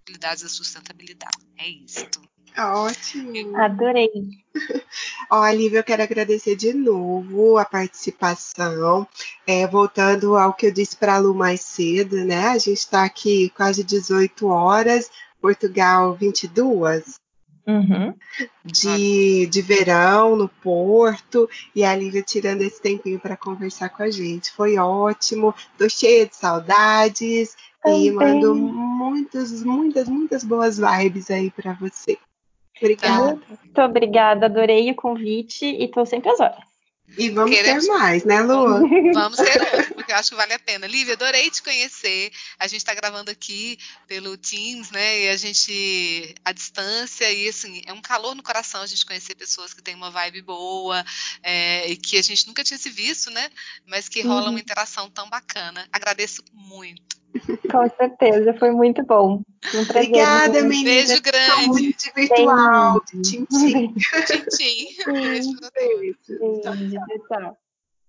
possibilidades 0.04 0.14
possibilidades 0.14 0.42
da 0.42 0.48
sustentabilidade. 0.48 1.38
É 1.58 1.68
isso. 1.68 2.06
Ótimo. 2.56 3.56
Adorei. 3.56 4.08
Ó, 5.30 5.48
Lívia, 5.50 5.78
eu 5.78 5.84
quero 5.84 6.02
agradecer 6.02 6.54
de 6.54 6.72
novo 6.72 7.58
a 7.58 7.64
participação. 7.64 9.08
É, 9.46 9.66
voltando 9.66 10.36
ao 10.36 10.54
que 10.54 10.66
eu 10.66 10.72
disse 10.72 10.96
para 10.96 11.14
a 11.14 11.18
Lu 11.18 11.34
mais 11.34 11.62
cedo, 11.62 12.24
né? 12.24 12.48
A 12.48 12.58
gente 12.58 12.78
está 12.78 13.04
aqui 13.04 13.50
quase 13.56 13.82
18 13.82 14.46
horas, 14.46 15.10
Portugal 15.40 16.14
22. 16.14 17.18
Uhum. 17.66 18.14
De, 18.62 19.46
de 19.46 19.62
verão 19.62 20.36
no 20.36 20.48
Porto 20.48 21.48
e 21.74 21.82
a 21.82 21.96
Lívia 21.96 22.22
tirando 22.22 22.60
esse 22.60 22.80
tempinho 22.80 23.18
para 23.18 23.38
conversar 23.38 23.88
com 23.88 24.02
a 24.02 24.10
gente. 24.10 24.52
Foi 24.52 24.76
ótimo, 24.76 25.54
tô 25.78 25.88
cheia 25.88 26.26
de 26.26 26.36
saudades 26.36 27.56
e 27.86 28.10
mando 28.10 28.54
muitas, 28.54 29.62
muitas, 29.62 30.08
muitas 30.08 30.44
boas 30.44 30.78
vibes 30.78 31.30
aí 31.30 31.50
para 31.50 31.74
você. 31.74 32.18
Obrigada. 32.76 33.38
Muito 33.48 33.80
obrigada, 33.80 34.46
adorei 34.46 34.90
o 34.90 34.94
convite 34.94 35.64
e 35.64 35.84
estou 35.84 36.04
sempre 36.04 36.30
às 36.30 36.40
horas. 36.40 36.64
E 37.18 37.30
vamos 37.30 37.54
Queremos... 37.54 37.86
ter 37.86 37.92
mais, 37.92 38.24
né, 38.24 38.40
Lu? 38.40 38.88
Vamos 39.12 39.36
ter 39.36 39.93
eu 40.14 40.18
acho 40.18 40.30
que 40.30 40.36
vale 40.36 40.52
a 40.52 40.58
pena. 40.58 40.86
Lívia, 40.86 41.14
adorei 41.14 41.50
te 41.50 41.62
conhecer. 41.62 42.30
A 42.58 42.66
gente 42.66 42.78
está 42.78 42.94
gravando 42.94 43.30
aqui 43.30 43.76
pelo 44.06 44.36
Teams, 44.36 44.90
né? 44.90 45.22
E 45.22 45.28
a 45.28 45.36
gente, 45.36 46.34
à 46.44 46.52
distância, 46.52 47.30
e 47.32 47.48
assim, 47.48 47.82
é 47.84 47.92
um 47.92 48.00
calor 48.00 48.34
no 48.34 48.42
coração 48.42 48.82
a 48.82 48.86
gente 48.86 49.04
conhecer 49.04 49.34
pessoas 49.34 49.74
que 49.74 49.82
têm 49.82 49.94
uma 49.94 50.10
vibe 50.10 50.42
boa 50.42 51.04
é, 51.42 51.88
e 51.88 51.96
que 51.96 52.16
a 52.16 52.22
gente 52.22 52.46
nunca 52.46 52.62
tinha 52.62 52.78
se 52.78 52.90
visto, 52.90 53.30
né? 53.30 53.50
Mas 53.86 54.08
que 54.08 54.22
rola 54.22 54.44
uhum. 54.44 54.50
uma 54.50 54.60
interação 54.60 55.10
tão 55.10 55.28
bacana. 55.28 55.86
Agradeço 55.92 56.42
muito. 56.52 57.14
Com 57.68 57.90
certeza, 57.96 58.54
foi 58.54 58.70
muito 58.70 59.04
bom. 59.04 59.42
Um 59.74 59.84
prazer, 59.84 60.10
Obrigada, 60.10 60.62
menina. 60.62 60.90
Beijo 60.90 61.22
grande. 61.22 61.96
virtual. 62.14 63.00
Tchim, 63.00 63.44
tchim. 63.46 63.94
tchim, 63.94 64.44
tchim. 64.48 65.12
Beijo 65.12 65.56
pra 65.58 65.70
todos. 65.70 66.16
Beijo, 66.28 67.24
tchau. 67.28 67.58